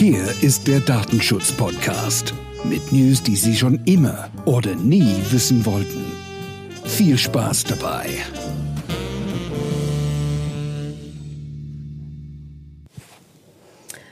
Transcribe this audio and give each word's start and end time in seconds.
Hier 0.00 0.24
ist 0.40 0.66
der 0.66 0.80
Datenschutz-Podcast 0.80 2.32
mit 2.64 2.90
News, 2.90 3.22
die 3.22 3.36
Sie 3.36 3.54
schon 3.54 3.84
immer 3.84 4.30
oder 4.46 4.74
nie 4.74 5.14
wissen 5.28 5.66
wollten. 5.66 6.10
Viel 6.84 7.18
Spaß 7.18 7.64
dabei. 7.64 8.06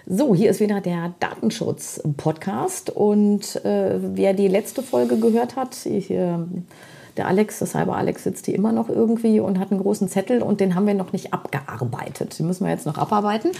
So, 0.04 0.34
hier 0.34 0.50
ist 0.50 0.60
wieder 0.60 0.82
der 0.82 1.14
Datenschutz-Podcast 1.20 2.90
und 2.90 3.56
äh, 3.64 3.98
wer 4.14 4.34
die 4.34 4.48
letzte 4.48 4.82
Folge 4.82 5.16
gehört 5.16 5.56
hat, 5.56 5.86
ich, 5.86 6.10
äh, 6.10 6.36
der 7.18 7.26
Alex, 7.26 7.58
das 7.58 7.72
Cyber 7.72 7.96
Alex 7.96 8.24
sitzt 8.24 8.46
hier 8.46 8.54
immer 8.54 8.72
noch 8.72 8.88
irgendwie 8.88 9.40
und 9.40 9.58
hat 9.58 9.70
einen 9.70 9.80
großen 9.80 10.08
Zettel 10.08 10.42
und 10.42 10.60
den 10.60 10.74
haben 10.74 10.86
wir 10.86 10.94
noch 10.94 11.12
nicht 11.12 11.34
abgearbeitet. 11.34 12.38
Den 12.38 12.46
müssen 12.46 12.64
wir 12.64 12.70
jetzt 12.70 12.86
noch 12.86 12.96
abarbeiten. 12.96 13.50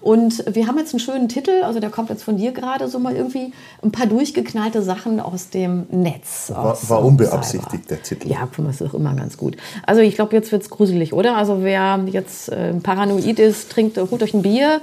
Und 0.00 0.44
wir 0.52 0.66
haben 0.66 0.78
jetzt 0.78 0.94
einen 0.94 1.00
schönen 1.00 1.28
Titel, 1.28 1.62
also 1.64 1.80
der 1.80 1.90
kommt 1.90 2.10
jetzt 2.10 2.22
von 2.22 2.36
dir 2.36 2.52
gerade 2.52 2.88
so 2.88 2.98
mal 2.98 3.14
irgendwie 3.14 3.52
ein 3.82 3.92
paar 3.92 4.06
durchgeknallte 4.06 4.82
Sachen 4.82 5.20
aus 5.20 5.50
dem 5.50 5.86
Netz. 5.90 6.52
War, 6.54 6.78
war 6.88 7.04
unbeabsichtigt 7.04 7.90
der 7.90 8.02
Titel. 8.02 8.28
Ja, 8.28 8.48
das 8.56 8.80
ist 8.80 8.80
doch 8.80 8.94
immer 8.94 9.14
ganz 9.14 9.36
gut. 9.36 9.56
Also 9.84 10.00
ich 10.00 10.14
glaube, 10.14 10.34
jetzt 10.36 10.52
wird 10.52 10.62
es 10.62 10.70
gruselig, 10.70 11.12
oder? 11.12 11.36
Also 11.36 11.62
wer 11.62 12.00
jetzt 12.06 12.48
äh, 12.50 12.72
paranoid 12.74 13.38
ist, 13.38 13.70
trinkt, 13.72 13.98
holt 13.98 14.22
euch 14.22 14.34
ein 14.34 14.42
Bier, 14.42 14.80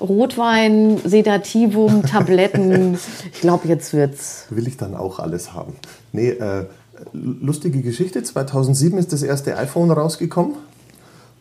Rotwein, 0.00 0.98
Sedativum, 1.04 2.02
Tabletten. 2.02 2.98
ich 3.32 3.40
glaube, 3.40 3.68
jetzt 3.68 3.92
wird's. 3.92 4.46
Will 4.50 4.66
ich 4.66 4.76
dann 4.76 4.96
auch 4.96 5.20
alles 5.20 5.52
haben. 5.52 5.74
Nee, 6.12 6.30
äh, 6.30 6.66
lustige 7.12 7.82
Geschichte. 7.82 8.22
2007 8.22 8.98
ist 8.98 9.12
das 9.12 9.22
erste 9.22 9.56
iPhone 9.56 9.90
rausgekommen. 9.90 10.54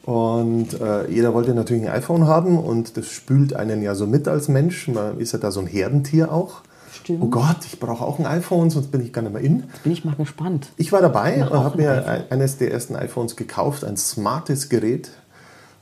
Und 0.03 0.79
äh, 0.81 1.09
jeder 1.11 1.33
wollte 1.33 1.53
natürlich 1.53 1.83
ein 1.83 1.91
iPhone 1.95 2.25
haben 2.25 2.57
und 2.57 2.97
das 2.97 3.05
spült 3.07 3.53
einen 3.53 3.83
ja 3.83 3.93
so 3.93 4.07
mit 4.07 4.27
als 4.27 4.47
Mensch. 4.47 4.87
Man 4.87 5.19
ist 5.19 5.31
ja 5.33 5.39
da 5.39 5.51
so 5.51 5.59
ein 5.59 5.67
Herdentier 5.67 6.31
auch. 6.31 6.61
Stimmt. 6.91 7.21
Oh 7.21 7.27
Gott, 7.27 7.57
ich 7.65 7.79
brauche 7.79 8.03
auch 8.03 8.17
ein 8.19 8.25
iPhone, 8.25 8.69
sonst 8.71 8.87
bin 8.91 9.01
ich 9.01 9.13
gar 9.13 9.21
nicht 9.21 9.33
mehr 9.33 9.43
in. 9.43 9.59
Jetzt 9.71 9.83
bin 9.83 9.91
ich 9.91 10.03
mal 10.03 10.15
gespannt. 10.15 10.69
Ich 10.77 10.91
war 10.91 11.01
dabei 11.01 11.37
Na, 11.39 11.47
und 11.49 11.63
habe 11.63 11.77
mir 11.77 11.91
iPhone. 12.07 12.23
eines 12.31 12.57
der 12.57 12.71
ersten 12.71 12.95
iPhones 12.95 13.35
gekauft, 13.35 13.83
ein 13.85 13.95
smartes 13.95 14.69
Gerät. 14.69 15.11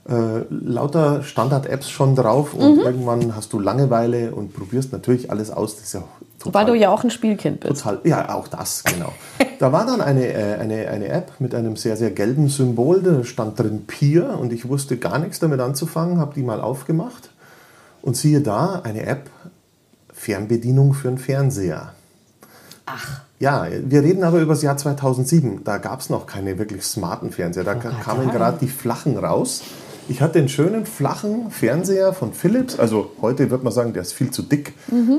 Äh, 0.08 0.42
lauter 0.50 1.24
Standard-Apps 1.24 1.90
schon 1.90 2.16
drauf 2.16 2.54
und 2.54 2.76
Mhm. 2.78 2.82
irgendwann 2.82 3.36
hast 3.36 3.54
du 3.54 3.60
Langeweile 3.60 4.34
und 4.36 4.54
probierst 4.54 4.92
natürlich 4.92 5.32
alles 5.32 5.50
aus. 5.50 5.76
Das 5.76 5.86
ist 5.86 5.94
ja 5.94 6.04
total 6.40 6.62
Weil 6.62 6.74
du 6.74 6.80
ja 6.80 6.90
auch 6.90 7.04
ein 7.04 7.12
Spielkind 7.12 7.60
bist. 7.60 7.84
Total, 7.84 8.00
ja, 8.04 8.34
auch 8.34 8.48
das, 8.48 8.84
genau. 8.84 9.14
Da 9.60 9.72
war 9.72 9.86
dann 9.86 10.02
eine, 10.02 10.26
äh, 10.26 10.56
eine, 10.56 10.88
eine 10.88 11.10
App 11.10 11.34
mit 11.40 11.54
einem 11.54 11.76
sehr, 11.76 11.98
sehr 11.98 12.12
gelben 12.12 12.48
Symbol, 12.50 13.02
da 13.02 13.24
stand 13.24 13.60
drin 13.60 13.86
Peer 13.86 14.40
und 14.40 14.54
ich 14.54 14.68
wusste 14.68 14.98
gar 14.98 15.20
nichts 15.20 15.40
damit 15.40 15.60
anzufangen, 15.60 16.18
habe 16.18 16.34
die 16.34 16.44
mal 16.44 16.62
aufgemacht 16.62 17.30
und 18.02 18.16
siehe 18.16 18.42
da, 18.42 18.82
eine 18.84 19.06
App, 19.06 19.30
Fernbedienung 20.14 20.94
für 20.94 21.10
einen 21.10 21.18
Fernseher. 21.18 21.94
Ach, 22.86 23.22
Ja, 23.40 23.68
wir 23.70 24.02
reden 24.02 24.24
aber 24.24 24.40
über 24.40 24.54
das 24.54 24.64
Jahr 24.64 24.76
2007. 24.76 25.64
Da 25.64 25.78
gab 25.78 26.02
es 26.02 26.10
noch 26.10 26.26
keine 26.26 26.58
wirklich 26.58 26.84
smarten 26.84 27.32
Fernseher. 27.32 27.64
Da 27.64 27.74
grad 27.74 28.02
kamen 28.02 28.32
gerade 28.32 28.58
die 28.60 28.68
flachen 28.68 29.18
raus. 29.18 29.62
Ich 30.10 30.22
hatte 30.22 30.40
einen 30.40 30.50
schönen 30.50 30.88
flachen 30.88 31.52
Fernseher 31.52 32.14
von 32.14 32.34
Philips. 32.34 32.80
Also 32.80 33.12
heute 33.22 33.52
wird 33.52 33.64
man 33.64 33.72
sagen, 33.72 33.94
der 33.94 34.02
ist 34.02 34.14
viel 34.14 34.32
zu 34.32 34.42
dick. 34.42 34.74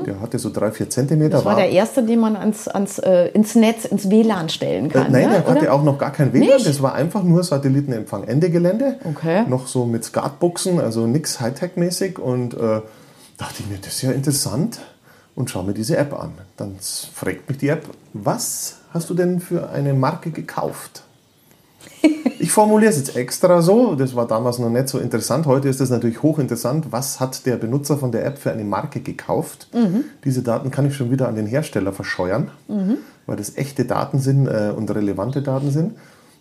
Der 0.05 0.19
hatte 0.19 0.37
so 0.37 0.49
drei, 0.51 0.71
vier 0.71 0.89
Zentimeter. 0.89 1.29
Mhm. 1.29 1.31
das 1.31 1.45
war 1.45 1.55
der 1.55 1.69
erste, 1.69 2.03
den 2.03 2.19
man 2.19 2.35
ans, 2.35 2.67
ans, 2.67 2.99
äh, 2.99 3.27
ins 3.29 3.55
Netz, 3.55 3.85
ins 3.85 4.09
WLAN 4.09 4.49
stellen 4.49 4.87
Äh, 4.87 4.89
kann. 4.89 5.11
nein, 5.11 5.29
ne? 5.29 5.35
der 5.35 5.45
hatte 5.47 5.61
Oder? 5.61 5.73
auch 5.73 5.83
noch 5.83 5.97
gar 5.97 6.11
kein 6.11 6.33
WLAN. 6.33 6.47
Nicht? 6.57 6.67
Das 6.67 6.81
war 6.81 6.93
einfach 6.93 7.23
nur 7.23 7.41
Satellitenempfang 7.43 8.25
Ende 8.25 8.49
Gelände. 8.49 8.97
Okay. 9.05 9.45
Noch 9.47 9.67
so 9.67 9.85
mit 9.85 10.03
Skatbuchsen, 10.03 10.79
also 10.81 11.07
nichts 11.07 11.39
Hightech-mäßig. 11.39 12.19
Und 12.19 12.53
äh, 12.53 12.81
dachte 13.37 13.55
ich 13.59 13.67
mir, 13.69 13.77
das 13.77 13.93
ist 13.93 14.01
ja 14.01 14.11
interessant. 14.11 14.81
Und 15.35 15.49
schau 15.49 15.63
mir 15.63 15.73
diese 15.73 15.95
App 15.95 16.13
an. 16.13 16.33
Dann 16.57 16.75
fragt 17.13 17.47
mich 17.47 17.57
die 17.59 17.69
App, 17.69 17.83
was 18.11 18.75
hast 18.93 19.09
du 19.09 19.13
denn 19.13 19.39
für 19.39 19.69
eine 19.69 19.93
Marke 19.93 20.31
gekauft? 20.31 21.03
Ich 22.39 22.51
formuliere 22.51 22.89
es 22.89 22.97
jetzt 22.97 23.15
extra 23.15 23.61
so, 23.61 23.93
das 23.93 24.15
war 24.15 24.27
damals 24.27 24.57
noch 24.57 24.69
nicht 24.69 24.89
so 24.89 24.97
interessant. 24.97 25.45
Heute 25.45 25.69
ist 25.69 25.79
es 25.79 25.91
natürlich 25.91 26.23
hochinteressant. 26.23 26.91
Was 26.91 27.19
hat 27.19 27.45
der 27.45 27.55
Benutzer 27.55 27.97
von 27.97 28.11
der 28.11 28.25
App 28.25 28.39
für 28.39 28.51
eine 28.51 28.63
Marke 28.63 28.99
gekauft? 28.99 29.67
Diese 30.25 30.41
Daten 30.41 30.71
kann 30.71 30.87
ich 30.87 30.95
schon 30.95 31.11
wieder 31.11 31.27
an 31.27 31.35
den 31.35 31.45
Hersteller 31.45 31.93
verscheuern, 31.93 32.49
weil 33.27 33.37
das 33.37 33.57
echte 33.57 33.85
Daten 33.85 34.19
sind 34.19 34.47
äh, 34.47 34.73
und 34.75 34.89
relevante 34.89 35.43
Daten 35.43 35.69
sind. 35.69 35.93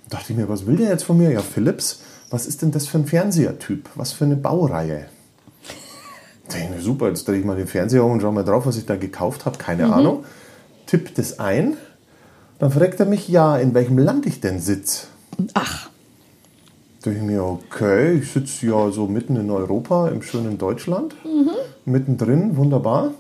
Da 0.09 0.17
dachte 0.17 0.33
ich 0.33 0.39
mir, 0.39 0.49
was 0.49 0.67
will 0.67 0.77
der 0.77 0.89
jetzt 0.89 1.05
von 1.05 1.19
mir? 1.19 1.31
Ja, 1.31 1.41
Philips, 1.41 2.01
was 2.31 2.47
ist 2.47 2.63
denn 2.63 2.71
das 2.71 2.87
für 2.87 2.99
ein 2.99 3.07
Fernsehertyp? 3.07 3.91
Was 3.95 4.13
für 4.13 4.25
eine 4.25 4.37
Baureihe? 4.37 5.05
Da 6.49 6.57
dachte 6.57 6.65
ich 6.65 6.77
mir, 6.77 6.83
super, 6.83 7.09
jetzt 7.09 7.29
drehe 7.29 7.39
ich 7.39 7.45
mal 7.45 7.57
den 7.57 7.69
Fernseher 7.69 8.05
um 8.05 8.13
und 8.13 8.23
schau 8.23 8.33
mal 8.33 8.43
drauf, 8.43 8.67
was 8.67 8.77
ich 8.77 8.87
da 8.87 8.97
gekauft 8.97 9.45
habe. 9.45 9.59
Keine 9.59 9.93
Ahnung. 9.93 10.25
Tipp 10.87 11.15
das 11.15 11.39
ein. 11.39 11.77
Dann 12.59 12.73
fragt 12.73 12.99
er 12.99 13.07
mich, 13.07 13.29
ja, 13.29 13.57
in 13.59 13.75
welchem 13.75 13.99
Land 13.99 14.27
ich 14.27 14.41
denn 14.41 14.59
sitze. 14.59 15.07
Ach, 15.55 15.89
Da 17.03 17.11
dachte 17.11 17.19
ich 17.19 17.23
mir, 17.23 17.43
okay, 17.43 18.15
ich 18.19 18.31
sitze 18.31 18.67
ja 18.67 18.91
so 18.91 19.07
mitten 19.07 19.37
in 19.37 19.51
Europa, 19.51 20.09
im 20.09 20.23
schönen 20.23 20.59
Deutschland. 20.59 21.15
Mittendrin, 21.85 22.57
wunderbar. 22.57 23.13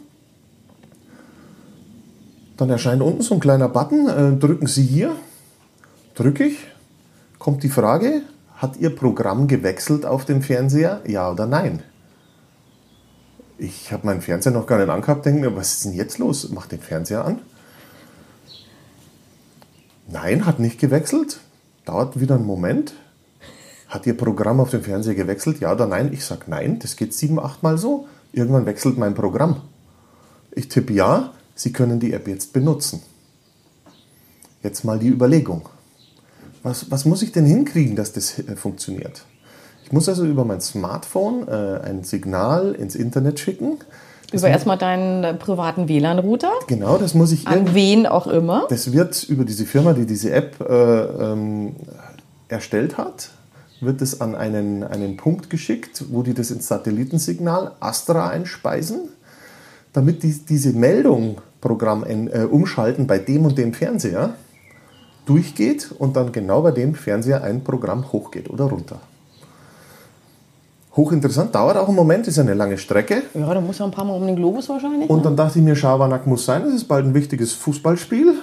Dann 2.56 2.68
erscheint 2.68 3.00
unten 3.00 3.22
so 3.22 3.34
ein 3.34 3.40
kleiner 3.40 3.70
Button. 3.70 4.06
Äh, 4.08 4.38
drücken 4.38 4.66
Sie 4.66 4.82
hier. 4.82 5.16
Drücke 6.14 6.44
ich. 6.44 6.58
Kommt 7.38 7.62
die 7.62 7.70
Frage, 7.70 8.20
hat 8.54 8.76
Ihr 8.76 8.94
Programm 8.94 9.48
gewechselt 9.48 10.04
auf 10.04 10.26
dem 10.26 10.42
Fernseher? 10.42 11.00
Ja 11.06 11.30
oder 11.30 11.46
nein? 11.46 11.82
Ich 13.56 13.92
habe 13.92 14.06
meinen 14.06 14.20
Fernseher 14.20 14.52
noch 14.52 14.66
gar 14.66 14.78
nicht 14.78 14.90
angehabt, 14.90 15.24
denke 15.24 15.40
mir, 15.40 15.56
was 15.56 15.72
ist 15.72 15.84
denn 15.86 15.94
jetzt 15.94 16.18
los? 16.18 16.50
Mach 16.50 16.66
den 16.66 16.80
Fernseher 16.80 17.24
an. 17.24 17.40
Nein, 20.06 20.44
hat 20.44 20.58
nicht 20.58 20.78
gewechselt. 20.78 21.40
Dauert 21.90 22.20
wieder 22.20 22.36
einen 22.36 22.46
Moment. 22.46 22.94
Hat 23.88 24.06
Ihr 24.06 24.16
Programm 24.16 24.60
auf 24.60 24.70
dem 24.70 24.84
Fernseher 24.84 25.16
gewechselt? 25.16 25.58
Ja 25.58 25.72
oder 25.72 25.88
nein? 25.88 26.12
Ich 26.12 26.24
sage 26.24 26.42
nein, 26.46 26.78
das 26.78 26.94
geht 26.94 27.12
sieben, 27.12 27.40
acht 27.40 27.64
Mal 27.64 27.78
so. 27.78 28.06
Irgendwann 28.32 28.64
wechselt 28.64 28.96
mein 28.96 29.14
Programm. 29.14 29.62
Ich 30.52 30.68
tippe 30.68 30.92
ja, 30.92 31.32
Sie 31.56 31.72
können 31.72 31.98
die 31.98 32.12
App 32.12 32.28
jetzt 32.28 32.52
benutzen. 32.52 33.02
Jetzt 34.62 34.84
mal 34.84 35.00
die 35.00 35.08
Überlegung. 35.08 35.68
Was, 36.62 36.92
was 36.92 37.06
muss 37.06 37.22
ich 37.22 37.32
denn 37.32 37.44
hinkriegen, 37.44 37.96
dass 37.96 38.12
das 38.12 38.38
äh, 38.38 38.54
funktioniert? 38.54 39.24
Ich 39.82 39.90
muss 39.90 40.08
also 40.08 40.24
über 40.24 40.44
mein 40.44 40.60
Smartphone 40.60 41.48
äh, 41.48 41.80
ein 41.82 42.04
Signal 42.04 42.76
ins 42.76 42.94
Internet 42.94 43.40
schicken. 43.40 43.78
Über 44.32 44.48
erstmal 44.48 44.78
deinen 44.78 45.24
äh, 45.24 45.34
privaten 45.34 45.88
WLAN-Router. 45.88 46.52
Genau, 46.66 46.98
das 46.98 47.14
muss 47.14 47.32
ich 47.32 47.46
An 47.46 47.74
wen 47.74 48.06
auch 48.06 48.26
immer. 48.26 48.66
das 48.68 48.92
wird 48.92 49.24
über 49.24 49.44
diese 49.44 49.66
Firma, 49.66 49.92
die 49.92 50.06
diese 50.06 50.32
App 50.32 50.60
äh, 50.60 50.72
ähm, 50.72 51.74
erstellt 52.48 52.96
hat, 52.96 53.30
wird 53.80 54.02
es 54.02 54.20
an 54.20 54.34
einen, 54.34 54.84
einen 54.84 55.16
Punkt 55.16 55.50
geschickt, 55.50 56.04
wo 56.10 56.22
die 56.22 56.34
das 56.34 56.50
ins 56.50 56.68
Satellitensignal 56.68 57.72
Astra 57.80 58.28
einspeisen, 58.28 59.08
damit 59.92 60.22
die, 60.22 60.32
diese 60.32 60.72
Meldung 60.72 61.38
Programm 61.60 62.04
äh, 62.04 62.44
umschalten 62.44 63.06
bei 63.06 63.18
dem 63.18 63.44
und 63.44 63.58
dem 63.58 63.74
Fernseher 63.74 64.34
durchgeht 65.26 65.94
und 65.98 66.16
dann 66.16 66.32
genau 66.32 66.62
bei 66.62 66.70
dem 66.70 66.94
Fernseher 66.94 67.44
ein 67.44 67.62
Programm 67.62 68.10
hochgeht 68.12 68.48
oder 68.50 68.64
runter. 68.64 69.00
Hochinteressant, 71.00 71.54
dauert 71.54 71.78
auch 71.78 71.88
einen 71.88 71.96
Moment, 71.96 72.28
ist 72.28 72.38
eine 72.38 72.52
lange 72.52 72.76
Strecke. 72.76 73.22
Ja, 73.32 73.54
du 73.54 73.60
musst 73.62 73.80
ja 73.80 73.86
ein 73.86 73.90
paar 73.90 74.04
Mal 74.04 74.12
um 74.12 74.26
den 74.26 74.36
Globus 74.36 74.68
wahrscheinlich. 74.68 75.08
Und 75.08 75.24
dann 75.24 75.34
dachte 75.34 75.58
ich 75.58 75.64
mir, 75.64 75.74
Schabernack 75.74 76.26
muss 76.26 76.44
sein, 76.44 76.62
das 76.62 76.74
ist 76.74 76.84
bald 76.84 77.06
ein 77.06 77.14
wichtiges 77.14 77.54
Fußballspiel. 77.54 78.34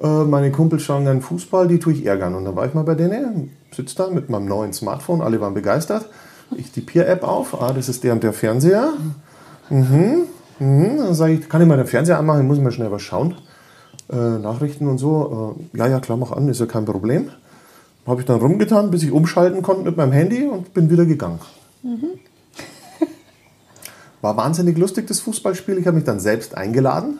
Äh, 0.00 0.06
meine 0.06 0.52
Kumpels 0.52 0.82
schauen 0.82 1.04
gerne 1.04 1.20
Fußball, 1.20 1.66
die 1.66 1.80
tue 1.80 1.94
ich 1.94 2.06
ärgern. 2.06 2.36
Und 2.36 2.44
dann 2.44 2.54
war 2.54 2.66
ich 2.66 2.74
mal 2.74 2.84
bei 2.84 2.94
denen, 2.94 3.50
sitze 3.74 3.96
da 3.96 4.08
mit 4.08 4.30
meinem 4.30 4.46
neuen 4.46 4.72
Smartphone, 4.72 5.22
alle 5.22 5.40
waren 5.40 5.54
begeistert. 5.54 6.06
Ich 6.56 6.70
die 6.70 6.82
Peer-App 6.82 7.24
auf, 7.24 7.60
ah, 7.60 7.72
das 7.72 7.88
ist 7.88 8.04
der 8.04 8.12
und 8.12 8.22
der 8.22 8.32
Fernseher. 8.32 8.92
Mhm, 9.68 10.26
mhm. 10.60 10.98
Dann 10.98 11.14
sage 11.14 11.32
ich, 11.32 11.48
kann 11.48 11.62
ich 11.62 11.66
mal 11.66 11.76
den 11.76 11.86
Fernseher 11.86 12.20
anmachen, 12.20 12.42
ich 12.42 12.46
muss 12.46 12.60
mal 12.60 12.70
schnell 12.70 12.92
was 12.92 13.02
schauen. 13.02 13.34
Äh, 14.08 14.38
Nachrichten 14.38 14.86
und 14.86 14.98
so. 14.98 15.56
Äh, 15.74 15.78
ja, 15.78 15.88
ja, 15.88 15.98
klar, 15.98 16.16
mach 16.16 16.30
an, 16.30 16.48
ist 16.48 16.60
ja 16.60 16.66
kein 16.66 16.84
Problem. 16.84 17.30
Habe 18.06 18.20
ich 18.20 18.26
dann 18.26 18.40
rumgetan, 18.40 18.90
bis 18.90 19.02
ich 19.02 19.10
umschalten 19.10 19.62
konnte 19.62 19.84
mit 19.84 19.96
meinem 19.96 20.12
Handy 20.12 20.44
und 20.44 20.72
bin 20.72 20.90
wieder 20.90 21.04
gegangen. 21.04 21.40
War 24.20 24.36
wahnsinnig 24.36 24.78
lustig, 24.78 25.06
das 25.06 25.20
Fußballspiel. 25.20 25.78
Ich 25.78 25.86
habe 25.86 25.96
mich 25.96 26.04
dann 26.04 26.20
selbst 26.20 26.56
eingeladen. 26.56 27.18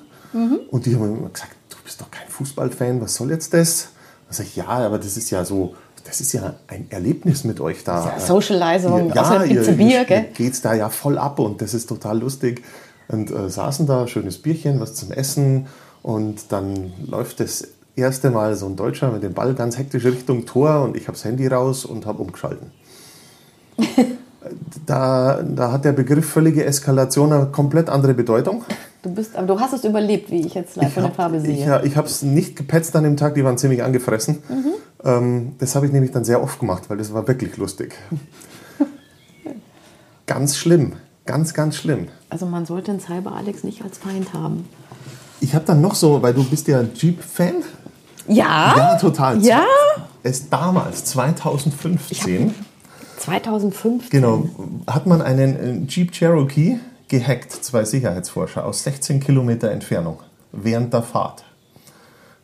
Und 0.71 0.87
die 0.87 0.95
haben 0.95 1.19
immer 1.19 1.29
gesagt, 1.29 1.53
du 1.71 1.77
bist 1.85 2.01
doch 2.01 2.11
kein 2.11 2.29
Fußballfan, 2.29 3.01
was 3.01 3.15
soll 3.15 3.31
jetzt 3.31 3.55
das? 3.55 3.89
Dann 4.27 4.35
sage 4.35 4.49
ich, 4.51 4.57
ja, 4.57 4.67
aber 4.67 4.99
das 4.99 5.17
ist 5.17 5.31
ja 5.31 5.45
so, 5.45 5.75
das 6.05 6.21
ist 6.21 6.33
ja 6.33 6.55
ein 6.69 6.87
Erlebnis 6.91 7.45
mit 7.45 7.61
euch 7.61 7.85
da. 7.85 8.13
Ja, 8.17 8.21
Socializing, 8.21 9.13
ja, 9.15 9.45
gibt's 9.45 9.69
ein 9.69 9.77
Bier, 9.77 10.05
gell? 10.05 10.27
geht 10.35 10.53
es 10.53 10.63
da 10.63 10.75
ja 10.75 10.89
voll 10.89 11.17
ab 11.17 11.39
und 11.39 11.63
das 11.63 11.75
ist 11.75 11.87
total 11.87 12.19
lustig. 12.19 12.63
Und 13.09 13.31
äh, 13.31 13.49
saßen 13.49 13.87
da, 13.87 14.07
schönes 14.09 14.39
Bierchen, 14.39 14.81
was 14.81 14.95
zum 14.95 15.13
Essen 15.13 15.67
und 16.03 16.53
dann 16.53 16.93
läuft 17.07 17.41
das 17.41 17.69
erste 17.97 18.31
Mal 18.31 18.57
so 18.57 18.67
ein 18.67 18.77
Deutscher 18.77 19.11
mit 19.11 19.23
dem 19.23 19.35
Ball 19.35 19.55
ganz 19.55 19.79
hektisch 19.79 20.05
Richtung 20.05 20.47
Tor 20.47 20.83
und 20.83 20.97
ich 20.97 21.09
habe 21.09 21.13
das 21.13 21.25
Handy 21.25 21.47
raus 21.47 21.85
und 21.85 22.07
habe 22.07 22.23
umgeschalten. 22.23 22.71
da, 24.87 25.43
da 25.43 25.73
hat 25.73 25.85
der 25.85 25.93
Begriff 25.93 26.29
völlige 26.29 26.65
Eskalation 26.65 27.33
eine 27.33 27.47
komplett 27.47 27.89
andere 27.89 28.15
Bedeutung. 28.15 28.65
Du, 29.03 29.11
bist, 29.11 29.37
aber 29.37 29.47
du 29.47 29.61
hast 29.61 29.73
es 29.73 29.85
überlebt, 29.85 30.31
wie 30.31 30.41
ich 30.41 30.55
jetzt 30.55 30.77
live 30.77 30.93
von 30.93 31.05
der 31.05 31.13
Farbe 31.13 31.41
sehe. 31.41 31.53
Ich, 31.53 31.91
ich 31.91 31.97
habe 31.97 32.07
es 32.07 32.23
nicht 32.23 32.57
gepetzt 32.57 32.95
an 32.97 33.05
dem 33.05 33.17
Tag, 33.17 33.35
die 33.35 33.45
waren 33.45 33.59
ziemlich 33.59 33.83
angefressen. 33.83 34.43
Mhm. 34.49 34.75
Ähm, 35.05 35.53
das 35.59 35.75
habe 35.75 35.87
ich 35.87 35.93
nämlich 35.93 36.13
dann 36.13 36.25
sehr 36.25 36.43
oft 36.43 36.59
gemacht, 36.59 36.85
weil 36.89 36.99
das 36.99 37.13
war 37.13 37.27
wirklich 37.29 37.57
lustig. 37.57 37.95
ganz 40.27 40.57
schlimm, 40.57 40.95
ganz, 41.25 41.55
ganz 41.55 41.77
schlimm. 41.77 42.09
Also 42.31 42.47
man 42.47 42.67
sollte 42.67 42.91
einen 42.91 43.01
Cyber 43.01 43.33
Alex 43.33 43.65
nicht 43.65 43.83
als 43.83 43.99
Feind 43.99 44.33
haben. 44.33 44.69
Ich 45.41 45.55
habe 45.55 45.65
dann 45.65 45.81
noch 45.81 45.95
so, 45.95 46.23
weil 46.23 46.35
du 46.35 46.45
bist 46.45 46.67
ja 46.67 46.83
Jeep-Fan. 46.83 47.63
Ja? 48.29 48.75
Ja, 48.77 48.95
total. 48.97 49.43
Ja? 49.43 49.65
Es 50.23 50.49
damals, 50.49 51.05
2015, 51.05 52.55
2015. 53.19 54.11
genau, 54.11 54.49
hat 54.87 55.07
man 55.07 55.23
einen 55.23 55.85
äh, 55.85 55.87
Jeep 55.89 56.13
Cherokee 56.13 56.79
gehackt, 57.09 57.53
zwei 57.53 57.85
Sicherheitsforscher 57.85 58.65
aus 58.65 58.83
16 58.83 59.21
Kilometer 59.21 59.71
Entfernung, 59.71 60.19
während 60.53 60.93
der 60.93 61.03
Fahrt. 61.03 61.45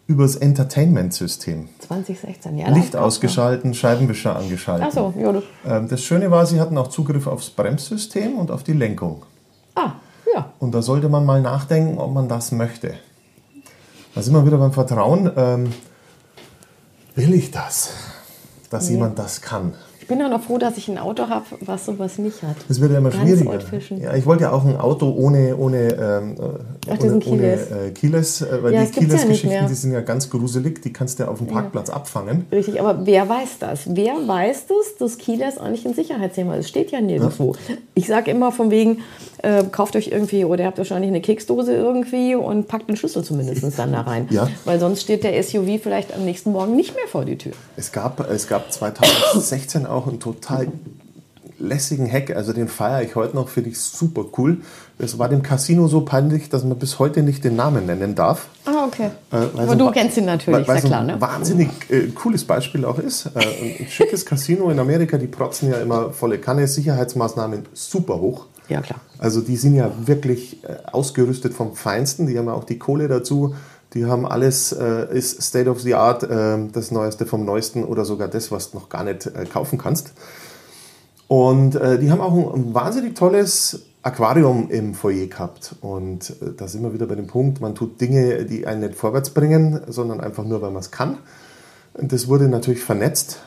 Übers 0.07 0.37
Entertainment-System. 0.37 1.69
2016, 1.79 2.59
ja. 2.59 2.69
Licht 2.71 2.97
ausgeschalten, 2.97 3.73
Scheibenwischer 3.73 4.37
angeschaltet. 4.37 4.89
Ach 4.91 4.93
so, 4.93 5.15
ja. 5.17 5.33
Das, 5.33 5.45
Ähm, 5.67 5.89
das 5.89 6.03
Schöne 6.03 6.31
war, 6.31 6.45
sie 6.45 6.61
hatten 6.61 6.77
auch 6.77 6.89
Zugriff 6.89 7.27
aufs 7.27 7.51
Bremssystem 7.51 8.35
und 8.37 8.51
auf 8.51 8.63
die 8.63 8.73
Lenkung. 8.75 9.23
ah, 9.75 9.93
ja. 10.35 10.51
Und 10.59 10.73
da 10.75 10.83
sollte 10.83 11.09
man 11.09 11.25
mal 11.25 11.41
nachdenken, 11.41 11.99
ob 11.99 12.13
man 12.13 12.29
das 12.29 12.53
möchte. 12.53 12.95
Da 14.15 14.21
sind 14.21 14.35
wir 14.35 14.45
wieder 14.45 14.59
beim 14.59 14.73
Vertrauen. 14.73 15.31
Ähm, 15.37 15.73
will 17.15 17.33
ich 17.33 17.51
das, 17.51 17.91
dass 18.71 18.91
jemand 18.91 19.19
das 19.19 19.41
kann? 19.41 19.73
Ich 20.03 20.09
bin 20.09 20.21
auch 20.21 20.29
noch 20.29 20.43
froh, 20.43 20.59
dass 20.59 20.77
ich 20.77 20.89
ein 20.89 20.99
Auto 20.99 21.29
habe, 21.29 21.47
was 21.61 21.87
sowas 21.87 22.19
nicht 22.19 22.43
hat. 22.43 22.57
Das 22.69 22.81
wird 22.81 22.91
ja 22.91 22.99
immer 22.99 23.11
Ganz 23.11 23.23
schwieriger. 23.23 23.61
Ja, 23.99 24.15
ich 24.15 24.27
wollte 24.27 24.43
ja 24.43 24.51
auch 24.51 24.65
ein 24.65 24.77
Auto 24.77 25.09
ohne, 25.09 25.57
ohne, 25.57 25.93
ähm, 25.95 26.33
äh, 26.33 26.43
Ach, 26.89 26.91
ohne, 26.91 26.99
diesen 26.99 27.23
ohne 27.23 27.53
äh, 27.53 27.91
Keyless, 27.95 28.43
äh, 28.43 28.63
weil 28.63 28.75
Ja, 28.75 28.85
die 28.85 28.91
gibt's 28.91 29.45
ja 29.45 29.67
die 29.67 29.75
sind 29.75 29.93
ja 29.93 30.01
ganz 30.01 30.29
gruselig, 30.29 30.83
die 30.83 30.93
kannst 30.93 31.19
du 31.19 31.23
ja 31.23 31.29
auf 31.31 31.39
dem 31.39 31.47
Parkplatz 31.47 31.89
abfangen. 31.89 32.47
Richtig, 32.51 32.81
aber 32.81 33.07
wer 33.07 33.29
weiß 33.29 33.61
das? 33.61 33.83
Wer 33.87 34.15
weiß 34.27 34.67
das, 34.67 34.97
dass 34.99 35.19
Keyless 35.19 35.57
eigentlich 35.57 35.87
ein 35.87 35.95
Sicherheitsthema 35.95 36.57
ist? 36.57 36.69
Steht 36.69 36.91
ja 36.91 37.01
nirgendwo. 37.01 37.55
Ich 37.95 38.09
sage 38.09 38.33
immer 38.33 38.51
von 38.51 38.73
wegen, 38.73 38.99
äh, 39.43 39.65
kauft 39.65 39.97
euch 39.97 40.09
irgendwie 40.09 40.45
oder 40.45 40.61
ihr 40.63 40.67
habt 40.67 40.79
wahrscheinlich 40.79 41.09
eine 41.09 41.21
Keksdose 41.21 41.75
irgendwie 41.75 42.35
und 42.35 42.69
packt 42.69 42.89
den 42.89 42.97
Schlüssel 42.97 43.25
zumindest 43.25 43.79
dann 43.79 43.93
da 43.93 44.03
rein. 44.03 44.27
Ja. 44.31 44.49
Weil 44.65 44.81
sonst 44.81 45.03
steht 45.03 45.25
der 45.25 45.41
SUV 45.43 45.81
vielleicht 45.83 46.15
am 46.15 46.25
nächsten 46.25 46.53
Morgen 46.53 46.77
nicht 46.77 46.95
mehr 46.95 47.07
vor 47.09 47.25
die 47.25 47.37
Tür. 47.37 47.53
Es 47.77 47.93
gab, 47.93 48.29
es 48.31 48.49
gab 48.49 48.73
2016 48.73 49.87
auch 49.87 50.07
einen 50.07 50.21
total 50.21 50.69
lässigen 51.59 52.11
Hack, 52.11 52.35
also 52.35 52.53
den 52.53 52.69
feiere 52.69 53.03
ich 53.03 53.15
heute 53.15 53.37
noch, 53.37 53.49
finde 53.49 53.71
ich 53.71 53.79
super 53.81 54.25
cool. 54.37 54.59
Es 54.99 55.19
war 55.19 55.29
dem 55.29 55.43
Casino 55.43 55.87
so 55.89 56.03
peinlich, 56.03 56.49
dass 56.49 56.65
man 56.65 56.79
bis 56.79 56.99
heute 56.99 57.23
nicht 57.23 57.45
den 57.45 57.57
Namen 57.57 57.87
nennen 57.87 58.15
darf. 58.15 58.49
Ah, 58.65 58.85
okay. 58.87 59.11
Äh, 59.33 59.61
aber 59.61 59.77
du 59.77 59.87
ein- 59.87 59.93
kennst 59.93 60.17
ihn 60.17 60.25
natürlich, 60.25 60.67
weil, 60.67 60.77
weil 60.77 60.83
klar, 60.83 61.01
ein 61.01 61.07
ne? 61.07 61.21
wahnsinnig 61.21 61.69
äh, 61.89 62.09
cooles 62.09 62.45
Beispiel 62.45 62.85
auch 62.85 62.99
ist. 62.99 63.27
Äh, 63.27 63.81
ein 63.81 63.89
schickes 63.89 64.27
Casino 64.27 64.71
in 64.71 64.79
Amerika, 64.79 65.19
die 65.19 65.27
protzen 65.29 65.71
ja 65.71 65.79
immer 65.79 66.11
volle 66.11 66.39
Kanne, 66.39 66.67
Sicherheitsmaßnahmen 66.67 67.67
super 67.73 68.21
hoch. 68.21 68.47
Ja, 68.69 68.81
klar. 68.81 69.01
Also 69.19 69.41
die 69.41 69.57
sind 69.57 69.75
ja 69.75 69.93
wirklich 70.07 70.65
äh, 70.65 70.77
ausgerüstet 70.91 71.55
vom 71.55 71.75
Feinsten, 71.75 72.27
die 72.27 72.39
haben 72.39 72.47
ja 72.47 72.55
auch 72.55 72.65
die 72.65 72.79
Kohle 72.79 73.09
dazu, 73.09 73.55
die 73.95 74.07
haben 74.07 74.27
alles, 74.27 74.73
äh, 74.73 75.17
ist 75.17 75.43
State 75.43 75.69
of 75.69 75.81
the 75.81 75.95
Art, 75.95 76.23
äh, 76.23 76.59
das 76.73 76.91
Neueste 76.91 77.27
vom 77.27 77.45
Neuesten 77.45 77.85
oder 77.85 78.05
sogar 78.05 78.29
das, 78.29 78.51
was 78.51 78.71
du 78.71 78.79
noch 78.79 78.89
gar 78.89 79.05
nicht 79.05 79.27
äh, 79.27 79.45
kaufen 79.45 79.79
kannst. 79.79 80.13
Und 81.29 81.75
äh, 81.77 81.99
die 81.99 82.11
haben 82.11 82.21
auch 82.21 82.33
ein, 82.33 82.63
ein 82.63 82.75
wahnsinnig 82.75 83.15
tolles 83.15 83.83
Aquarium 84.03 84.69
im 84.71 84.95
Foyer 84.95 85.27
gehabt. 85.27 85.77
Und 85.81 86.31
äh, 86.43 86.53
da 86.57 86.69
sind 86.69 86.83
wir 86.83 86.93
wieder 86.93 87.07
bei 87.07 87.15
dem 87.15 87.27
Punkt, 87.27 87.61
man 87.61 87.75
tut 87.75 88.01
Dinge, 88.01 88.45
die 88.45 88.67
einen 88.67 88.81
nicht 88.81 88.95
vorwärts 88.95 89.31
bringen, 89.31 89.81
sondern 89.89 90.21
einfach 90.21 90.45
nur, 90.45 90.63
weil 90.63 90.71
man 90.71 90.81
es 90.81 90.91
kann. 90.91 91.19
Das 91.95 92.29
wurde 92.29 92.49
natürlich 92.49 92.83
vernetzt. 92.83 93.41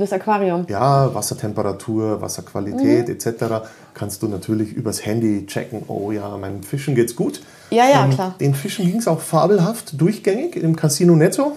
Das 0.00 0.14
Aquarium. 0.14 0.64
Ja, 0.70 1.14
Wassertemperatur, 1.14 2.22
Wasserqualität 2.22 3.10
etc. 3.10 3.68
kannst 3.92 4.22
du 4.22 4.28
natürlich 4.28 4.72
übers 4.72 5.04
Handy 5.04 5.44
checken. 5.44 5.82
Oh 5.88 6.10
ja, 6.10 6.38
meinen 6.38 6.62
Fischen 6.62 6.94
geht's 6.94 7.14
gut. 7.14 7.42
Ja, 7.68 7.86
ja, 7.86 8.04
Ähm, 8.04 8.10
klar. 8.10 8.34
Den 8.40 8.54
Fischen 8.54 8.86
ging 8.86 8.96
es 8.96 9.06
auch 9.06 9.20
fabelhaft 9.20 10.00
durchgängig 10.00 10.56
im 10.56 10.74
Casino 10.74 11.14
Netto. 11.16 11.52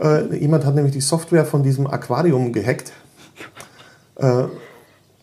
Äh, 0.00 0.38
jemand 0.38 0.64
hat 0.64 0.76
nämlich 0.76 0.94
die 0.94 1.02
Software 1.02 1.44
von 1.44 1.62
diesem 1.62 1.86
Aquarium 1.86 2.54
gehackt. 2.54 2.92
Äh, 4.16 4.44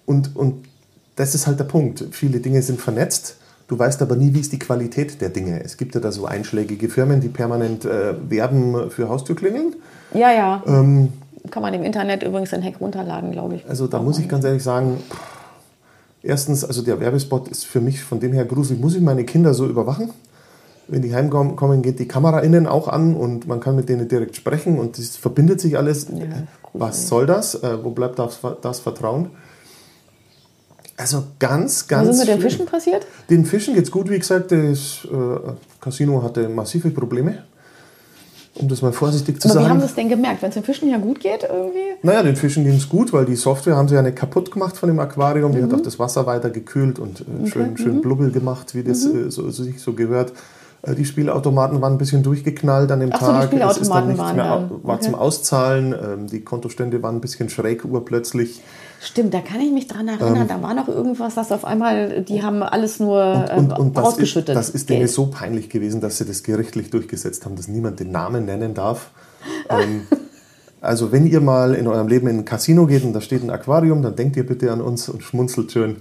und, 0.06 0.36
und 0.36 0.68
das 1.16 1.34
ist 1.34 1.48
halt 1.48 1.60
der 1.60 1.64
Punkt. 1.66 2.06
Viele 2.12 2.40
Dinge 2.42 2.62
sind 2.62 2.80
vernetzt. 2.80 3.38
Du 3.68 3.80
weißt 3.80 4.04
aber 4.04 4.16
nie, 4.16 4.36
wie 4.36 4.40
ist 4.42 4.52
die 4.52 4.60
Qualität 4.60 5.20
der 5.20 5.30
Dinge. 5.30 5.64
Es 5.64 5.78
gibt 5.78 5.96
ja 5.96 6.02
da 6.02 6.12
so 6.12 6.28
einschlägige 6.28 6.90
Firmen, 6.90 7.22
die 7.22 7.30
permanent 7.30 7.86
äh, 7.86 8.14
werben 8.30 8.92
für 8.92 9.10
Haustürklingeln. 9.10 9.76
Ja, 10.14 10.32
ja. 10.32 10.64
Ähm, 10.68 11.12
Kann 11.52 11.62
man 11.62 11.74
im 11.74 11.84
Internet 11.84 12.24
übrigens 12.24 12.50
den 12.50 12.64
Hack 12.64 12.82
runterladen, 12.82 13.32
glaube 13.32 13.56
ich. 13.56 13.70
Also 13.70 13.88
da 13.88 14.02
muss 14.02 14.20
ich 14.20 14.28
ganz 14.28 14.46
ehrlich 14.46 14.64
sagen, 14.64 14.98
erstens, 16.24 16.64
also 16.64 16.82
der 16.82 17.00
Werbespot 17.00 17.48
ist 17.48 17.66
für 17.66 17.82
mich 17.82 18.04
von 18.04 18.20
dem 18.20 18.34
her 18.34 18.46
gruselig. 18.46 18.82
Muss 18.82 18.96
ich 18.96 19.02
meine 19.02 19.24
Kinder 19.24 19.54
so 19.54 19.68
überwachen? 19.68 20.10
Wenn 20.88 21.02
die 21.02 21.16
heimkommen, 21.16 21.82
geht 21.82 21.98
die 22.00 22.08
Kamera 22.08 22.42
innen 22.42 22.68
auch 22.68 22.88
an 22.88 23.16
und 23.16 23.48
man 23.48 23.60
kann 23.60 23.76
mit 23.76 23.90
denen 23.90 24.08
direkt 24.08 24.36
sprechen 24.36 24.78
und 24.78 25.00
das 25.00 25.16
verbindet 25.16 25.60
sich 25.60 25.78
alles. 25.78 26.08
Was 26.74 27.08
soll 27.08 27.26
das? 27.26 27.56
Äh, 27.56 27.84
wo 27.84 27.90
bleibt 27.90 28.20
das, 28.20 28.40
das 28.62 28.80
Vertrauen? 28.82 29.32
Also 30.98 31.24
ganz, 31.40 31.88
ganz. 31.88 32.08
Was 32.08 32.16
ist 32.16 32.22
mit 32.22 32.30
den. 32.30 32.42
Fischen 32.42 32.66
passiert? 32.66 33.06
Den 33.30 33.46
Fischen 33.46 33.74
geht's 33.74 33.92
gut, 33.92 34.10
wie 34.10 34.20
gesagt. 34.20 34.52
Das 34.52 35.06
äh, 35.12 35.52
Casino 35.82 36.22
hatte 36.24 36.48
massive 36.50 36.90
Probleme. 36.92 37.40
Um 38.58 38.70
das 38.70 38.82
mal 38.82 38.94
vorsichtig 38.94 39.42
zu 39.42 39.50
Aber 39.50 39.60
wie 39.60 39.64
sagen. 39.64 39.70
haben 39.70 39.80
sie 39.82 39.86
es 39.88 39.96
denn 39.96 40.08
gemerkt? 40.08 40.42
Wenn 40.42 40.48
es 40.50 40.54
den 40.56 40.64
Fischen 40.64 40.90
ja 40.90 40.98
gut 40.98 41.20
geht, 41.20 41.44
irgendwie? 41.44 41.80
Naja, 42.04 42.24
den 42.24 42.38
Fischen 42.38 42.64
ging 42.64 42.76
es 42.76 42.88
gut, 42.88 43.12
weil 43.12 43.26
die 43.26 43.36
Software 43.36 43.76
haben 43.76 43.90
sie 43.90 43.96
ja 43.96 44.02
nicht 44.02 44.16
kaputt 44.16 44.50
gemacht 44.52 44.78
von 44.78 44.88
dem 44.88 44.98
Aquarium. 45.00 45.52
Die 45.52 45.62
hat 45.62 45.70
Mhm. 45.72 45.76
auch 45.76 45.82
das 45.82 46.00
Wasser 46.00 46.26
weiter 46.26 46.50
gekühlt 46.50 46.98
und 46.98 47.22
äh, 47.22 47.48
schön, 47.48 47.78
schön 47.78 48.02
blubbel 48.02 48.32
gemacht, 48.32 48.74
wie 48.74 48.84
das 48.84 49.06
Mhm. 49.06 49.28
äh, 49.28 49.32
so, 49.32 49.50
so 49.50 49.64
sich 49.64 49.82
so 49.82 49.92
gehört. 49.92 50.32
Äh, 50.84 50.96
Die 50.96 51.04
Spielautomaten 51.04 51.82
waren 51.82 51.94
ein 51.94 51.98
bisschen 51.98 52.24
durchgeknallt 52.24 52.90
an 52.94 53.02
dem 53.02 53.10
Ach 53.12 53.20
so, 53.20 53.26
die 53.28 53.32
Tag. 53.34 53.72
es 53.72 53.78
ist 53.78 53.90
dann 53.90 54.04
Spielautomaten 54.06 54.08
nichts 54.08 54.24
waren 54.24 54.36
mehr, 54.38 54.46
dann. 54.70 54.84
war 54.84 54.96
Okay. 54.96 55.04
zum 55.06 55.16
Auszahlen. 55.16 55.94
Ähm, 55.94 56.28
Die 56.28 56.40
Kontostände 56.42 57.04
waren 57.04 57.16
ein 57.16 57.22
bisschen 57.22 57.50
schräg 57.50 57.84
urplötzlich. 57.84 58.62
Stimmt, 59.06 59.34
da 59.34 59.40
kann 59.42 59.62
ich 59.62 59.72
mich 59.72 59.88
dran 59.88 60.08
erinnern. 60.08 60.48
da 60.48 60.62
war 60.62 60.74
noch 60.74 60.88
irgendwas, 60.88 61.36
dass 61.36 61.52
auf 61.52 61.64
einmal, 61.64 62.24
die 62.24 62.42
haben 62.42 62.64
alles 62.64 63.00
nur 63.00 63.46
ähm, 63.52 63.66
Und, 63.66 63.80
und 63.80 63.98
das, 63.98 64.04
ist, 64.04 64.10
ausgeschüttet. 64.10 64.56
das 64.56 64.70
ist 64.70 64.90
denen 64.90 65.08
so 65.08 65.28
peinlich 65.28 65.70
gewesen, 65.70 66.02
dass 66.02 66.18
sie 66.18 66.26
das 66.26 66.42
gerichtlich 66.44 66.90
durchgesetzt 66.90 67.46
haben, 67.46 67.56
dass 67.56 67.68
niemand 67.68 68.00
den 68.00 68.12
Namen 68.12 68.46
nennen 68.46 68.74
darf. 68.74 69.12
ähm, 69.70 70.08
also 70.82 71.12
wenn 71.12 71.28
ihr 71.28 71.40
mal 71.40 71.76
in 71.76 71.88
eurem 71.88 72.08
Leben 72.08 72.28
in 72.28 72.40
ein 72.40 72.46
Casino 72.46 72.88
geht 72.88 73.04
und 73.04 73.14
da 73.14 73.22
steht 73.22 73.44
ein 73.44 73.50
Aquarium, 73.52 74.02
dann 74.02 74.16
denkt 74.16 74.38
ihr 74.38 74.46
bitte 74.46 74.72
an 74.72 74.82
uns 74.82 75.08
und 75.10 75.22
schmunzelt 75.24 75.72
schön. 75.72 75.98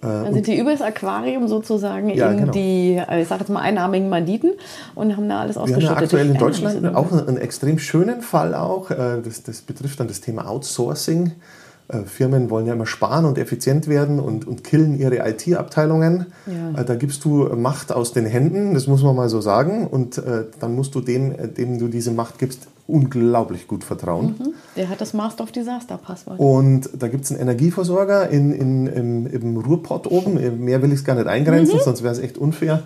Dann 0.00 0.32
sind 0.34 0.46
die 0.46 0.58
über 0.58 0.72
das 0.72 0.82
Aquarium 0.82 1.48
sozusagen 1.48 2.10
Ja, 2.10 2.30
in 2.30 2.38
genau. 2.38 2.52
die, 2.52 3.00
äh, 3.08 3.22
ich 3.22 3.28
sag 3.28 3.40
jetzt 3.40 3.48
mal, 3.48 3.60
einarmigen 3.60 4.08
Banditen 4.10 4.52
und 4.94 5.16
haben 5.16 5.28
da 5.28 5.40
alles 5.40 5.56
Wir 5.56 5.62
haben 5.62 5.68
ausgeschüttet. 5.70 5.96
ja 5.96 6.02
aktuell 6.02 6.30
in 6.30 6.38
Deutschland 6.38 6.94
auch 6.94 7.10
einen, 7.12 7.28
einen 7.28 7.36
extrem 7.38 7.78
schönen 7.78 8.20
Fall 8.22 8.54
auch. 8.54 8.90
Äh, 8.90 9.22
Das, 9.24 9.42
das 9.42 9.62
betrifft 9.62 9.98
dann 10.00 10.08
das 10.08 10.20
Thema 10.20 10.46
Outsourcing. 10.48 11.32
Äh, 11.88 12.02
Firmen 12.02 12.50
wollen 12.50 12.66
ja 12.66 12.72
immer 12.72 12.86
sparen 12.86 13.24
und 13.24 13.38
effizient 13.38 13.86
werden 13.86 14.18
und, 14.18 14.46
und 14.46 14.64
killen 14.64 14.98
ihre 14.98 15.18
IT-Abteilungen. 15.28 16.26
Ja. 16.46 16.80
Äh, 16.80 16.84
Da 16.84 16.94
gibst 16.96 17.24
du 17.24 17.48
Macht 17.56 17.92
aus 17.92 18.12
den 18.12 18.26
Händen, 18.26 18.74
das 18.74 18.86
muss 18.86 19.02
man 19.02 19.14
mal 19.14 19.28
so 19.28 19.40
sagen. 19.40 19.86
Und 19.86 20.18
äh, 20.18 20.44
dann 20.58 20.74
musst 20.74 20.94
du 20.94 21.00
dem, 21.00 21.32
äh, 21.32 21.48
dem 21.48 21.78
du 21.78 21.88
diese 21.88 22.10
Macht 22.10 22.38
gibst, 22.38 22.68
unglaublich 22.88 23.66
gut 23.66 23.84
vertrauen. 23.84 24.54
Der 24.76 24.88
hat 24.88 25.00
das 25.00 25.12
Master 25.12 25.44
of 25.44 25.52
Disaster 25.52 25.98
Passwort. 25.98 26.38
Und 26.38 26.88
da 26.96 27.08
gibt 27.08 27.24
es 27.24 27.32
einen 27.32 27.40
Energieversorger 27.40 28.30
in, 28.30 28.52
in, 28.52 28.86
im, 28.86 29.26
im 29.26 29.56
Ruhrpott 29.56 30.06
oben. 30.06 30.64
Mehr 30.64 30.82
will 30.82 30.92
ich 30.92 31.00
es 31.00 31.04
gar 31.04 31.14
nicht 31.16 31.26
eingrenzen, 31.26 31.80
sonst 31.84 32.02
wäre 32.02 32.12
es 32.12 32.20
echt 32.20 32.38
unfair. 32.38 32.82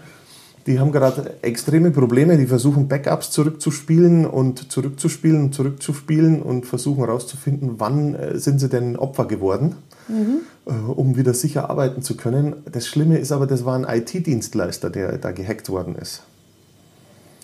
Die 0.71 0.79
haben 0.79 0.93
gerade 0.93 1.35
extreme 1.43 1.91
Probleme. 1.91 2.37
Die 2.39 2.47
versuchen 2.47 2.87
Backups 2.87 3.33
zurückzuspielen 3.33 4.25
und 4.25 4.71
zurückzuspielen 4.71 5.43
und 5.47 5.53
zurückzuspielen 5.55 6.43
und 6.43 6.65
versuchen 6.65 7.05
herauszufinden, 7.05 7.75
wann 7.79 8.15
äh, 8.15 8.39
sind 8.39 8.61
sie 8.61 8.69
denn 8.69 8.95
Opfer 8.97 9.25
geworden, 9.25 9.75
äh, 10.09 10.71
um 10.73 11.17
wieder 11.17 11.35
sicher 11.35 11.69
arbeiten 11.71 12.03
zu 12.03 12.17
können. 12.17 12.55
Das 12.71 12.87
Schlimme 12.87 13.19
ist 13.19 13.33
aber, 13.33 13.49
das 13.49 13.65
war 13.65 13.75
ein 13.77 13.85
IT-Dienstleister, 13.85 14.91
der 14.91 15.19
da 15.19 15.33
gehackt 15.33 15.69
worden 15.71 15.97
ist. 15.97 16.23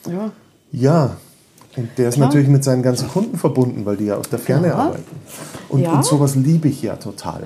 Ja. 0.09 0.30
Ja, 0.71 1.16
und 1.76 1.88
der 1.99 2.09
ist 2.11 2.14
Klar. 2.14 2.28
natürlich 2.28 2.49
mit 2.49 2.62
seinen 2.62 2.83
ganzen 2.85 3.09
Kunden 3.09 3.37
verbunden, 3.38 3.85
weil 3.87 3.97
die 3.97 4.04
ja 4.06 4.16
aus 4.16 4.28
der 4.28 4.38
Ferne 4.38 4.68
Ja. 4.68 4.75
arbeiten. 4.76 5.16
Und, 5.68 5.80
Ja. 5.80 5.95
und 5.97 6.04
sowas 6.04 6.37
liebe 6.37 6.68
ich 6.68 6.80
ja 6.80 6.95
total. 6.95 7.42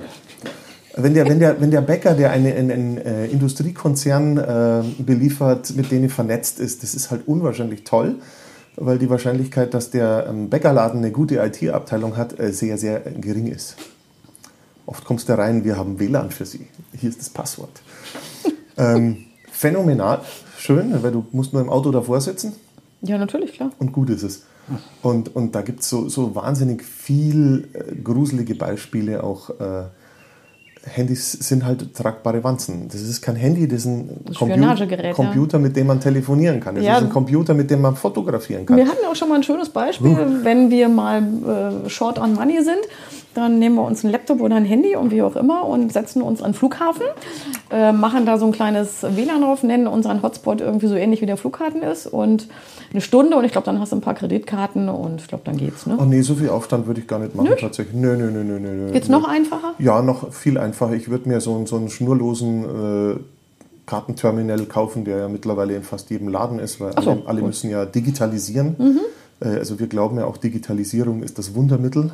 Wenn 0.95 1.13
der, 1.13 1.27
wenn 1.27 1.39
der, 1.39 1.61
wenn 1.61 1.71
der 1.71 1.81
Bäcker, 1.81 2.15
der 2.15 2.31
eine, 2.31 2.53
einen, 2.53 2.71
einen 2.71 2.97
äh, 2.97 3.25
Industriekonzern 3.27 4.37
äh, 4.37 4.83
beliefert, 5.01 5.73
mit 5.75 5.89
denen 5.91 6.09
vernetzt 6.09 6.59
ist, 6.59 6.83
das 6.83 6.93
ist 6.93 7.11
halt 7.11 7.27
unwahrscheinlich 7.27 7.83
toll, 7.85 8.15
weil 8.75 8.97
die 8.97 9.09
Wahrscheinlichkeit, 9.09 9.73
dass 9.73 9.89
der 9.89 10.27
ähm, 10.29 10.49
Bäckerladen 10.49 10.99
eine 10.99 11.11
gute 11.11 11.35
IT-Abteilung 11.37 12.17
hat, 12.17 12.37
äh, 12.39 12.51
sehr, 12.51 12.77
sehr 12.77 12.99
gering 12.99 13.47
ist. 13.47 13.77
Oft 14.85 15.05
kommst 15.05 15.29
du 15.29 15.37
rein, 15.37 15.63
wir 15.63 15.77
haben 15.77 15.99
WLAN 15.99 16.31
für 16.31 16.45
Sie. 16.45 16.67
Hier 16.99 17.09
ist 17.09 17.19
das 17.19 17.29
Passwort. 17.29 17.81
ähm, 18.77 19.25
phänomenal, 19.49 20.21
schön, 20.57 21.01
weil 21.01 21.11
du 21.11 21.25
musst 21.31 21.53
nur 21.53 21.61
im 21.61 21.69
Auto 21.69 21.91
davor 21.91 22.19
sitzen 22.19 22.53
Ja, 23.01 23.17
natürlich, 23.17 23.53
klar. 23.53 23.71
und 23.79 23.93
gut 23.93 24.09
ist 24.09 24.23
es. 24.23 24.43
Und, 25.01 25.35
und 25.35 25.55
da 25.55 25.61
gibt 25.61 25.81
es 25.81 25.89
so, 25.89 26.07
so 26.09 26.35
wahnsinnig 26.35 26.83
viel 26.83 27.69
äh, 27.73 27.95
gruselige 27.95 28.55
Beispiele. 28.55 29.23
Auch 29.23 29.49
äh, 29.59 29.85
Handys 30.83 31.31
sind 31.33 31.63
halt 31.63 31.93
tragbare 31.93 32.43
Wanzen. 32.43 32.87
Das 32.87 33.01
ist 33.01 33.21
kein 33.21 33.35
Handy, 33.35 33.67
das 33.67 33.81
ist 33.81 33.85
ein 33.85 34.07
Compu 34.35 34.53
Spionagegerät, 34.55 35.05
ja. 35.05 35.13
Computer, 35.13 35.59
mit 35.59 35.75
dem 35.75 35.87
man 35.87 35.99
telefonieren 35.99 36.59
kann. 36.59 36.75
Das 36.75 36.83
Ja. 36.83 36.97
ist 36.97 37.03
ein 37.03 37.09
Computer, 37.09 37.53
mit 37.53 37.69
dem 37.69 37.81
man 37.81 37.95
fotografieren 37.95 38.65
kann. 38.65 38.77
Wir 38.77 38.87
hatten 38.87 39.05
auch 39.09 39.15
schon 39.15 39.29
mal 39.29 39.35
ein 39.35 39.43
schönes 39.43 39.69
Beispiel, 39.69 40.17
wenn 40.43 40.71
wir 40.71 40.89
mal 40.89 41.21
äh, 41.85 41.89
short 41.89 42.17
on 42.17 42.33
money 42.33 42.63
sind, 42.63 42.79
dann 43.35 43.59
nehmen 43.59 43.75
wir 43.75 43.83
uns 43.83 44.03
ein 44.03 44.09
Laptop 44.11 44.41
oder 44.41 44.55
ein 44.55 44.65
Handy 44.65 44.95
und 44.95 45.11
wie 45.11 45.21
auch 45.21 45.35
immer 45.35 45.65
und 45.67 45.93
setzen 45.93 46.21
uns 46.21 46.41
an 46.41 46.51
den 46.51 46.57
Flughafen, 46.57 47.05
äh, 47.71 47.91
machen 47.93 48.25
da 48.25 48.37
so 48.37 48.45
ein 48.45 48.51
kleines 48.51 49.03
WLAN 49.03 49.41
drauf, 49.41 49.63
nennen 49.63 49.87
unseren 49.87 50.21
Hotspot 50.21 50.59
irgendwie 50.61 50.87
so 50.87 50.95
ähnlich 50.95 51.21
wie 51.21 51.25
der 51.25 51.37
Flughafen 51.37 51.81
ist 51.81 52.05
und 52.07 52.47
eine 52.91 52.99
Stunde 53.01 53.37
und 53.37 53.45
ich 53.45 53.51
glaube, 53.53 53.65
dann 53.65 53.79
hast 53.79 53.91
du 53.91 53.95
ein 53.95 54.01
paar 54.01 54.13
Kreditkarten 54.15 54.89
und 54.89 55.21
ich 55.21 55.27
glaube, 55.27 55.43
dann 55.45 55.55
geht's. 55.57 55.85
Ne? 55.85 55.97
Oh 55.99 56.03
nee, 56.03 56.21
so 56.21 56.35
viel 56.35 56.49
Aufstand 56.49 56.87
würde 56.87 56.99
ich 56.99 57.07
gar 57.07 57.19
nicht 57.19 57.35
machen 57.35 57.53
tatsächlich. 57.59 57.95
Nö, 57.95 58.17
nö, 58.17 58.29
nö, 58.31 58.43
nö, 58.43 58.59
nö. 58.59 58.69
nö. 58.87 58.91
Geht's 58.91 59.07
noch 59.09 59.27
einfacher? 59.27 59.73
Ja, 59.79 60.01
noch 60.01 60.33
viel 60.33 60.57
einfacher. 60.57 60.93
Ich 60.93 61.09
würde 61.09 61.29
mir 61.29 61.39
so, 61.39 61.55
einen- 61.55 61.65
so 61.67 61.77
einen 61.77 61.89
schnurlosen 61.89 62.63
äh, 63.15 63.15
Kartenterminal 63.85 64.65
kaufen, 64.65 65.03
der 65.05 65.17
ja 65.17 65.27
mittlerweile 65.29 65.75
in 65.75 65.83
fast 65.83 66.09
jedem 66.09 66.27
Laden 66.27 66.59
ist, 66.59 66.79
weil 66.79 66.93
so, 67.01 67.11
alle, 67.11 67.21
alle 67.25 67.41
müssen 67.41 67.69
ja 67.69 67.85
digitalisieren. 67.85 68.99
Äh, 69.41 69.47
also 69.57 69.79
wir 69.79 69.87
glauben 69.87 70.17
ja 70.17 70.25
auch, 70.25 70.37
Digitalisierung 70.37 71.23
ist 71.23 71.37
das 71.37 71.55
Wundermittel. 71.55 72.11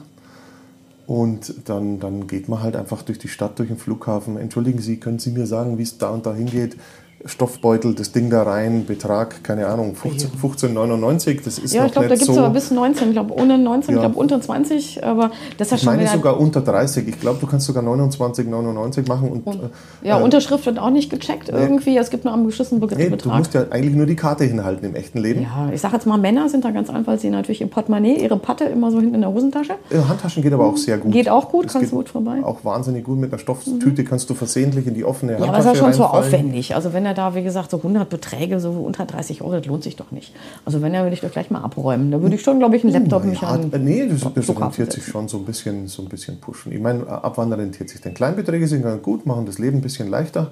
Und 1.08 1.70
dann, 1.70 2.02
dann 2.02 2.28
geht 2.28 2.50
man 2.50 2.62
halt 2.62 2.76
einfach 2.76 3.02
durch 3.02 3.18
die 3.18 3.30
Stadt, 3.30 3.58
durch 3.60 3.70
den 3.70 3.78
Flughafen. 3.78 4.38
Entschuldigen 4.38 4.80
Sie, 4.80 5.00
können 5.00 5.20
Sie 5.20 5.32
mir 5.32 5.48
sagen, 5.48 5.78
wie 5.78 5.84
es 5.84 5.98
da 5.98 6.10
und 6.10 6.26
da 6.26 6.36
hingeht? 6.36 6.76
Stoffbeutel, 7.26 7.96
das 7.96 8.12
Ding 8.12 8.30
da 8.30 8.44
rein, 8.44 8.86
Betrag, 8.86 9.44
keine 9.44 9.68
Ahnung, 9.68 9.96
15 9.96 10.30
15,99, 10.42 11.44
das 11.44 11.58
ist 11.60 11.74
Ja, 11.74 11.82
noch 11.82 11.88
ich 11.88 11.94
glaube, 11.94 12.08
da 12.10 12.16
gibt 12.16 12.30
es 12.30 12.36
so. 12.36 12.42
aber 12.42 12.52
bis 12.54 12.72
19, 12.72 13.08
ich 13.08 13.14
glaube 13.14 13.34
ohne 13.34 13.58
19, 13.58 13.96
Ja. 13.96 13.98
ich 13.98 14.02
glaube 14.04 14.20
unter 14.20 14.40
20, 14.40 15.04
aber 15.04 15.32
das 15.58 15.68
ist 15.68 15.72
ja 15.72 15.76
ich 15.78 15.84
schon 15.84 15.94
meine 15.94 16.04
wieder... 16.04 16.14
sogar 16.14 16.40
unter 16.40 16.62
30. 16.62 17.08
Ich 17.08 17.20
glaube, 17.20 17.40
du 17.42 17.48
kannst 17.48 17.66
sogar 17.66 17.84
29,99 17.84 19.08
machen. 19.08 19.30
Und, 19.30 19.48
äh, 19.48 20.08
ja, 20.08 20.18
Unterschrift 20.18 20.66
wird 20.66 20.80
auch 20.80 20.90
nicht 20.92 21.10
gecheckt 21.10 21.50
irgendwie, 21.50 21.98
es 21.98 22.10
gibt 22.10 22.24
nur 22.24 22.34
am 22.34 22.46
geschissenen 22.46 22.80
Be 22.86 22.96
nee, 22.96 23.10
du 23.10 23.30
musst 23.30 23.54
ja 23.54 23.66
eigentlich 23.70 23.96
nur 23.96 24.06
die 24.06 24.16
Karte 24.16 24.44
hinhalten 24.44 24.86
im 24.86 24.96
echten 24.96 25.18
Leben. 25.20 25.42
Ja, 25.42 25.70
ich 25.74 25.82
sage 25.82 25.96
jetzt 25.96 26.06
mal, 26.06 26.18
Männer 26.18 26.50
sind 26.50 26.66
da 26.66 26.72
ganz 26.72 26.90
einfach, 26.90 27.08
weil 27.14 27.20
sie 27.20 27.30
natürlich 27.30 27.62
ihr 27.62 27.68
Portemonnaie, 27.68 28.18
ihre 28.22 28.38
Patte 28.38 28.66
immer 28.66 28.92
so 28.92 29.00
hinten 29.00 29.16
in 29.16 29.22
der 29.22 29.32
Hosentasche. 29.34 29.74
Äh, 29.90 29.98
Handtaschen 30.08 30.44
geht 30.44 30.54
aber 30.54 30.66
auch 30.66 30.78
sehr 30.78 30.98
gut. 30.98 31.12
Geht 31.12 31.30
auch 31.30 31.50
gut, 31.50 31.66
Das 31.66 31.74
kannst 31.74 31.92
du 31.92 31.96
gut 31.96 32.10
vorbei. 32.10 32.42
Auch 32.44 32.64
wahnsinnig 32.64 33.04
gut. 33.06 33.18
Mit 33.18 33.32
einer 33.32 33.40
Stofftüte 33.40 34.04
kannst 34.04 34.30
du 34.30 34.34
versehentlich 34.34 34.86
in 34.88 34.94
die 34.94 35.04
offene 35.04 35.32
Ja, 35.34 35.38
aber 35.40 35.48
Handtasche 35.48 35.66
das 35.68 35.74
ist 35.76 35.82
ja 35.82 35.86
schon 35.86 35.94
zu 35.94 36.04
aufwendig. 36.18 36.76
Also 36.76 36.94
wenn 36.94 37.07
er 37.08 37.16
da, 37.16 37.34
wie 37.34 37.42
gesagt, 37.42 37.72
so 37.72 37.78
100 37.78 38.08
Beträge, 38.10 38.60
so 38.60 38.70
unter 38.72 39.06
30 39.06 39.42
Euro, 39.42 39.54
das 39.54 39.66
lohnt 39.66 39.84
sich 39.84 39.96
doch 39.96 40.12
nicht. 40.12 40.34
Also 40.66 40.82
wenn, 40.84 40.94
er 40.94 41.04
würde 41.04 41.16
ich 41.16 41.22
doch 41.22 41.32
gleich 41.32 41.50
mal 41.50 41.62
abräumen. 41.62 42.12
Da 42.12 42.22
würde 42.22 42.36
ich 42.36 42.42
schon, 42.44 42.60
glaube 42.60 42.76
ich, 42.76 42.84
einen 42.84 42.94
Laptop 42.94 43.24
mich 43.24 43.42
Ja, 43.42 43.48
an... 43.50 43.74
äh, 43.74 43.80
nee, 43.80 44.08
das, 44.08 44.22
das 44.34 44.50
rentiert 44.50 44.92
sich 44.94 45.06
schon 45.06 45.28
so 45.28 45.38
ein 45.38 45.46
bisschen, 45.46 45.88
so 45.88 46.04
ein 46.04 46.10
bisschen 46.10 46.40
pushen. 46.40 46.72
Ich 46.72 46.80
meine, 46.80 47.08
ab 47.08 47.34
wann 47.38 47.52
rentiert 47.52 47.90
sich 47.90 48.02
denn? 48.02 48.14
Kleinbeträge 48.14 48.68
sind 48.68 48.84
ganz 48.84 49.02
gut, 49.02 49.26
machen 49.26 49.46
das 49.48 49.58
Leben 49.58 49.78
ein 49.78 49.82
bisschen 49.82 50.10
leichter 50.10 50.52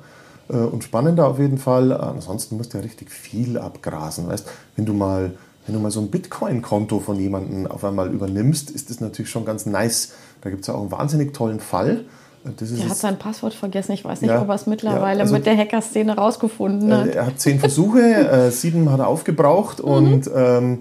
äh, 0.49 0.55
und 0.57 0.83
spannender 0.83 1.27
auf 1.27 1.37
jeden 1.39 1.57
Fall. 1.57 1.91
Ansonsten 1.91 2.57
musst 2.57 2.73
du 2.73 2.77
ja 2.77 2.83
richtig 2.83 3.11
viel 3.11 3.57
abgrasen. 3.57 4.27
Weißt, 4.27 4.47
wenn 4.75 4.85
du 4.85 4.93
mal, 4.93 5.33
wenn 5.65 5.75
du 5.75 5.81
mal 5.81 5.91
so 5.91 5.99
ein 5.99 6.09
Bitcoin-Konto 6.09 6.99
von 6.99 7.19
jemandem 7.19 7.67
auf 7.67 7.83
einmal 7.83 8.11
übernimmst, 8.11 8.71
ist 8.71 8.89
das 8.89 9.01
natürlich 9.01 9.29
schon 9.29 9.45
ganz 9.45 9.65
nice. 9.65 10.13
Da 10.41 10.49
gibt 10.49 10.61
es 10.61 10.67
ja 10.67 10.75
auch 10.75 10.81
einen 10.81 10.91
wahnsinnig 10.91 11.33
tollen 11.33 11.59
Fall. 11.59 12.05
Er 12.45 12.89
hat 12.89 12.97
sein 12.97 13.17
Passwort 13.17 13.53
vergessen. 13.53 13.93
Ich 13.93 14.05
weiß 14.05 14.21
nicht, 14.21 14.29
Ja, 14.31 14.41
ob 14.41 14.49
er 14.49 14.55
es 14.55 14.67
mittlerweile 14.67 15.17
ja, 15.17 15.23
also- 15.23 15.33
mit 15.33 15.45
der 15.45 15.57
Hackerszene 15.57 16.15
rausgefunden 16.15 16.93
hat. 16.95 17.07
Äh, 17.07 17.11
Er 17.11 17.25
hat 17.27 17.39
zehn 17.39 17.59
Versuche, 17.59 17.99
äh, 18.47 18.51
sieben 18.51 18.91
hat 18.91 18.99
er 18.99 19.07
aufgebraucht 19.07 19.79
Mhm. 19.79 19.85
und 19.91 20.29
ähm, 20.35 20.79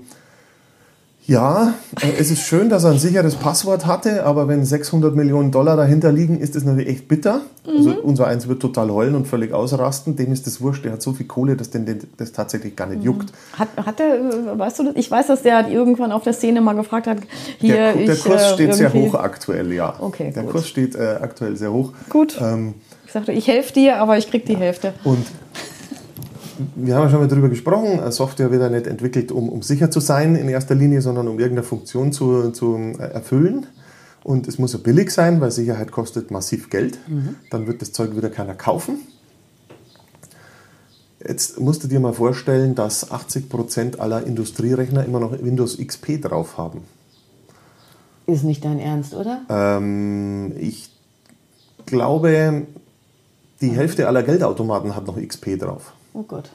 ja, 1.27 1.73
äh, 2.03 2.13
es 2.21 2.31
ist 2.31 2.43
schön, 2.43 2.69
dass 2.69 2.85
er 2.85 2.91
ein 2.91 2.99
sicheres 2.99 3.37
Passwort 3.37 3.87
hatte, 3.87 4.25
aber 4.27 4.47
wenn 4.47 4.65
600 4.65 5.15
Millionen 5.15 5.51
Dollar 5.51 5.75
dahinter 5.77 6.13
liegen, 6.13 6.39
ist 6.39 6.55
das 6.55 6.65
natürlich 6.65 6.89
echt 6.89 7.09
bitter. 7.09 7.41
Also 7.67 7.91
Mhm. 7.91 7.97
unser 8.03 8.27
Eins 8.27 8.47
wird 8.47 8.61
total 8.61 8.91
heulen 8.91 9.15
und 9.15 9.27
völlig 9.27 9.55
ausrasten. 9.55 10.17
Dem 10.17 10.33
ist 10.33 10.47
das 10.47 10.61
wurscht, 10.61 10.85
der 10.85 10.93
hat 10.93 11.01
so 11.03 11.13
viel 11.15 11.27
Kohle, 11.27 11.57
dass 11.57 11.71
den, 11.71 11.87
den 11.87 12.01
das 12.19 12.33
tatsächlich 12.33 12.77
gar 12.77 12.87
nicht 12.89 12.99
Mhm. 12.99 13.05
juckt. 13.07 13.33
Hat, 13.59 13.69
hat 13.77 14.01
er, 14.01 14.17
äh, 14.17 14.59
weißt 14.59 14.81
du 14.81 14.85
das? 14.85 14.97
Ich 14.97 15.11
weiß, 15.11 15.29
dass 15.29 15.41
der 15.43 15.67
irgendwann 15.69 16.13
auf 16.13 16.25
der 16.25 16.35
Szene 16.35 16.61
mal 16.61 16.75
gefragt 16.75 17.07
hat, 17.07 17.19
hier, 17.59 17.75
Der, 17.77 17.93
der 17.95 18.15
ich, 18.15 18.23
Kurs 18.23 18.43
äh, 18.43 18.53
steht 18.55 18.75
sehr 18.75 18.95
irgendwie- 18.95 19.09
hoch 19.11 19.15
aktuell, 19.15 19.73
ja. 19.73 19.95
Okay, 19.99 20.31
der 20.31 20.43
gut. 20.43 20.53
Kurs 20.53 20.69
steht 20.69 20.95
äh, 20.95 21.17
aktuell 21.23 21.57
sehr 21.57 21.73
hoch. 21.73 21.93
Gut. 22.11 22.39
Ähm, 22.41 22.75
Ich 23.07 23.13
sagte, 23.13 23.33
ich 23.33 23.47
helfe 23.49 23.73
dir, 23.73 23.97
aber 23.99 24.19
ich 24.19 24.29
krieg 24.29 24.45
die 24.45 24.57
Hälfte. 24.57 24.93
Und 25.05 25.25
wir 26.75 26.95
haben 26.95 27.05
ja 27.05 27.11
schon 27.11 27.21
mal 27.21 27.29
darüber 27.29 27.49
gesprochen, 27.49 27.99
äh, 27.99 28.13
Software 28.13 28.51
wird 28.51 28.63
ja 28.63 28.69
nicht 28.69 28.87
entwickelt, 28.87 29.33
um, 29.33 29.49
um 29.49 29.63
sicher 29.63 29.91
zu 29.91 30.01
sein 30.01 30.37
in 30.37 30.49
erster 30.49 30.75
Linie, 30.75 31.01
sondern 31.01 31.29
um 31.29 31.39
irgendeine 31.39 31.65
Funktion 31.65 32.13
zu, 32.13 32.51
zu 32.51 32.77
äh, 32.99 33.03
erfüllen. 33.03 33.67
Und 34.23 34.49
es 34.49 34.59
muss 34.59 34.73
ja 34.73 34.79
billig 34.79 35.11
sein, 35.11 35.41
weil 35.41 35.51
Sicherheit 35.51 35.93
kostet 35.93 36.31
massiv 36.31 36.71
Geld. 36.71 36.99
Dann 37.51 37.67
wird 37.67 37.83
das 37.83 37.93
Zeug 37.93 38.17
wieder 38.17 38.31
keiner 38.31 38.55
kaufen. 38.55 39.01
Jetzt 41.27 41.61
musst 41.61 41.85
du 41.85 41.89
dir 41.89 42.01
mal 42.01 42.15
vorstellen, 42.15 42.75
dass 42.75 43.11
80% 43.11 43.99
aller 43.99 44.27
Industrierechner 44.27 45.05
immer 45.05 45.21
noch 45.21 45.33
Windows 45.33 45.79
XP 45.79 46.23
drauf 46.23 46.57
haben. 46.57 46.83
Ist 48.27 48.45
nicht 48.45 48.65
dein 48.65 48.79
Ernst, 48.79 49.15
oder? 49.15 49.43
Ähm, 49.51 50.55
ich 50.59 50.91
glaube, 51.85 52.67
die 53.61 53.71
Hälfte 53.71 54.09
aller 54.09 54.23
Geldautomaten 54.23 54.97
hat 54.97 55.07
noch 55.07 55.21
XP 55.21 55.59
drauf. 55.59 55.93
Oh 56.15 56.23
Gott. 56.23 56.51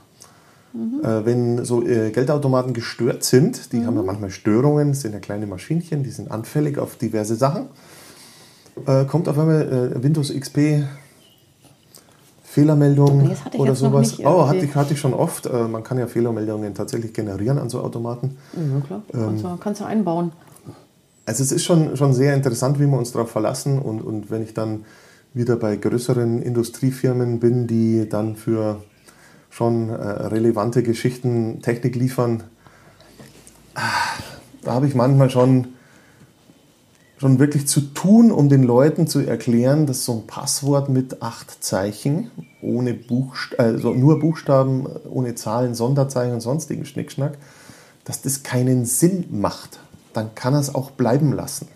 Äh, 0.74 1.25
wenn 1.25 1.66
so 1.66 1.86
äh, 1.86 2.12
Geldautomaten 2.12 2.74
gestört 2.74 3.24
sind, 3.24 3.74
die 3.74 3.86
haben 3.86 3.96
ja 3.96 4.04
manchmal 4.04 4.30
Störungen, 4.30 4.94
sind 4.94 5.13
ja 5.13 5.20
kleine 5.20 5.48
Maschinchen, 5.48 6.04
die 6.04 6.12
sind 6.12 6.30
anfällig 6.32 6.78
auf 6.78 6.96
diverse 6.96 7.36
Sachen, 7.36 7.68
äh, 8.86 9.06
kommt 9.06 9.28
auf 9.28 9.38
einmal 9.38 10.01
Windows 10.04 10.34
XP 10.34 10.84
Fehlermeldung 12.44 13.28
Nee, 13.28 13.60
oder 13.60 13.75
sowas. 13.75 14.20
oh, 14.20 14.48
hatte 14.48 14.66
ich, 14.66 14.75
hatte 14.75 14.94
ich 14.94 15.00
schon 15.00 15.13
oft. 15.13 15.51
Man 15.51 15.84
kann 15.84 16.00
ja 16.00 16.08
Fehlermeldungen 16.08 16.74
tatsächlich 16.74 17.13
generieren 17.13 17.60
an 17.60 17.70
so 17.70 17.80
Automaten. 17.82 18.38
Ja, 18.54 18.80
klar. 18.82 19.01
Ähm. 19.13 19.20
Kannst, 19.20 19.44
du, 19.44 19.58
kannst 19.58 19.82
du 19.82 19.86
einbauen. 19.86 20.32
Also 21.28 21.44
es 21.44 21.51
ist 21.51 21.63
schon, 21.63 21.96
schon 21.96 22.13
sehr 22.13 22.34
interessant, 22.34 22.80
wie 22.80 22.88
wir 22.88 22.98
uns 22.98 23.12
darauf 23.12 23.30
verlassen. 23.30 23.78
Und, 23.78 24.01
und 24.01 24.32
wenn 24.32 24.42
ich 24.42 24.56
dann 24.56 24.86
wieder 25.36 25.58
bei 25.58 25.75
größeren 25.75 26.42
Industriefirmen 26.42 27.39
bin, 27.39 27.68
die 27.68 28.10
dann 28.10 28.36
für 28.36 28.82
schon 29.50 29.89
äh, 29.89 29.94
relevante 29.94 30.84
Geschichten 30.84 31.62
Technik 31.62 31.96
liefern, 31.96 32.44
ah, 33.75 33.82
da 34.62 34.74
habe 34.74 34.88
ich 34.88 34.96
manchmal 34.96 35.29
schon, 35.29 35.70
schon 37.18 37.39
wirklich 37.39 37.68
zu 37.68 37.82
tun, 37.82 38.32
um 38.32 38.50
den 38.50 38.63
Leuten 38.63 39.08
zu 39.08 39.20
erklären, 39.20 39.86
dass 39.86 40.06
so 40.06 40.13
ein 40.13 40.27
Passwort 40.27 40.89
mit 40.89 41.22
acht 41.22 41.63
Zeichen, 41.63 42.32
ohne 42.62 42.94
Buchst 42.94 43.60
also 43.60 43.94
nur 43.94 44.20
Buchstaben, 44.20 44.86
ohne 45.10 45.36
Zahlen, 45.36 45.75
Sonderzeichen 45.75 46.34
und 46.34 46.41
sonstigen 46.41 46.86
Schnickschnack, 46.86 47.38
dass 48.06 48.22
das 48.22 48.44
keinen 48.44 48.86
Sinn 48.86 49.25
macht. 49.32 49.79
Dann 50.13 50.36
kann 50.36 50.53
er 50.53 50.60
es 50.60 50.74
auch 50.74 50.91
bleiben 50.91 51.34
lassen. 51.34 51.68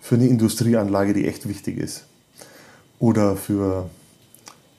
Für 0.00 0.16
eine 0.16 0.26
Industrieanlage, 0.26 1.12
die 1.12 1.26
echt 1.26 1.48
wichtig 1.48 1.78
ist. 1.78 2.04
Oder 2.98 3.36
für 3.36 3.88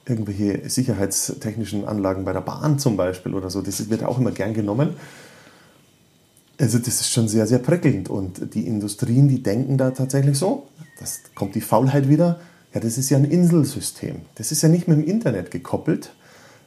irgendwelche 0.06 0.70
sicherheitstechnischen 0.70 1.86
Anlagen 1.86 2.26
bei 2.26 2.34
der 2.34 2.42
Bahn 2.42 2.80
zum 2.80 2.98
Beispiel 2.98 3.34
oder 3.34 3.50
so. 3.50 3.62
Das 3.62 3.90
wird 3.90 4.04
auch 4.04 4.20
immer 4.20 4.32
gern 4.32 4.54
genommen. 4.54 4.96
Also 6.60 6.78
das 6.78 7.02
ist 7.02 7.12
schon 7.12 7.28
sehr, 7.28 7.48
sehr 7.48 7.60
prickelnd. 7.60 8.10
Und 8.10 8.54
die 8.54 8.68
Industrien, 8.68 9.28
die 9.28 9.42
denken 9.42 9.78
da 9.78 9.92
tatsächlich 9.92 10.38
so, 10.38 10.68
das 11.00 11.22
kommt 11.36 11.56
die 11.56 11.62
Faulheit 11.62 12.10
wieder, 12.10 12.40
ja, 12.74 12.80
das 12.80 12.98
ist 12.98 13.10
ja 13.10 13.18
ein 13.18 13.26
Inselsystem. 13.26 14.22
Das 14.36 14.52
ist 14.52 14.62
ja 14.64 14.70
nicht 14.70 14.88
mit 14.88 14.98
dem 14.98 15.06
Internet 15.06 15.52
gekoppelt. 15.52 16.14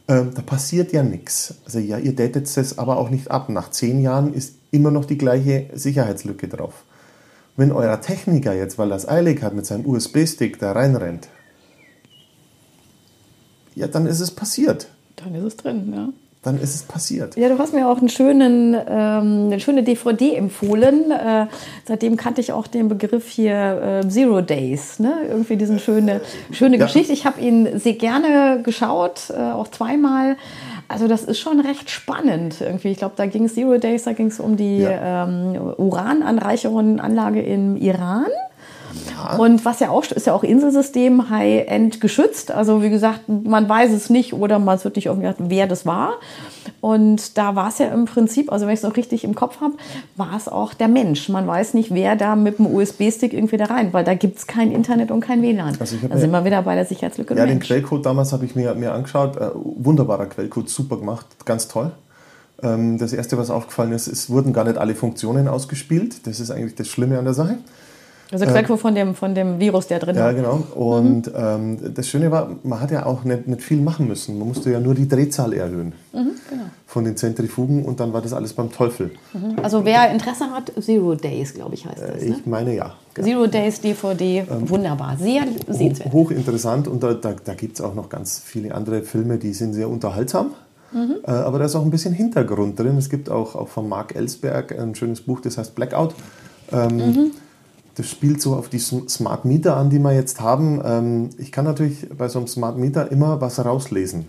Ähm, 0.08 0.30
da 0.34 0.42
passiert 0.42 0.92
ja 0.92 1.02
nichts. 1.02 1.54
Also 1.64 1.80
ja, 1.80 1.98
ihr 1.98 2.14
datet 2.14 2.46
es 2.46 2.78
aber 2.78 2.96
auch 2.96 3.10
nicht 3.10 3.30
ab. 3.30 3.48
Nach 3.48 3.70
zehn 3.70 4.00
Jahren 4.00 4.32
ist 4.32 4.54
immer 4.70 4.90
noch 4.90 5.04
die 5.04 5.18
gleiche 5.18 5.68
Sicherheitslücke 5.74 6.48
drauf. 6.48 6.84
Wenn 7.56 7.72
euer 7.72 8.00
Techniker 8.00 8.54
jetzt, 8.54 8.78
weil 8.78 8.92
er 8.92 8.96
es 8.96 9.08
eilig 9.08 9.42
hat, 9.42 9.54
mit 9.54 9.66
seinem 9.66 9.86
USB-Stick 9.86 10.58
da 10.58 10.72
reinrennt, 10.72 11.28
ja, 13.76 13.86
dann 13.86 14.06
ist 14.06 14.18
es 14.20 14.32
passiert. 14.32 14.88
Dann 15.22 15.34
ist 15.36 15.44
es 15.44 15.56
drin, 15.56 15.92
ja. 15.94 16.08
Dann 16.42 16.60
ist 16.60 16.74
es 16.76 16.82
passiert. 16.84 17.36
Ja, 17.36 17.48
du 17.48 17.58
hast 17.58 17.72
mir 17.74 17.88
auch 17.88 17.98
einen 17.98 18.08
schönen, 18.08 18.74
ähm, 18.74 19.46
eine 19.46 19.58
schöne 19.58 19.82
DVD 19.82 20.36
empfohlen. 20.36 21.10
Äh, 21.10 21.46
seitdem 21.88 22.16
kannte 22.16 22.40
ich 22.40 22.52
auch 22.52 22.68
den 22.68 22.88
Begriff 22.88 23.26
hier 23.28 24.02
äh, 24.04 24.08
Zero 24.08 24.42
Days. 24.42 25.00
Ne? 25.00 25.12
Irgendwie 25.28 25.56
diese 25.56 25.80
schöne, 25.80 26.20
schöne 26.52 26.76
Ja. 26.76 26.84
Geschichte. 26.84 27.12
Ich 27.12 27.26
habe 27.26 27.40
ihn 27.40 27.80
sehr 27.80 27.94
gerne 27.94 28.60
geschaut, 28.62 29.30
äh, 29.30 29.40
auch 29.40 29.66
zweimal. 29.68 30.36
Also 30.86 31.08
das 31.08 31.24
ist 31.24 31.40
schon 31.40 31.58
recht 31.58 31.90
spannend 31.90 32.60
irgendwie. 32.60 32.90
Ich 32.92 32.98
glaube, 32.98 33.14
da 33.16 33.26
ging 33.26 33.46
es 33.46 33.54
Zero 33.54 33.78
Days, 33.78 34.04
da 34.04 34.12
ging 34.12 34.28
es 34.28 34.38
um 34.38 34.56
die 34.56 34.78
Ja. 34.82 35.24
ähm, 35.26 35.56
Urananreicherungsanlage 35.78 37.42
im 37.42 37.76
Iran. 37.76 38.26
Und 39.38 39.64
was 39.64 39.80
ja 39.80 39.90
auch 39.90 40.04
ist 40.04 40.26
ja 40.26 40.34
auch 40.34 40.44
Inselsystem 40.44 41.30
High-End 41.30 42.00
geschützt. 42.00 42.50
Also 42.50 42.82
wie 42.82 42.90
gesagt, 42.90 43.28
man 43.28 43.68
weiß 43.68 43.92
es 43.92 44.10
nicht 44.10 44.32
oder 44.32 44.58
man 44.58 44.82
wird 44.82 44.96
nicht 44.96 45.06
irgendwie 45.06 45.32
wer 45.38 45.66
das 45.66 45.86
war. 45.86 46.14
Und 46.80 47.38
da 47.38 47.56
war 47.56 47.68
es 47.68 47.78
ja 47.78 47.86
im 47.86 48.04
Prinzip, 48.04 48.52
also 48.52 48.66
wenn 48.66 48.74
ich 48.74 48.80
es 48.80 48.84
noch 48.84 48.96
richtig 48.96 49.24
im 49.24 49.34
Kopf 49.34 49.60
habe, 49.60 49.74
war 50.16 50.36
es 50.36 50.48
auch 50.48 50.74
der 50.74 50.88
Mensch. 50.88 51.28
Man 51.28 51.46
weiß 51.46 51.74
nicht, 51.74 51.92
wer 51.92 52.16
da 52.16 52.36
mit 52.36 52.58
dem 52.58 52.66
USB-Stick 52.66 53.32
irgendwie 53.32 53.56
da 53.56 53.66
rein, 53.66 53.92
weil 53.92 54.04
da 54.04 54.14
gibt 54.14 54.38
es 54.38 54.46
kein 54.46 54.70
Internet 54.72 55.10
und 55.10 55.20
kein 55.20 55.42
WLAN. 55.42 55.76
Also 55.78 55.96
da 56.08 56.18
sind 56.18 56.30
wir 56.30 56.44
wieder 56.44 56.62
bei 56.62 56.74
der 56.74 56.84
Sicherheitslücke. 56.84 57.34
Ja, 57.34 57.46
den 57.46 57.60
Quellcode 57.60 58.04
damals 58.04 58.32
habe 58.32 58.44
ich 58.44 58.54
mir, 58.54 58.74
mir 58.74 58.92
angeschaut. 58.92 59.36
Äh, 59.36 59.50
wunderbarer 59.54 60.26
Quellcode, 60.26 60.68
super 60.68 60.96
gemacht, 60.98 61.26
ganz 61.44 61.68
toll. 61.68 61.92
Ähm, 62.62 62.98
das 62.98 63.12
erste, 63.12 63.36
was 63.38 63.50
aufgefallen 63.50 63.92
ist, 63.92 64.06
es 64.06 64.30
wurden 64.30 64.52
gar 64.52 64.64
nicht 64.64 64.78
alle 64.78 64.94
Funktionen 64.94 65.48
ausgespielt. 65.48 66.26
Das 66.26 66.40
ist 66.40 66.50
eigentlich 66.50 66.74
das 66.74 66.88
Schlimme 66.88 67.18
an 67.18 67.24
der 67.24 67.34
Sache. 67.34 67.58
Also 68.32 68.44
Quellcode 68.44 68.78
äh, 68.78 68.80
von, 68.80 68.94
dem, 68.94 69.14
von 69.14 69.34
dem 69.34 69.60
Virus, 69.60 69.86
der 69.86 70.00
drin 70.00 70.16
war. 70.16 70.32
Ja, 70.32 70.32
genau. 70.32 70.64
Und 70.74 71.26
mhm. 71.26 71.32
ähm, 71.36 71.94
das 71.94 72.08
Schöne 72.08 72.30
war, 72.30 72.50
man 72.64 72.80
hat 72.80 72.90
ja 72.90 73.06
auch 73.06 73.24
nicht, 73.24 73.46
nicht 73.46 73.62
viel 73.62 73.80
machen 73.80 74.08
müssen. 74.08 74.38
Man 74.38 74.48
musste 74.48 74.70
ja 74.70 74.80
nur 74.80 74.94
die 74.94 75.06
Drehzahl 75.06 75.52
erhöhen 75.52 75.92
mhm, 76.12 76.32
genau. 76.50 76.64
von 76.86 77.04
den 77.04 77.16
Zentrifugen 77.16 77.84
und 77.84 78.00
dann 78.00 78.12
war 78.12 78.22
das 78.22 78.32
alles 78.32 78.52
beim 78.52 78.72
Teufel. 78.72 79.12
Mhm. 79.32 79.60
Also 79.62 79.84
wer 79.84 80.10
Interesse 80.10 80.50
hat, 80.50 80.72
Zero 80.80 81.14
Days, 81.14 81.54
glaube 81.54 81.74
ich, 81.74 81.86
heißt 81.86 82.02
das. 82.02 82.22
Äh, 82.22 82.26
ich 82.26 82.36
ne? 82.36 82.42
meine 82.46 82.74
ja. 82.74 82.94
Zero 83.14 83.46
Days 83.46 83.80
DVD, 83.80 84.38
ähm, 84.38 84.68
wunderbar, 84.68 85.16
sehr 85.16 85.44
sehenswert. 85.68 86.12
Hochinteressant 86.12 86.88
und 86.88 87.02
da, 87.02 87.14
da, 87.14 87.34
da 87.42 87.54
gibt 87.54 87.78
es 87.78 87.80
auch 87.80 87.94
noch 87.94 88.08
ganz 88.08 88.40
viele 88.44 88.74
andere 88.74 89.02
Filme, 89.02 89.38
die 89.38 89.52
sind 89.52 89.72
sehr 89.72 89.88
unterhaltsam. 89.88 90.50
Mhm. 90.92 91.16
Äh, 91.24 91.30
aber 91.30 91.60
da 91.60 91.66
ist 91.66 91.76
auch 91.76 91.82
ein 91.82 91.90
bisschen 91.90 92.12
Hintergrund 92.12 92.78
drin. 92.78 92.96
Es 92.96 93.08
gibt 93.08 93.30
auch, 93.30 93.54
auch 93.54 93.68
von 93.68 93.88
Mark 93.88 94.14
Ellsberg 94.16 94.76
ein 94.78 94.94
schönes 94.94 95.20
Buch, 95.20 95.40
das 95.40 95.58
heißt 95.58 95.74
Blackout. 95.74 96.14
Ähm, 96.72 96.96
mhm. 96.96 97.30
Das 97.96 98.08
spielt 98.08 98.42
so 98.42 98.54
auf 98.54 98.68
die 98.68 98.78
Smart 98.78 99.44
Meter 99.44 99.76
an, 99.76 99.88
die 99.88 99.98
wir 99.98 100.12
jetzt 100.12 100.40
haben. 100.40 100.82
Ähm, 100.84 101.30
ich 101.38 101.50
kann 101.50 101.64
natürlich 101.64 102.08
bei 102.16 102.28
so 102.28 102.38
einem 102.38 102.46
Smart 102.46 102.76
Meter 102.76 103.10
immer 103.10 103.40
was 103.40 103.64
rauslesen. 103.64 104.26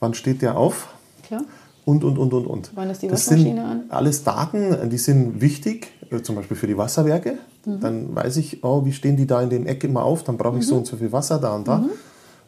Wann 0.00 0.14
steht 0.14 0.42
der 0.42 0.56
auf? 0.56 0.88
Klar. 1.22 1.44
Und, 1.84 2.02
und, 2.02 2.18
und, 2.18 2.32
und, 2.32 2.46
und. 2.46 2.70
Wann 2.74 2.90
ist 2.90 3.02
die 3.02 3.08
das 3.08 3.26
sind 3.26 3.58
an? 3.58 3.84
alles 3.88 4.24
Daten, 4.24 4.88
die 4.88 4.98
sind 4.98 5.40
wichtig, 5.40 5.88
äh, 6.10 6.22
zum 6.22 6.34
Beispiel 6.34 6.56
für 6.56 6.66
die 6.66 6.76
Wasserwerke. 6.76 7.38
Mhm. 7.66 7.80
Dann 7.80 8.14
weiß 8.14 8.36
ich, 8.38 8.64
oh, 8.64 8.84
wie 8.84 8.92
stehen 8.92 9.16
die 9.16 9.26
da 9.26 9.42
in 9.42 9.50
den 9.50 9.66
Ecken 9.66 9.90
immer 9.90 10.02
auf, 10.02 10.24
dann 10.24 10.36
brauche 10.36 10.58
ich 10.58 10.64
mhm. 10.64 10.68
so 10.68 10.76
und 10.76 10.86
so 10.86 10.96
viel 10.96 11.12
Wasser 11.12 11.38
da 11.38 11.54
und 11.54 11.68
da. 11.68 11.78
Mhm. 11.78 11.90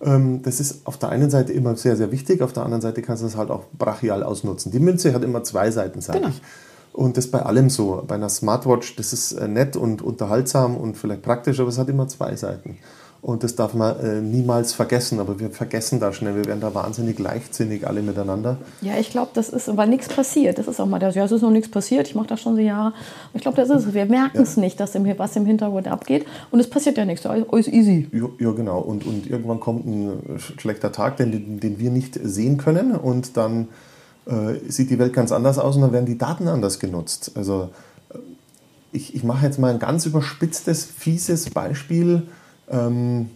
Ähm, 0.03 0.43
das 0.43 0.59
ist 0.59 0.87
auf 0.87 0.99
der 0.99 1.11
einen 1.11 1.31
Seite 1.31 1.53
immer 1.53 1.77
sehr, 1.77 1.97
sehr 1.97 2.11
wichtig, 2.11 2.43
auf 2.43 2.53
der 2.53 2.65
anderen 2.65 2.83
Seite 2.83 3.03
kannst 3.03 3.23
du 3.23 3.27
das 3.27 3.37
halt 3.37 3.51
auch 3.51 3.65
brachial 3.79 4.23
ausnutzen. 4.23 4.73
Die 4.73 4.81
Münze 4.81 5.15
hat 5.15 5.23
immer 5.23 5.45
zwei 5.45 5.71
Seiten, 5.71 6.01
sage 6.01 6.21
genau. 6.21 6.31
ich. 6.31 6.43
Und 6.97 7.19
das 7.19 7.31
bei 7.31 7.43
allem 7.43 7.69
so. 7.69 8.03
Bei 8.09 8.15
einer 8.15 8.31
Smartwatch, 8.31 8.97
das 8.97 9.13
ist 9.13 9.33
äh, 9.33 9.49
nett 9.49 9.77
und 9.77 10.01
unterhaltsam 10.01 10.79
und 10.79 10.97
vielleicht 10.97 11.21
praktisch, 11.21 11.61
aber 11.61 11.69
es 11.69 11.77
hat 11.77 11.91
immer 11.91 12.09
zwei 12.09 12.35
Seiten. 12.37 12.79
Und 13.21 13.43
das 13.43 13.55
darf 13.55 13.75
man 13.75 14.01
äh, 14.01 14.23
niemals 14.23 14.73
vergessen. 14.73 15.21
Aber 15.21 15.39
wir 15.39 15.51
vergessen 15.51 16.01
da 16.01 16.15
schnell. 16.15 16.37
Wir 16.37 16.47
werden 16.47 16.61
da 16.61 16.75
wahnsinnig 16.75 17.19
leichtsinnig 17.19 17.87
alle 17.87 18.01
miteinander. 18.01 18.57
Ja, 18.81 18.97
ich 18.99 19.11
glaube, 19.11 19.33
das 19.35 19.51
ist, 19.51 19.77
weil 19.77 19.89
nichts 19.89 20.09
passiert. 20.09 20.57
Das 20.57 20.69
ist 20.69 20.81
auch 20.81 20.87
mal 20.87 20.99
das, 20.99 21.15
ja, 21.15 21.25
es 21.25 21.33
ist 21.33 21.43
noch 21.43 21.51
nichts 21.51 21.71
passiert. 21.71 22.09
Ich 22.09 22.15
mache 22.15 22.29
das 22.29 22.41
schon 22.41 22.55
so 22.55 22.63
Jahre. 22.63 22.95
Ich 23.35 23.43
glaube, 23.43 23.59
das 23.59 23.69
ist 23.69 23.89
es. 23.89 23.95
Wir 23.95 24.07
merken 24.07 24.41
es 24.41 24.57
ja. 24.57 24.63
nicht, 24.63 24.81
dass 24.81 24.95
im, 24.95 25.07
was 25.19 25.37
im 25.37 25.45
Hintergrund 25.45 25.89
abgeht. 25.89 26.25
Und 26.51 26.61
es 26.61 26.71
passiert 26.71 26.97
ja 26.97 27.05
nichts. 27.05 27.27
Alles 27.27 27.69
easy. 27.69 28.09
Ja, 28.11 28.29
ja, 28.39 28.53
genau. 28.53 28.79
Und, 28.79 29.05
und 29.05 29.29
irgendwann 29.29 29.61
kommt 29.61 29.87
ein 29.87 30.39
schlechter 30.39 30.93
Tag, 30.93 31.19
den, 31.19 31.61
den 31.61 31.79
wir 31.79 31.91
nicht 31.91 32.19
sehen 32.23 32.57
können. 32.57 32.93
Und 32.93 33.37
dann 33.37 33.69
äh, 34.27 34.59
sieht 34.69 34.91
die 34.91 34.99
Welt 34.99 35.13
ganz 35.13 35.33
anders 35.33 35.59
aus 35.59 35.77
und 35.77 35.83
dann 35.83 35.93
werden 35.93 36.07
die 36.07 36.19
Daten 36.19 36.49
anders 36.49 36.79
genutzt. 36.79 37.33
Also 37.35 37.71
äh, 38.11 38.19
ich, 38.93 39.15
ich 39.15 39.25
mache 39.25 39.45
jetzt 39.47 39.59
mal 39.59 39.73
ein 39.73 39.79
ganz 39.79 40.07
überspitztes, 40.07 40.85
fieses 40.85 41.51
Beispiel 41.51 42.29
ähm, 42.69 43.31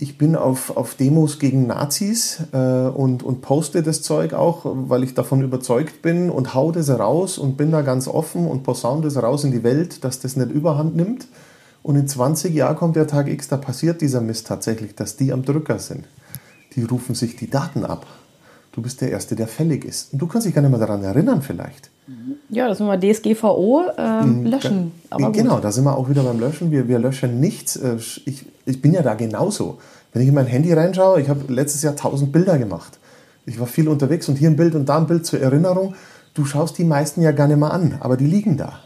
ich 0.00 0.16
bin 0.16 0.34
auf, 0.34 0.76
auf 0.76 0.94
Demos 0.94 1.38
gegen 1.38 1.66
Nazis 1.66 2.42
äh, 2.52 2.56
und, 2.56 3.22
und 3.22 3.42
poste 3.42 3.82
das 3.82 4.00
Zeug 4.00 4.32
auch, 4.32 4.62
weil 4.64 5.04
ich 5.04 5.12
davon 5.12 5.42
überzeugt 5.42 6.00
bin 6.00 6.30
und 6.30 6.54
hau 6.54 6.72
das 6.72 6.88
raus 6.88 7.36
und 7.36 7.58
bin 7.58 7.70
da 7.70 7.82
ganz 7.82 8.08
offen 8.08 8.46
und 8.46 8.62
posaune 8.62 9.02
das 9.02 9.22
raus 9.22 9.44
in 9.44 9.52
die 9.52 9.62
Welt, 9.62 10.02
dass 10.02 10.18
das 10.18 10.36
nicht 10.36 10.50
überhand 10.50 10.96
nimmt. 10.96 11.28
Und 11.82 11.96
in 11.96 12.08
20 12.08 12.54
Jahren 12.54 12.76
kommt 12.76 12.96
der 12.96 13.06
Tag 13.06 13.28
X, 13.28 13.48
da 13.48 13.58
passiert 13.58 14.00
dieser 14.00 14.22
Mist 14.22 14.46
tatsächlich, 14.46 14.94
dass 14.94 15.16
die 15.16 15.32
am 15.32 15.44
Drücker 15.44 15.78
sind. 15.78 16.06
Die 16.76 16.82
rufen 16.84 17.14
sich 17.14 17.36
die 17.36 17.50
Daten 17.50 17.84
ab. 17.84 18.06
Du 18.72 18.82
bist 18.82 19.00
der 19.00 19.10
Erste, 19.10 19.34
der 19.34 19.48
fällig 19.48 19.84
ist. 19.84 20.12
Und 20.12 20.20
du 20.20 20.26
kannst 20.26 20.46
dich 20.46 20.54
gar 20.54 20.62
nicht 20.62 20.70
mehr 20.70 20.80
daran 20.80 21.02
erinnern 21.02 21.42
vielleicht. 21.42 21.90
Ja, 22.48 22.68
das 22.68 22.78
sind 22.78 22.86
wir 22.86 22.98
DSGVO 22.98 23.84
äh, 23.96 24.22
mhm. 24.24 24.46
löschen. 24.46 24.92
Aber 25.10 25.30
genau, 25.30 25.56
gut. 25.56 25.64
da 25.64 25.72
sind 25.72 25.84
wir 25.84 25.96
auch 25.96 26.08
wieder 26.08 26.22
beim 26.22 26.40
Löschen. 26.40 26.70
Wir, 26.70 26.88
wir 26.88 26.98
löschen 26.98 27.40
nichts. 27.40 27.76
Äh, 27.76 27.96
ich, 28.24 28.46
ich 28.66 28.82
bin 28.82 28.92
ja 28.92 29.02
da 29.02 29.14
genauso. 29.14 29.78
Wenn 30.12 30.22
ich 30.22 30.28
in 30.28 30.34
mein 30.34 30.46
Handy 30.46 30.72
reinschaue, 30.72 31.20
ich 31.20 31.28
habe 31.28 31.52
letztes 31.52 31.82
Jahr 31.82 31.92
1000 31.92 32.32
Bilder 32.32 32.58
gemacht. 32.58 32.98
Ich 33.46 33.58
war 33.60 33.66
viel 33.66 33.88
unterwegs 33.88 34.28
und 34.28 34.36
hier 34.36 34.50
ein 34.50 34.56
Bild 34.56 34.74
und 34.74 34.88
da 34.88 34.98
ein 34.98 35.06
Bild 35.06 35.24
zur 35.26 35.40
Erinnerung. 35.40 35.94
Du 36.34 36.44
schaust 36.44 36.78
die 36.78 36.84
meisten 36.84 37.22
ja 37.22 37.32
gar 37.32 37.48
nicht 37.48 37.58
mehr 37.58 37.72
an, 37.72 37.96
aber 38.00 38.16
die 38.16 38.26
liegen 38.26 38.56
da. 38.56 38.80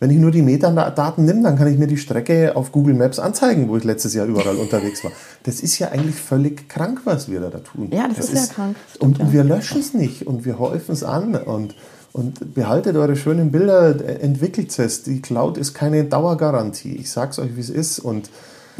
Wenn 0.00 0.10
ich 0.10 0.16
nur 0.16 0.30
die 0.30 0.40
Metadaten 0.40 1.26
nehme, 1.26 1.42
dann 1.42 1.58
kann 1.58 1.70
ich 1.70 1.78
mir 1.78 1.86
die 1.86 1.98
Strecke 1.98 2.56
auf 2.56 2.72
Google 2.72 2.94
Maps 2.94 3.18
anzeigen, 3.18 3.68
wo 3.68 3.76
ich 3.76 3.84
letztes 3.84 4.14
Jahr 4.14 4.26
überall 4.26 4.56
unterwegs 4.56 5.04
war. 5.04 5.12
Das 5.42 5.60
ist 5.60 5.78
ja 5.78 5.90
eigentlich 5.90 6.16
völlig 6.16 6.68
krank, 6.70 7.02
was 7.04 7.30
wir 7.30 7.40
da, 7.40 7.50
tun. 7.58 7.90
Ja, 7.92 8.08
das, 8.08 8.16
das 8.16 8.26
ist, 8.30 8.32
ist 8.32 8.48
ja 8.48 8.54
krank. 8.54 8.76
Und, 8.98 9.20
und 9.20 9.32
wir 9.32 9.44
löschen 9.44 9.80
es 9.80 9.92
nicht 9.92 10.26
und 10.26 10.46
wir 10.46 10.58
häufen 10.58 10.92
es 10.92 11.04
an 11.04 11.36
und 11.36 11.74
und 12.12 12.54
behaltet 12.54 12.96
eure 12.96 13.14
schönen 13.14 13.52
Bilder, 13.52 14.20
entwickelt 14.20 14.76
es. 14.76 15.04
Die 15.04 15.22
Cloud 15.22 15.56
ist 15.56 15.74
keine 15.74 16.04
Dauergarantie. 16.04 16.96
Ich 16.96 17.10
sag's 17.10 17.38
euch, 17.38 17.54
wie 17.54 17.60
es 17.60 17.70
ist. 17.70 18.00
Und 18.00 18.30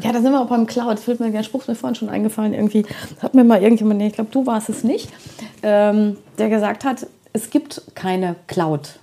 ja, 0.03 0.13
da 0.13 0.21
sind 0.21 0.33
wir 0.33 0.41
auch 0.41 0.49
beim 0.49 0.67
Cloud. 0.67 0.99
Fällt 0.99 1.21
mir 1.21 1.31
der 1.31 1.43
Spruch 1.43 1.69
mir 1.69 1.75
vorhin 1.75 1.95
schon 1.95 2.09
eingefallen. 2.09 2.55
Irgendwie 2.55 2.87
hat 3.21 3.35
mir 3.35 3.45
mal 3.45 3.63
irgendjemand, 3.63 4.03
ich 4.03 4.15
glaube, 4.15 4.31
du 4.33 4.47
warst 4.47 4.69
es 4.69 4.83
nicht, 4.83 5.11
ähm, 5.63 6.17
der 6.39 6.49
gesagt 6.49 6.85
hat, 6.85 7.07
es 7.33 7.51
gibt 7.51 7.83
keine 7.95 8.35
Cloud 8.49 8.99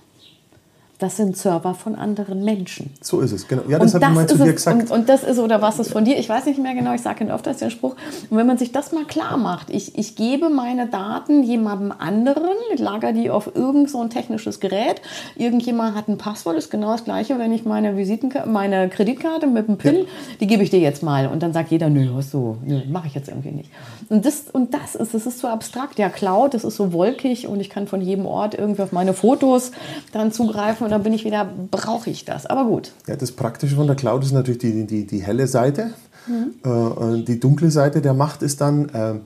das 0.98 1.16
sind 1.16 1.36
Server 1.36 1.74
von 1.74 1.94
anderen 1.94 2.44
Menschen. 2.44 2.90
So 3.00 3.20
ist 3.20 3.30
es, 3.30 3.46
genau. 3.46 3.62
Ja, 3.68 3.78
das 3.78 3.94
habe 3.94 4.04
ich 4.04 4.10
mal 4.10 4.26
zu 4.26 4.36
dir 4.36 4.52
gesagt. 4.52 4.82
Und, 4.82 4.90
und, 4.90 5.08
das 5.08 5.22
ist, 5.22 5.38
oder 5.38 5.62
was 5.62 5.78
ist 5.78 5.92
von 5.92 6.04
dir? 6.04 6.18
Ich 6.18 6.28
weiß 6.28 6.46
nicht 6.46 6.60
mehr 6.60 6.74
genau, 6.74 6.92
ich 6.92 7.02
sage 7.02 7.22
ihn 7.22 7.30
öfters 7.30 7.58
den 7.58 7.70
Spruch. 7.70 7.94
Und 8.30 8.36
wenn 8.36 8.48
man 8.48 8.58
sich 8.58 8.72
das 8.72 8.90
mal 8.90 9.04
klar 9.04 9.36
macht, 9.36 9.70
ich, 9.70 9.96
ich 9.96 10.16
gebe 10.16 10.50
meine 10.50 10.88
Daten 10.88 11.44
jemandem 11.44 11.92
anderen, 11.96 12.56
lager 12.78 13.12
die 13.12 13.30
auf 13.30 13.54
irgend 13.54 13.88
so 13.88 14.00
ein 14.00 14.10
technisches 14.10 14.58
Gerät, 14.58 15.00
irgendjemand 15.36 15.94
hat 15.94 16.08
ein 16.08 16.18
Passwort, 16.18 16.56
ist 16.56 16.68
genau 16.68 16.90
das 16.90 17.04
gleiche, 17.04 17.38
wenn 17.38 17.52
ich 17.52 17.64
meine 17.64 17.96
Visitenkarte, 17.96 18.48
meine 18.48 18.88
Kreditkarte 18.88 19.46
mit 19.46 19.68
dem 19.68 19.78
PIN, 19.78 19.98
ja. 19.98 20.04
die 20.40 20.48
gebe 20.48 20.64
ich 20.64 20.70
dir 20.70 20.80
jetzt 20.80 21.04
mal. 21.04 21.28
Und 21.28 21.44
dann 21.44 21.52
sagt 21.52 21.70
jeder, 21.70 21.90
nö, 21.90 22.08
hast 22.16 22.34
du, 22.34 22.56
nö, 22.64 22.80
mache 22.90 23.06
ich 23.06 23.14
jetzt 23.14 23.28
irgendwie 23.28 23.52
nicht. 23.52 23.70
Und 24.08 24.26
das, 24.26 24.46
und 24.52 24.74
das 24.74 24.96
ist, 24.96 25.14
das 25.14 25.26
ist 25.26 25.38
so 25.38 25.46
abstrakt. 25.46 26.00
Ja, 26.00 26.08
Cloud, 26.08 26.54
das 26.54 26.64
ist 26.64 26.74
so 26.74 26.92
wolkig 26.92 27.46
und 27.46 27.60
ich 27.60 27.70
kann 27.70 27.86
von 27.86 28.00
jedem 28.00 28.26
Ort 28.26 28.54
irgendwie 28.58 28.82
auf 28.82 28.90
meine 28.90 29.14
Fotos 29.14 29.70
dann 30.12 30.32
zugreifen 30.32 30.87
und 30.88 30.92
dann 30.92 31.02
bin 31.02 31.12
ich 31.12 31.26
wieder, 31.26 31.46
brauche 31.70 32.08
ich 32.08 32.24
das? 32.24 32.46
Aber 32.46 32.64
gut. 32.64 32.92
Ja, 33.06 33.14
das 33.14 33.30
Praktische 33.32 33.76
von 33.76 33.86
der 33.86 33.94
Cloud 33.94 34.24
ist 34.24 34.32
natürlich 34.32 34.58
die, 34.58 34.86
die, 34.86 35.06
die 35.06 35.22
helle 35.22 35.46
Seite. 35.46 35.90
Mhm. 36.26 37.18
Äh, 37.20 37.24
die 37.24 37.38
dunkle 37.38 37.70
Seite 37.70 38.00
der 38.00 38.14
Macht 38.14 38.40
ist 38.40 38.62
dann, 38.62 38.88
äh, 38.88 39.16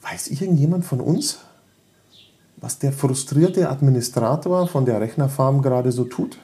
weiß 0.00 0.26
irgendjemand 0.26 0.84
von 0.84 1.00
uns, 1.00 1.38
was 2.56 2.80
der 2.80 2.92
frustrierte 2.92 3.68
Administrator 3.68 4.66
von 4.66 4.84
der 4.84 5.00
Rechnerfarm 5.00 5.62
gerade 5.62 5.92
so 5.92 6.02
tut? 6.02 6.36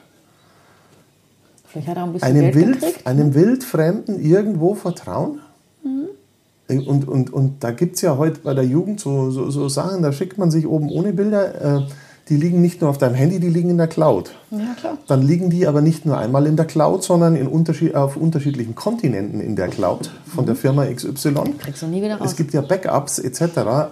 Vielleicht 1.65 1.89
hat 1.89 1.97
er 1.97 2.03
ein 2.03 2.13
bisschen 2.13 2.29
einem, 2.29 2.41
Geld 2.51 2.55
Wild, 2.55 2.79
gekriegt, 2.79 3.07
einem 3.07 3.27
ne? 3.27 3.35
Wildfremden 3.35 4.21
irgendwo 4.21 4.73
vertrauen? 4.73 5.41
Mhm. 5.83 6.87
Und, 6.87 7.09
und, 7.09 7.33
und 7.33 7.61
da 7.61 7.71
gibt 7.71 7.97
es 7.97 8.03
ja 8.03 8.15
heute 8.17 8.39
bei 8.39 8.53
der 8.53 8.63
Jugend 8.65 9.01
so, 9.01 9.31
so, 9.31 9.49
so 9.49 9.67
Sachen, 9.67 10.01
da 10.01 10.13
schickt 10.13 10.37
man 10.37 10.49
sich 10.49 10.65
oben 10.65 10.89
ohne 10.89 11.11
Bilder. 11.11 11.79
Äh, 11.79 11.87
die 12.29 12.35
liegen 12.35 12.61
nicht 12.61 12.81
nur 12.81 12.89
auf 12.89 12.97
deinem 12.97 13.15
Handy, 13.15 13.39
die 13.39 13.49
liegen 13.49 13.69
in 13.69 13.77
der 13.77 13.87
Cloud. 13.87 14.31
Ja, 14.51 14.75
klar. 14.79 14.97
Dann 15.07 15.21
liegen 15.21 15.49
die 15.49 15.65
aber 15.67 15.81
nicht 15.81 16.05
nur 16.05 16.17
einmal 16.17 16.45
in 16.45 16.55
der 16.55 16.65
Cloud, 16.65 17.03
sondern 17.03 17.35
in 17.35 17.47
unterschied 17.47 17.95
auf 17.95 18.15
unterschiedlichen 18.15 18.75
Kontinenten 18.75 19.41
in 19.41 19.55
der 19.55 19.67
Cloud 19.67 20.11
von 20.25 20.43
mhm. 20.43 20.47
der 20.47 20.55
Firma 20.55 20.85
XY. 20.85 21.33
Kriegst 21.59 21.81
du 21.81 21.87
nie 21.87 22.01
wieder 22.01 22.17
raus. 22.17 22.31
Es 22.31 22.35
gibt 22.35 22.53
ja 22.53 22.61
Backups 22.61 23.19
etc. 23.19 23.41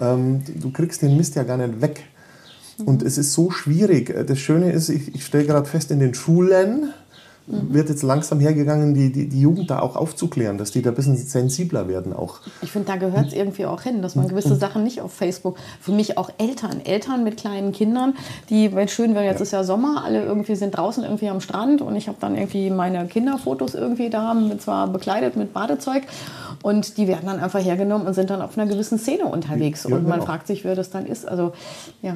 Ähm, 0.01 0.41
du 0.55 0.71
kriegst 0.71 1.01
den 1.01 1.17
Mist 1.17 1.35
ja 1.35 1.43
gar 1.43 1.57
nicht 1.57 1.81
weg. 1.81 2.03
Mhm. 2.77 2.85
Und 2.85 3.03
es 3.03 3.17
ist 3.17 3.33
so 3.33 3.49
schwierig. 3.49 4.13
Das 4.27 4.39
Schöne 4.39 4.71
ist, 4.71 4.89
ich, 4.89 5.15
ich 5.15 5.25
stelle 5.25 5.45
gerade 5.45 5.67
fest, 5.67 5.89
in 5.91 5.99
den 5.99 6.13
Schulen 6.13 6.81
mhm. 6.81 6.89
Wird 7.47 7.87
jetzt 7.87 8.03
langsam 8.03 8.41
hergegangen, 8.41 8.93
die, 8.93 9.09
die, 9.09 9.29
die 9.29 9.39
Jugend 9.39 9.69
da 9.69 9.79
auch 9.79 9.95
aufzuklären, 9.95 10.57
dass 10.57 10.71
die 10.71 10.81
da 10.81 10.89
ein 10.89 10.95
bisschen 10.95 11.15
sensibler 11.15 11.87
werden 11.87 12.11
auch. 12.11 12.41
Ich 12.61 12.71
finde, 12.71 12.87
da 12.87 12.97
gehört 12.97 13.27
es 13.27 13.33
irgendwie 13.33 13.65
auch 13.65 13.81
hin, 13.81 14.01
dass 14.01 14.15
man 14.15 14.27
gewisse 14.27 14.55
Sachen 14.55 14.83
nicht 14.83 14.99
auf 14.99 15.13
Facebook, 15.13 15.57
für 15.79 15.93
mich 15.93 16.17
auch 16.17 16.29
Eltern, 16.37 16.81
Eltern 16.85 17.23
mit 17.23 17.37
kleinen 17.37 17.71
Kindern, 17.71 18.15
die, 18.49 18.75
wenn 18.75 18.89
schön 18.89 19.15
wäre, 19.15 19.23
jetzt 19.23 19.39
ja. 19.39 19.43
ist 19.43 19.53
ja 19.53 19.63
Sommer, 19.63 20.03
alle 20.03 20.23
irgendwie 20.23 20.55
sind 20.55 20.75
draußen 20.75 21.03
irgendwie 21.03 21.29
am 21.29 21.39
Strand 21.39 21.81
und 21.81 21.95
ich 21.95 22.09
habe 22.09 22.17
dann 22.19 22.35
irgendwie 22.35 22.69
meine 22.69 23.07
Kinderfotos 23.07 23.75
irgendwie 23.75 24.09
da, 24.09 24.35
zwar 24.59 24.87
bekleidet 24.89 25.37
mit 25.37 25.53
Badezeug 25.53 26.03
und 26.63 26.97
die 26.97 27.07
werden 27.07 27.27
dann 27.27 27.39
einfach 27.39 27.63
hergenommen 27.63 28.07
und 28.07 28.13
sind 28.13 28.29
dann 28.29 28.41
auf 28.41 28.57
einer 28.57 28.69
gewissen 28.69 28.99
Szene 28.99 29.25
unterwegs 29.25 29.85
ja, 29.87 29.95
und 29.95 30.03
man 30.03 30.19
genau. 30.19 30.25
fragt 30.25 30.47
sich, 30.47 30.65
wer 30.65 30.75
das 30.75 30.89
dann 30.89 31.05
ist. 31.05 31.25
Also, 31.25 31.53
ja. 32.01 32.15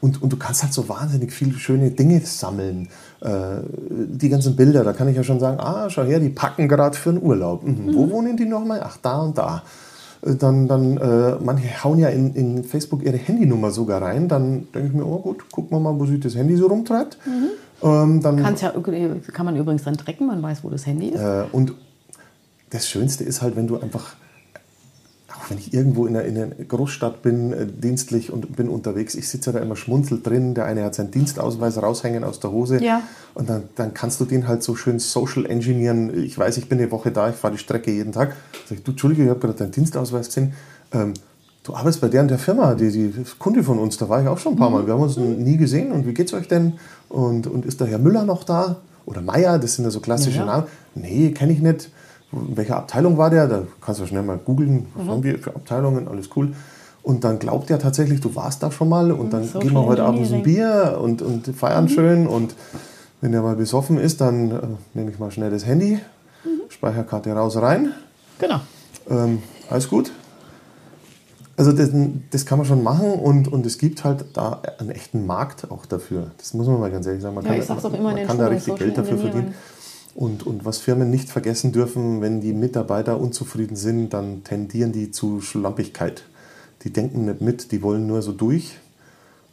Und, 0.00 0.22
und 0.22 0.32
du 0.32 0.36
kannst 0.36 0.62
halt 0.62 0.72
so 0.72 0.88
wahnsinnig 0.88 1.32
viele 1.32 1.54
schöne 1.54 1.90
Dinge 1.90 2.20
sammeln. 2.20 2.88
Äh, 3.20 3.60
die 3.90 4.28
ganzen 4.28 4.56
Bilder, 4.56 4.84
da 4.84 4.92
kann 4.92 5.08
ich 5.08 5.16
ja 5.16 5.24
schon 5.24 5.40
sagen, 5.40 5.58
ah, 5.60 5.88
schau 5.90 6.04
her, 6.04 6.20
die 6.20 6.28
packen 6.28 6.68
gerade 6.68 6.96
für 6.96 7.10
einen 7.10 7.22
Urlaub. 7.22 7.64
Mhm. 7.64 7.86
Mhm. 7.86 7.94
Wo 7.94 8.10
wohnen 8.10 8.36
die 8.36 8.46
nochmal? 8.46 8.82
Ach, 8.84 8.96
da 9.00 9.18
und 9.22 9.38
da. 9.38 9.62
Äh, 10.22 10.34
dann, 10.34 10.68
dann 10.68 10.96
äh, 10.96 11.36
manche 11.42 11.84
hauen 11.84 11.98
ja 11.98 12.08
in, 12.08 12.34
in 12.34 12.64
Facebook 12.64 13.04
ihre 13.04 13.16
Handynummer 13.16 13.70
sogar 13.70 14.02
rein. 14.02 14.28
Dann 14.28 14.68
denke 14.74 14.88
ich 14.88 14.94
mir, 14.94 15.06
oh 15.06 15.18
gut, 15.18 15.50
gucken 15.50 15.76
wir 15.76 15.80
mal, 15.80 15.98
wo 15.98 16.06
sich 16.06 16.20
das 16.20 16.34
Handy 16.34 16.56
so 16.56 16.66
rumtreibt. 16.66 17.18
Mhm. 17.26 17.48
Ähm, 17.82 18.22
dann, 18.22 18.38
ja, 18.38 18.72
kann 19.32 19.46
man 19.46 19.56
übrigens 19.56 19.84
dann 19.84 19.96
tracken, 19.96 20.26
man 20.26 20.42
weiß, 20.42 20.64
wo 20.64 20.70
das 20.70 20.86
Handy 20.86 21.08
ist. 21.08 21.20
Äh, 21.20 21.44
und 21.52 21.74
das 22.70 22.88
Schönste 22.88 23.24
ist 23.24 23.42
halt, 23.42 23.56
wenn 23.56 23.66
du 23.66 23.78
einfach 23.78 24.16
wenn 25.48 25.58
ich 25.58 25.72
irgendwo 25.72 26.06
in 26.06 26.16
einer, 26.16 26.26
in 26.26 26.36
einer 26.36 26.46
Großstadt 26.46 27.22
bin, 27.22 27.52
äh, 27.52 27.66
dienstlich 27.66 28.32
und 28.32 28.56
bin 28.56 28.68
unterwegs, 28.68 29.14
ich 29.14 29.28
sitze 29.28 29.52
da 29.52 29.60
immer 29.60 29.76
schmunzelt 29.76 30.26
drin. 30.26 30.54
Der 30.54 30.64
eine 30.64 30.84
hat 30.84 30.94
seinen 30.94 31.10
Dienstausweis 31.10 31.80
raushängen 31.82 32.24
aus 32.24 32.40
der 32.40 32.52
Hose. 32.52 32.82
Ja. 32.82 33.02
Und 33.34 33.48
dann, 33.48 33.64
dann 33.76 33.94
kannst 33.94 34.20
du 34.20 34.24
den 34.24 34.48
halt 34.48 34.62
so 34.62 34.74
schön 34.74 34.98
social 34.98 35.46
engineeren. 35.46 36.24
Ich 36.24 36.38
weiß, 36.38 36.56
ich 36.56 36.68
bin 36.68 36.78
eine 36.78 36.90
Woche 36.90 37.10
da, 37.10 37.30
ich 37.30 37.36
fahre 37.36 37.54
die 37.54 37.58
Strecke 37.58 37.90
jeden 37.90 38.12
Tag. 38.12 38.34
Sag 38.68 38.78
ich, 38.78 38.84
du, 38.84 38.92
Entschuldige, 38.92 39.24
ich 39.24 39.28
habe 39.28 39.40
gerade 39.40 39.54
deinen 39.54 39.72
Dienstausweis 39.72 40.26
gesehen. 40.26 40.54
Ähm, 40.92 41.14
du 41.62 41.74
arbeitest 41.74 42.00
bei 42.00 42.08
der 42.08 42.22
und 42.22 42.28
der 42.28 42.38
Firma, 42.38 42.74
die, 42.74 42.90
die 42.90 43.24
Kunde 43.38 43.62
von 43.62 43.78
uns, 43.78 43.96
da 43.96 44.08
war 44.08 44.22
ich 44.22 44.28
auch 44.28 44.38
schon 44.38 44.54
ein 44.54 44.58
paar 44.58 44.70
Mal. 44.70 44.86
Wir 44.86 44.94
haben 44.94 45.02
uns 45.02 45.16
nie 45.16 45.56
gesehen 45.56 45.92
und 45.92 46.06
wie 46.06 46.14
geht's 46.14 46.32
euch 46.32 46.48
denn? 46.48 46.74
Und, 47.08 47.46
und 47.46 47.66
ist 47.66 47.80
der 47.80 47.88
Herr 47.88 47.98
Müller 47.98 48.24
noch 48.24 48.44
da? 48.44 48.76
Oder 49.04 49.20
Meier, 49.20 49.58
das 49.58 49.76
sind 49.76 49.84
ja 49.84 49.90
so 49.90 50.00
klassische 50.00 50.38
ja. 50.38 50.44
Namen. 50.44 50.66
Nee, 50.94 51.30
kenne 51.30 51.52
ich 51.52 51.60
nicht 51.60 51.90
in 52.32 52.56
welcher 52.56 52.76
Abteilung 52.76 53.18
war 53.18 53.30
der? 53.30 53.46
Da 53.46 53.62
kannst 53.80 54.00
du 54.00 54.06
schnell 54.06 54.22
mal 54.22 54.38
googeln, 54.38 54.86
was 54.94 55.04
mhm. 55.04 55.10
haben 55.10 55.22
wir 55.22 55.38
für 55.38 55.54
Abteilungen, 55.54 56.08
alles 56.08 56.30
cool. 56.36 56.52
Und 57.02 57.22
dann 57.22 57.38
glaubt 57.38 57.70
er 57.70 57.78
tatsächlich, 57.78 58.20
du 58.20 58.34
warst 58.34 58.64
da 58.64 58.72
schon 58.72 58.88
mal 58.88 59.12
und 59.12 59.32
dann 59.32 59.44
so 59.44 59.60
gehen 59.60 59.72
wir 59.72 59.86
heute 59.86 60.02
Abend 60.02 60.30
ein 60.32 60.42
Bier 60.42 60.98
und, 61.00 61.22
und 61.22 61.46
feiern 61.54 61.84
mhm. 61.84 61.88
schön. 61.88 62.26
Und 62.26 62.56
wenn 63.20 63.32
der 63.32 63.42
mal 63.42 63.54
besoffen 63.54 63.96
ist, 63.96 64.20
dann 64.20 64.50
äh, 64.50 64.58
nehme 64.94 65.10
ich 65.10 65.18
mal 65.18 65.30
schnell 65.30 65.50
das 65.50 65.64
Handy, 65.64 66.00
mhm. 66.44 66.62
Speicherkarte 66.68 67.32
raus, 67.32 67.56
rein. 67.58 67.92
Genau. 68.40 68.60
Ähm, 69.08 69.42
alles 69.70 69.88
gut. 69.88 70.10
Also 71.56 71.72
das, 71.72 71.90
das, 72.30 72.44
kann 72.44 72.58
man 72.58 72.66
schon 72.66 72.82
machen 72.82 73.12
und, 73.12 73.48
und 73.48 73.64
es 73.64 73.78
gibt 73.78 74.04
halt 74.04 74.26
da 74.34 74.60
einen 74.78 74.90
echten 74.90 75.26
Markt 75.26 75.70
auch 75.70 75.86
dafür. 75.86 76.32
Das 76.36 76.52
muss 76.52 76.66
man 76.66 76.80
mal 76.80 76.90
ganz 76.90 77.06
ehrlich 77.06 77.22
sagen. 77.22 77.34
Man 77.34 77.44
ja, 77.44 77.50
kann, 77.50 77.60
ich 77.60 77.66
sag's 77.66 77.84
auch 77.84 77.94
immer 77.94 78.02
man, 78.02 78.14
man 78.16 78.26
kann 78.26 78.38
da 78.38 78.48
richtig 78.48 78.76
Geld 78.76 78.98
dafür 78.98 79.16
verdienen. 79.16 79.54
Und, 80.16 80.46
und 80.46 80.64
was 80.64 80.78
Firmen 80.78 81.10
nicht 81.10 81.28
vergessen 81.28 81.72
dürfen, 81.72 82.22
wenn 82.22 82.40
die 82.40 82.54
Mitarbeiter 82.54 83.20
unzufrieden 83.20 83.76
sind, 83.76 84.14
dann 84.14 84.44
tendieren 84.44 84.90
die 84.90 85.10
zu 85.10 85.42
Schlampigkeit. 85.42 86.24
Die 86.84 86.90
denken 86.90 87.26
nicht 87.26 87.42
mit, 87.42 87.70
die 87.70 87.82
wollen 87.82 88.06
nur 88.06 88.22
so 88.22 88.32
durch. 88.32 88.78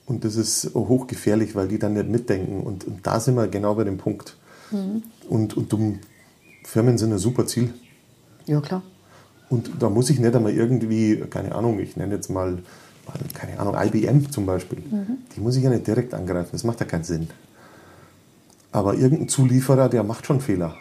Und 0.05 0.23
das 0.23 0.37
ist 0.37 0.73
hochgefährlich, 0.73 1.53
weil 1.53 1.67
die 1.67 1.79
dann 1.79 1.95
nicht 1.95 2.07
mitdenken. 2.07 2.61
Und, 2.61 2.85
und 2.85 3.05
da 3.05 3.19
sind 3.19 3.35
wir 3.35 3.49
genau 3.49 3.75
bei 3.75 3.83
dem 3.83 3.97
Punkt. 3.97 4.37
Mhm. 4.71 5.03
Und, 5.27 5.57
und 5.57 5.73
um, 5.73 5.99
Firmen 6.63 6.97
sind 6.97 7.11
ein 7.11 7.19
super 7.19 7.45
Ziel. 7.45 7.73
Ja, 8.45 8.61
klar. 8.61 8.83
Und 9.49 9.69
da 9.79 9.89
muss 9.89 10.09
ich 10.09 10.19
nicht 10.19 10.33
einmal 10.33 10.53
irgendwie, 10.53 11.17
keine 11.29 11.55
Ahnung, 11.55 11.77
ich 11.79 11.97
nenne 11.97 12.15
jetzt 12.15 12.29
mal, 12.29 12.59
keine 13.33 13.59
Ahnung, 13.59 13.75
IBM 13.77 14.31
zum 14.31 14.45
Beispiel. 14.45 14.79
Mhm. 14.79 15.17
Die 15.35 15.41
muss 15.41 15.57
ich 15.57 15.63
ja 15.63 15.69
nicht 15.69 15.87
direkt 15.87 16.13
angreifen. 16.13 16.49
Das 16.53 16.63
macht 16.63 16.79
ja 16.79 16.85
keinen 16.85 17.03
Sinn. 17.03 17.27
Aber 18.73 18.95
irgendein 18.95 19.29
Zulieferer, 19.29 19.87
der 19.87 20.03
macht 20.03 20.25
schon 20.25 20.41
Fehler. 20.41 20.75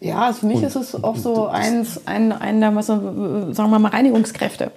Ja, 0.00 0.22
also 0.22 0.40
für 0.40 0.46
mich 0.46 0.56
und, 0.56 0.64
ist 0.64 0.74
es 0.74 1.04
auch 1.04 1.16
so 1.16 1.46
eins, 1.46 2.00
ein, 2.06 2.32
ein, 2.32 2.62
ein, 2.62 2.74
was, 2.74 2.88
sagen 2.88 3.54
wir 3.54 3.78
mal, 3.78 3.90
Reinigungskräfte. 3.90 4.72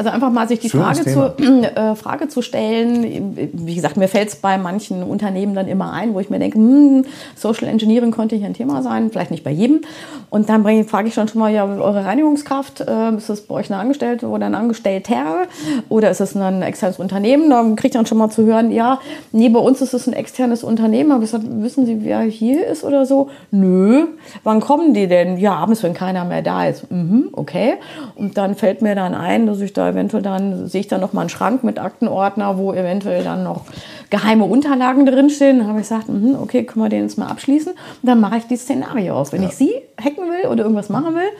Also 0.00 0.12
einfach 0.12 0.30
mal 0.30 0.48
sich 0.48 0.60
die 0.60 0.70
Frage 0.70 1.04
zu, 1.04 1.34
äh, 1.76 1.94
Frage 1.94 2.28
zu 2.28 2.40
stellen. 2.40 3.36
Wie 3.52 3.74
gesagt, 3.74 3.98
mir 3.98 4.08
fällt 4.08 4.28
es 4.28 4.36
bei 4.36 4.56
manchen 4.56 5.02
Unternehmen 5.02 5.54
dann 5.54 5.68
immer 5.68 5.92
ein, 5.92 6.14
wo 6.14 6.20
ich 6.20 6.30
mir 6.30 6.38
denke, 6.38 6.56
hm, 6.56 7.04
Social 7.36 7.68
Engineering 7.68 8.10
könnte 8.10 8.34
hier 8.34 8.46
ein 8.46 8.54
Thema 8.54 8.82
sein, 8.82 9.10
vielleicht 9.10 9.30
nicht 9.30 9.44
bei 9.44 9.50
jedem. 9.50 9.82
Und 10.30 10.48
dann 10.48 10.64
frage 10.86 11.08
ich 11.08 11.12
schon 11.12 11.28
schon 11.28 11.38
mal, 11.38 11.52
ja, 11.52 11.66
eure 11.66 12.02
Reinigungskraft, 12.02 12.80
äh, 12.80 13.14
ist 13.14 13.28
das 13.28 13.42
bei 13.42 13.56
euch 13.56 13.70
eine 13.70 13.78
Angestellte 13.78 14.26
oder 14.28 14.46
ein 14.46 14.54
Angestellter? 14.54 15.48
Oder 15.90 16.10
ist 16.10 16.20
es 16.20 16.34
ein 16.34 16.62
externes 16.62 16.98
Unternehmen? 16.98 17.50
Dann 17.50 17.76
kriegt 17.76 17.94
dann 17.94 18.06
schon 18.06 18.16
mal 18.16 18.30
zu 18.30 18.46
hören, 18.46 18.70
ja, 18.70 19.00
nee, 19.32 19.50
bei 19.50 19.60
uns 19.60 19.82
ist 19.82 19.92
es 19.92 20.06
ein 20.06 20.14
externes 20.14 20.64
Unternehmen. 20.64 21.12
Aber 21.12 21.24
ich 21.24 21.30
sage, 21.30 21.44
wissen 21.46 21.84
Sie, 21.84 22.04
wer 22.04 22.20
hier 22.20 22.66
ist 22.66 22.84
oder 22.84 23.04
so? 23.04 23.28
Nö. 23.50 24.06
Wann 24.44 24.60
kommen 24.60 24.94
die 24.94 25.08
denn? 25.08 25.36
Ja, 25.36 25.56
abends, 25.56 25.82
wenn 25.82 25.92
keiner 25.92 26.24
mehr 26.24 26.40
da 26.40 26.64
ist. 26.64 26.90
Mhm, 26.90 27.28
okay. 27.32 27.74
Und 28.14 28.38
dann 28.38 28.54
fällt 28.54 28.80
mir 28.80 28.94
dann 28.94 29.14
ein, 29.14 29.46
dass 29.46 29.60
ich 29.60 29.74
da 29.74 29.89
eventuell 29.90 30.22
dann, 30.22 30.66
sehe 30.66 30.80
ich 30.80 30.88
da 30.88 30.98
noch 30.98 31.12
mal 31.12 31.22
einen 31.22 31.30
Schrank 31.30 31.64
mit 31.64 31.78
Aktenordner, 31.78 32.58
wo 32.58 32.72
eventuell 32.72 33.22
dann 33.24 33.44
noch 33.44 33.62
geheime 34.10 34.44
Unterlagen 34.44 35.06
drinstehen. 35.06 35.58
Dann 35.58 35.68
habe 35.68 35.80
ich 35.80 35.88
gesagt, 35.88 36.08
mh, 36.08 36.38
okay, 36.40 36.64
können 36.64 36.84
wir 36.84 36.88
den 36.88 37.02
jetzt 37.02 37.18
mal 37.18 37.28
abschließen. 37.28 37.72
Und 37.72 38.06
dann 38.06 38.20
mache 38.20 38.38
ich 38.38 38.46
die 38.46 38.56
Szenario 38.56 39.14
aus. 39.14 39.32
Wenn 39.32 39.42
ja. 39.42 39.48
ich 39.48 39.54
sie 39.54 39.72
hacken 40.02 40.24
will 40.24 40.50
oder 40.50 40.62
irgendwas 40.62 40.88
machen 40.88 41.14
will, 41.14 41.30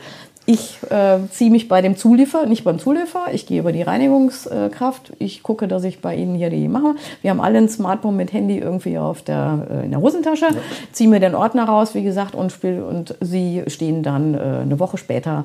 ich 0.47 0.79
äh, 0.91 1.19
ziehe 1.31 1.51
mich 1.51 1.69
bei 1.69 1.83
dem 1.83 1.97
Zuliefer, 1.97 2.47
nicht 2.47 2.65
beim 2.65 2.79
Zuliefer, 2.79 3.27
ich 3.33 3.47
gehe 3.47 3.61
über 3.61 3.73
die 3.73 3.83
Reinigungskraft, 3.83 5.13
ich 5.19 5.43
gucke, 5.43 5.69
dass 5.69 5.85
ich 5.85 6.01
bei 6.01 6.17
Ihnen 6.17 6.35
hier 6.35 6.51
die 6.51 6.67
mache. 6.67 6.97
Wir 7.23 7.31
haben 7.31 7.41
alle 7.41 7.59
ein 7.59 7.69
Smartphone 7.69 8.17
mit 8.17 8.33
Handy 8.33 8.59
irgendwie 8.59 8.99
auf 8.99 9.23
der, 9.23 9.67
äh, 9.71 9.85
in 9.85 9.91
der 9.91 10.01
Hosentasche, 10.01 10.47
ja. 10.47 10.57
ziehe 10.93 11.09
mir 11.09 11.21
den 11.21 11.35
Ordner 11.35 11.65
raus, 11.65 11.95
wie 11.95 12.03
gesagt, 12.03 12.35
und, 12.35 12.51
spiel, 12.51 12.83
und 12.83 13.15
Sie 13.21 13.63
stehen 13.69 14.03
dann 14.03 14.35
äh, 14.35 14.39
eine 14.63 14.81
Woche 14.81 14.99
später 14.99 15.45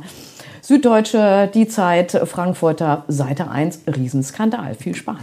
Süddeutsche, 0.65 1.47
Die 1.54 1.67
Zeit, 1.67 2.19
Frankfurter, 2.25 3.06
Seite 3.08 3.51
1, 3.51 3.82
Riesenskandal. 3.86 4.73
Viel 4.73 4.95
Spaß. 4.95 5.17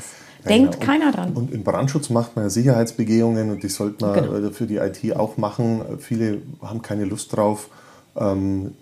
Denkt 0.49 0.75
ja, 0.75 0.81
und, 0.81 0.87
keiner 0.87 1.11
dran. 1.11 1.33
Und 1.33 1.53
im 1.53 1.65
Brandschutz 1.65 2.11
macht 2.11 2.37
man 2.37 2.45
ja 2.45 2.49
Sicherheitsbegehungen 2.49 3.51
und 3.51 3.63
die 3.65 3.69
sollte 3.69 4.05
man 4.05 4.15
genau. 4.15 4.51
für 4.51 4.67
die 4.67 4.77
IT 4.77 5.17
auch 5.17 5.39
machen. 5.39 5.83
Viele 5.99 6.43
haben 6.63 6.81
keine 6.83 7.07
Lust 7.07 7.37
drauf. 7.37 7.71
Ähm, 8.15 8.75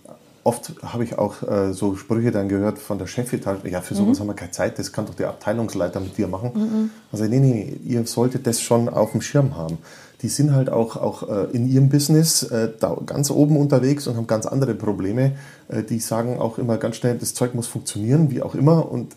oft 0.45 0.73
habe 0.83 1.05
ich 1.05 1.17
auch 1.19 1.43
äh, 1.43 1.73
so 1.73 1.97
Sprüche 1.97 2.31
dann 2.31 2.51
gehört 2.51 2.79
von 2.79 2.99
der 2.99 3.07
Chefetage, 3.07 3.67
ja, 3.71 3.81
für 3.81 3.95
sowas 3.95 4.19
mhm. 4.19 4.23
haben 4.23 4.29
wir 4.29 4.35
keine 4.35 4.51
Zeit, 4.51 4.79
das 4.79 4.93
kann 4.93 5.07
doch 5.07 5.15
der 5.15 5.31
Abteilungsleiter 5.31 6.01
mit 6.01 6.19
dir 6.19 6.29
machen. 6.29 6.51
Mhm. 6.55 6.91
Also 7.11 7.25
nee, 7.25 7.41
nee, 7.41 7.77
ihr 7.87 8.07
solltet 8.07 8.47
das 8.47 8.61
schon 8.61 8.91
auf 8.91 9.13
dem 9.13 9.23
Schirm 9.23 9.57
haben 9.57 9.79
die 10.23 10.29
sind 10.29 10.53
halt 10.53 10.71
auch, 10.71 10.97
auch 10.97 11.29
äh, 11.29 11.45
in 11.53 11.67
ihrem 11.69 11.89
Business 11.89 12.43
äh, 12.43 12.71
da 12.79 12.97
ganz 13.07 13.31
oben 13.31 13.57
unterwegs 13.57 14.07
und 14.07 14.17
haben 14.17 14.27
ganz 14.27 14.47
andere 14.47 14.75
Probleme. 14.75 15.33
Äh, 15.69 15.83
die 15.83 15.99
sagen 15.99 16.39
auch 16.39 16.59
immer 16.59 16.77
ganz 16.77 16.97
schnell, 16.97 17.17
das 17.17 17.35
Zeug 17.35 17.55
muss 17.55 17.67
funktionieren, 17.67 18.31
wie 18.31 18.43
auch 18.43 18.55
immer. 18.55 18.91
Und 18.91 19.15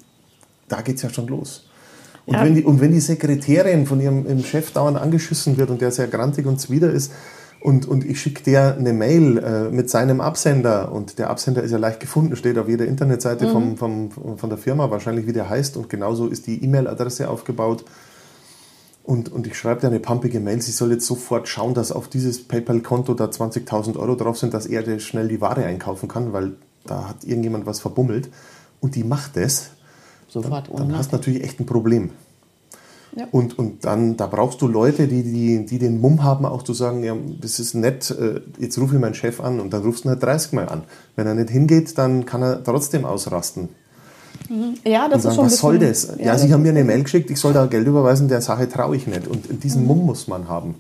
da 0.70 0.82
geht 0.82 0.98
es 0.98 1.02
ja 1.02 1.10
schon 1.10 1.28
los. 1.28 1.68
Und, 2.26 2.36
ja. 2.36 2.46
wenn 2.46 2.56
die, 2.56 2.64
und 2.64 2.80
wenn 2.80 2.94
die 2.94 3.02
Sekretärin 3.02 3.86
von 3.86 4.00
ihrem, 4.00 4.26
ihrem 4.26 4.44
Chef 4.44 4.72
dauernd 4.72 4.98
angeschissen 4.98 5.58
wird 5.58 5.70
und 5.70 5.82
der 5.82 5.92
sehr 5.92 6.08
grantig 6.08 6.46
und 6.46 6.60
zwider 6.60 6.90
ist, 6.90 7.12
und, 7.60 7.88
und 7.88 8.04
ich 8.04 8.20
schicke 8.20 8.44
der 8.44 8.76
eine 8.76 8.92
Mail 8.92 9.38
äh, 9.38 9.70
mit 9.74 9.90
seinem 9.90 10.20
Absender 10.20 10.92
und 10.92 11.18
der 11.18 11.30
Absender 11.30 11.64
ist 11.64 11.72
ja 11.72 11.78
leicht 11.78 12.02
gefunden, 12.02 12.36
steht 12.36 12.58
auf 12.58 12.68
jeder 12.68 12.86
Internetseite 12.86 13.48
mhm. 13.48 13.78
vom, 13.78 14.10
vom, 14.10 14.38
von 14.38 14.50
der 14.50 14.58
Firma 14.58 14.92
wahrscheinlich, 14.92 15.28
wie 15.28 15.32
der 15.32 15.50
heißt 15.50 15.78
und 15.78 15.90
genauso 15.90 16.28
ist 16.28 16.46
die 16.46 16.62
E-Mail-Adresse 16.62 17.30
aufgebaut 17.30 17.86
und, 19.04 19.32
und 19.32 19.48
ich 19.48 19.58
schreibe 19.58 19.82
dir 19.82 19.88
eine 19.88 20.00
pumpige 20.00 20.40
Mail, 20.40 20.62
sie 20.62 20.72
soll 20.72 20.92
jetzt 20.92 21.06
sofort 21.06 21.50
schauen, 21.50 21.74
dass 21.74 21.92
auf 21.92 22.08
dieses 22.08 22.48
PayPal-Konto 22.48 23.14
da 23.14 23.26
20.000 23.26 23.98
Euro 23.98 24.16
drauf 24.16 24.38
sind, 24.38 24.54
dass 24.54 24.66
er 24.66 25.00
schnell 25.00 25.28
die 25.28 25.42
Ware 25.42 25.66
einkaufen 25.66 26.08
kann, 26.08 26.32
weil 26.32 26.54
da 26.86 27.10
hat 27.10 27.24
irgendjemand 27.24 27.66
was 27.66 27.82
verbummelt. 27.82 28.30
Und 28.80 28.96
die 28.96 29.04
macht 29.04 29.36
das. 29.36 29.72
Sofort. 30.28 30.70
Dann, 30.70 30.90
dann 30.90 30.98
hast 30.98 31.12
du 31.12 31.18
natürlich 31.18 31.44
echt 31.44 31.60
ein 31.60 31.66
Problem. 31.66 32.12
Ja. 33.16 33.28
Und, 33.32 33.60
und 33.60 33.86
dann, 33.86 34.18
da 34.18 34.26
brauchst 34.26 34.62
du 34.62 34.68
Leute, 34.68 35.08
die, 35.08 35.22
die, 35.22 35.66
die 35.66 35.80
den 35.80 36.02
Mumm 36.02 36.24
haben, 36.24 36.46
auch 36.46 36.64
zu 36.64 36.74
sagen, 36.74 37.04
ja, 37.04 37.16
das 37.40 37.60
ist 37.60 37.76
nett, 37.76 38.10
äh, 38.10 38.42
jetzt 38.58 38.78
rufe 38.80 38.96
ich 38.96 39.02
meinen 39.02 39.14
Chef 39.14 39.40
an 39.40 39.60
und 39.60 39.72
dann 39.72 39.84
rufst 39.84 40.04
du 40.04 40.08
ihn 40.08 40.12
halt 40.12 40.24
30 40.24 40.54
Mal 40.54 40.70
an. 40.70 40.84
Wenn 41.16 41.28
er 41.28 41.36
nicht 41.36 41.50
hingeht, 41.50 41.98
dann 41.98 42.26
kann 42.26 42.42
er 42.42 42.64
trotzdem 42.64 43.06
ausrasten. 43.06 43.70
Mhm. 44.50 44.76
Ja, 44.86 45.08
das 45.08 45.24
sagen, 45.24 45.32
ist 45.32 45.36
schon 45.36 45.46
Was 45.46 45.58
soll 45.58 45.80
das? 45.80 46.16
Ja, 46.18 46.26
ja 46.26 46.38
Sie 46.38 46.54
haben 46.54 46.62
mir 46.62 46.70
eine 46.70 46.84
Mail 46.84 47.04
geschickt, 47.04 47.30
ich 47.32 47.40
soll 47.40 47.54
da 47.54 47.66
Geld 47.66 47.88
überweisen, 47.88 48.28
der 48.28 48.42
Sache 48.42 48.68
traue 48.70 48.96
ich 48.96 49.08
nicht. 49.08 49.28
Und 49.28 49.64
diesen 49.64 49.82
mhm. 49.82 49.88
Mumm 49.88 50.06
muss 50.06 50.28
man 50.28 50.48
haben. 50.48 50.76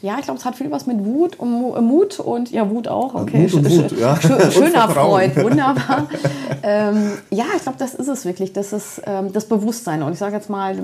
Ja, 0.00 0.16
ich 0.18 0.24
glaube, 0.24 0.38
es 0.38 0.44
hat 0.44 0.54
viel 0.54 0.70
was 0.70 0.86
mit 0.86 1.04
Wut 1.04 1.40
und 1.40 1.50
Mut 1.84 2.20
und 2.20 2.52
ja, 2.52 2.70
Wut 2.70 2.86
auch. 2.86 3.16
Okay, 3.16 3.38
Mut 3.38 3.54
und 3.54 3.68
Wut, 3.68 3.98
ja. 3.98 4.16
schöner 4.50 4.88
Freund, 4.88 5.36
wunderbar. 5.36 6.06
ähm, 6.62 7.10
ja, 7.30 7.46
ich 7.56 7.62
glaube, 7.62 7.78
das 7.78 7.94
ist 7.94 8.06
es 8.06 8.24
wirklich. 8.24 8.52
Das 8.52 8.72
ist 8.72 9.02
ähm, 9.06 9.32
das 9.32 9.46
Bewusstsein. 9.46 10.04
Und 10.04 10.12
ich 10.12 10.18
sage 10.20 10.36
jetzt 10.36 10.48
mal, 10.48 10.76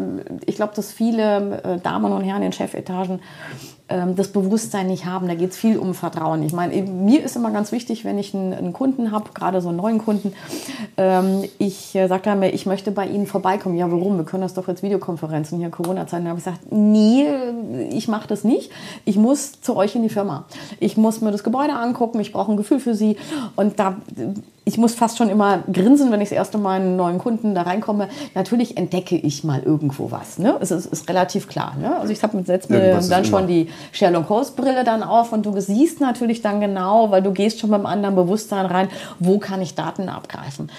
ich 0.47 0.57
glaube, 0.57 0.73
dass 0.75 0.91
viele 0.91 1.63
äh, 1.63 1.79
Damen 1.81 2.13
und 2.13 2.25
Herren 2.25 2.43
in 2.43 2.51
Chefetagen 2.51 3.21
das 3.87 4.29
Bewusstsein 4.29 4.87
nicht 4.87 5.05
haben. 5.05 5.29
Da 5.29 5.35
geht 5.35 5.51
es 5.51 5.59
viel 5.59 5.79
um 5.79 5.93
Vertrauen. 5.93 6.43
Ich 6.43 6.55
meine, 6.55 6.81
mir 6.83 7.23
ist 7.23 7.37
immer 7.37 7.51
ganz 7.51 7.71
wichtig, 7.71 8.05
wenn 8.05 8.19
ich 8.19 8.35
einen, 8.35 8.55
einen 8.55 8.73
Kunden 8.73 9.13
habe, 9.13 9.31
gerade 9.35 9.61
so 9.61 9.69
einen 9.69 9.77
neuen 9.77 9.99
Kunden, 9.99 10.33
ähm, 10.97 11.45
ich 11.59 11.95
äh, 11.95 12.09
sage 12.09 12.35
mir, 12.35 12.55
ich 12.55 12.65
möchte 12.65 12.91
bei 12.93 13.07
Ihnen 13.07 13.27
vorbeikommen. 13.27 13.77
Ja, 13.77 13.91
warum? 13.91 14.17
Wir 14.17 14.25
können 14.25 14.43
das 14.43 14.55
doch 14.55 14.69
jetzt 14.69 14.83
Videokonferenzen 14.83 15.59
hier 15.59 15.69
Corona-Zeiten. 15.69 16.25
Da 16.25 16.31
habe 16.31 16.39
ich 16.39 16.45
gesagt, 16.47 16.73
nee, 16.73 17.27
ich 17.91 18.09
mache 18.09 18.27
das 18.27 18.43
nicht. 18.43 18.73
Ich 19.05 19.17
muss 19.17 19.61
zu 19.61 19.77
euch 19.77 19.95
in 19.95 20.03
die 20.03 20.09
Firma. 20.09 20.47
Ich 20.81 20.97
muss 20.97 21.21
mir 21.21 21.31
das 21.31 21.45
Gebäude 21.45 21.75
angucken. 21.75 22.21
Ich 22.21 22.33
brauche 22.33 22.53
ein 22.53 22.57
Gefühl 22.57 22.81
für 22.81 22.95
Sie. 22.95 23.19
Und 23.55 23.79
da 23.79 23.97
ich 24.67 24.79
muss 24.79 24.95
fast 24.95 25.19
schon 25.19 25.29
immer 25.29 25.63
grinsen, 25.71 26.11
wenn 26.11 26.21
ich 26.21 26.31
das 26.31 26.37
erste 26.37 26.57
Mal 26.57 26.81
einen 26.81 26.97
neuen 26.97 27.19
Kunden 27.19 27.55
da 27.55 27.63
reinkomme. 27.63 28.09
Natürlich 28.35 28.77
entdecke 28.77 29.17
ich 29.17 29.45
mal 29.45 29.63
irgendwo 29.63 30.11
was. 30.11 30.39
Ne? 30.39 30.57
Es 30.61 30.71
ist, 30.71 30.87
ist 30.87 31.09
relativ 31.09 31.49
klar. 31.49 31.77
Ne? 31.79 31.97
Also 31.99 32.13
ich 32.13 32.23
habe 32.23 32.43
setze 32.45 32.73
mir 32.73 32.79
Irgendwas 32.79 33.05
ist 33.05 33.13
dann 33.13 33.25
schon 33.25 33.41
immer. 33.41 33.49
die 33.49 33.69
Sherlock 33.93 34.29
Holmes 34.31 34.53
Brille 34.53 34.85
dann 34.85 35.03
auf 35.03 35.33
und 35.33 35.45
du 35.45 35.61
siehst 35.61 36.01
natürlich 36.01 36.41
dann 36.41 36.61
genau, 36.61 37.11
weil 37.11 37.23
du 37.23 37.33
gehst 37.33 37.61
schon 37.61 37.71
mit 37.71 37.77
einem 37.77 37.87
anderen 37.87 38.17
Bewusstsein 38.17 38.65
rein, 38.65 38.89
wo 39.19 39.39
kann 39.39 39.61
ich 39.61 39.75
Daten 39.75 40.09
abgreifen. 40.09 40.71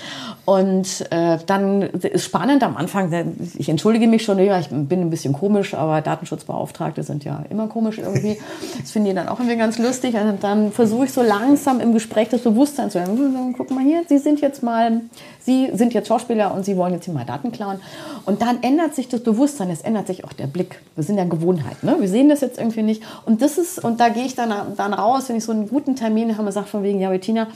Und 0.46 1.06
äh, 1.12 1.38
dann 1.46 1.84
ist 1.84 2.26
spannend 2.26 2.64
am 2.64 2.78
Anfang, 2.78 3.12
ich 3.58 3.70
entschuldige 3.70 4.08
mich 4.08 4.24
schon, 4.24 4.40
ja, 4.40 4.60
ich 4.60 4.70
bin 4.70 5.02
ein 5.02 5.10
bisschen 5.12 5.34
komisch, 5.34 5.76
aber 5.76 6.02
Datenschutzbeauftragte 6.02 7.04
sind 7.04 7.24
ja 7.24 7.44
immer 7.50 7.68
komisch 7.68 8.00
irgendwie. 8.00 8.40
Das 8.80 8.92
finden 8.92 9.10
die 9.10 9.16
dann 9.16 9.28
auch 9.28 9.40
irgendwie 9.40 9.58
ganz 9.58 9.78
lustig. 9.78 10.16
Und 10.16 10.44
dann 10.44 10.72
versuche 10.72 11.06
ich 11.06 11.14
so 11.14 11.22
langsam 11.22 11.80
im 11.80 11.94
Gespräch 11.94 12.30
das 12.30 12.42
Bewusstsein 12.42 12.90
zu 12.90 13.00
haben. 13.00 13.54
Guck 13.56 13.75
mal 13.76 13.84
hier, 13.84 14.04
Sie 14.08 14.18
sind 14.18 14.42
jetzt 14.42 14.64
mal, 14.64 15.02
Sie 15.40 15.70
sind 15.74 15.94
jetzt 15.94 16.08
Schauspieler 16.08 16.54
und 16.54 16.66
Sie 16.66 16.78
wollen 16.78 16.94
jetzt 16.94 17.06
hier 17.06 17.14
mal 17.14 17.26
Daten 17.26 17.52
klauen. 17.52 17.80
Und 18.26 18.42
dann 18.42 18.64
ändert 18.64 18.96
sich 18.96 19.08
das 19.08 19.22
Bewusstsein, 19.22 19.70
es 19.70 19.82
ändert 19.82 20.08
sich 20.08 20.24
auch 20.24 20.34
der 20.34 20.48
Blick. 20.48 20.82
Wir 20.96 21.04
sind 21.04 21.18
ja 21.18 21.26
Gewohnheit, 21.26 21.84
ne? 21.84 21.98
Wir 22.00 22.08
sehen 22.08 22.30
das 22.30 22.42
jetzt 22.42 22.58
irgendwie 22.58 22.82
nicht. 22.82 23.04
Und 23.26 23.42
das 23.42 23.58
ist, 23.58 23.84
und 23.84 24.00
da 24.00 24.10
gehe 24.10 24.26
ich 24.26 24.36
dann, 24.36 24.52
dann 24.76 24.94
raus, 24.94 25.30
wenn 25.30 25.36
ich 25.36 25.44
so 25.44 25.52
einen 25.52 25.70
guten 25.70 25.96
Termin 25.96 26.38
habe, 26.38 26.52
sage 26.52 26.68
von 26.68 26.84
wegen, 26.84 27.00
ja, 27.00 27.10
Bettina, 27.10 27.48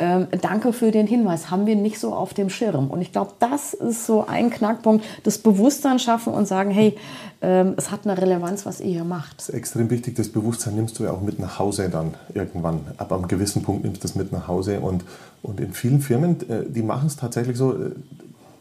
ähm, 0.00 0.28
danke 0.40 0.72
für 0.72 0.90
den 0.90 1.06
Hinweis, 1.06 1.50
haben 1.50 1.66
wir 1.66 1.76
nicht 1.76 2.00
so 2.00 2.14
auf 2.14 2.32
dem 2.32 2.48
Schirm. 2.48 2.88
Und 2.88 3.02
ich 3.02 3.12
glaube, 3.12 3.32
das 3.38 3.74
ist 3.74 4.06
so 4.06 4.26
ein 4.26 4.48
Knackpunkt, 4.50 5.04
das 5.24 5.36
Bewusstsein 5.38 5.98
schaffen 5.98 6.32
und 6.32 6.48
sagen, 6.48 6.70
hey, 6.70 6.96
ähm, 7.42 7.74
es 7.76 7.90
hat 7.90 8.00
eine 8.04 8.20
Relevanz, 8.20 8.64
was 8.64 8.80
ihr 8.80 8.90
hier 8.90 9.04
macht. 9.04 9.36
Das 9.36 9.50
ist 9.50 9.54
extrem 9.54 9.90
wichtig. 9.90 10.16
Das 10.16 10.30
Bewusstsein 10.30 10.74
nimmst 10.74 10.98
du 10.98 11.04
ja 11.04 11.12
auch 11.12 11.20
mit 11.20 11.38
nach 11.38 11.58
Hause 11.58 11.90
dann 11.90 12.14
irgendwann. 12.32 12.80
Ab 12.96 13.12
einem 13.12 13.28
gewissen 13.28 13.62
Punkt 13.62 13.84
nimmst 13.84 14.02
du 14.02 14.08
das 14.08 14.14
mit 14.14 14.32
nach 14.32 14.48
Hause. 14.48 14.80
Und, 14.80 15.04
und 15.42 15.60
in 15.60 15.74
vielen 15.74 16.00
Firmen, 16.00 16.48
äh, 16.48 16.64
die 16.66 16.82
machen 16.82 17.06
es 17.06 17.16
tatsächlich 17.16 17.58
so, 17.58 17.74
äh, 17.74 17.90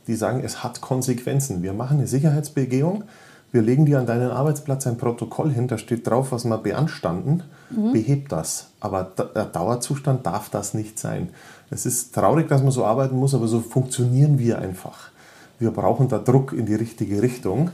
die 0.07 0.15
sagen, 0.15 0.41
es 0.43 0.61
hat 0.61 0.81
Konsequenzen. 0.81 1.63
Wir 1.63 1.71
machen 1.71 1.99
eine 1.99 2.07
Sicherheitsbegehung, 2.07 3.05
wir 3.53 3.61
legen 3.61 3.85
dir 3.85 3.99
an 3.99 4.05
deinen 4.05 4.29
Arbeitsplatz 4.29 4.85
ein 4.87 4.97
Protokoll 4.97 5.51
hin, 5.51 5.67
da 5.67 5.77
steht 5.77 6.05
drauf, 6.05 6.31
was 6.31 6.45
wir 6.45 6.57
beanstanden, 6.57 7.43
behebt 7.69 8.31
das. 8.31 8.67
Aber 8.79 9.11
der 9.35 9.45
Dauerzustand 9.45 10.25
darf 10.25 10.49
das 10.49 10.73
nicht 10.73 10.99
sein. 10.99 11.29
Es 11.69 11.85
ist 11.85 12.13
traurig, 12.15 12.47
dass 12.47 12.61
man 12.61 12.71
so 12.71 12.85
arbeiten 12.85 13.15
muss, 13.15 13.35
aber 13.35 13.47
so 13.47 13.59
funktionieren 13.59 14.39
wir 14.39 14.59
einfach. 14.59 15.09
Wir 15.59 15.71
brauchen 15.71 16.07
da 16.07 16.17
Druck 16.17 16.53
in 16.53 16.65
die 16.65 16.75
richtige 16.75 17.21
Richtung 17.21 17.71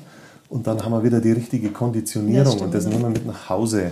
und 0.50 0.68
dann 0.68 0.84
haben 0.84 0.92
wir 0.92 1.04
wieder 1.04 1.22
die 1.22 1.32
richtige 1.32 1.70
Konditionierung 1.70 2.54
stimmt, 2.54 2.66
und 2.66 2.74
das 2.74 2.86
ja. 2.86 2.90
nehmen 2.90 3.04
wir 3.04 3.10
mit 3.10 3.26
nach 3.26 3.50
Hause. 3.50 3.92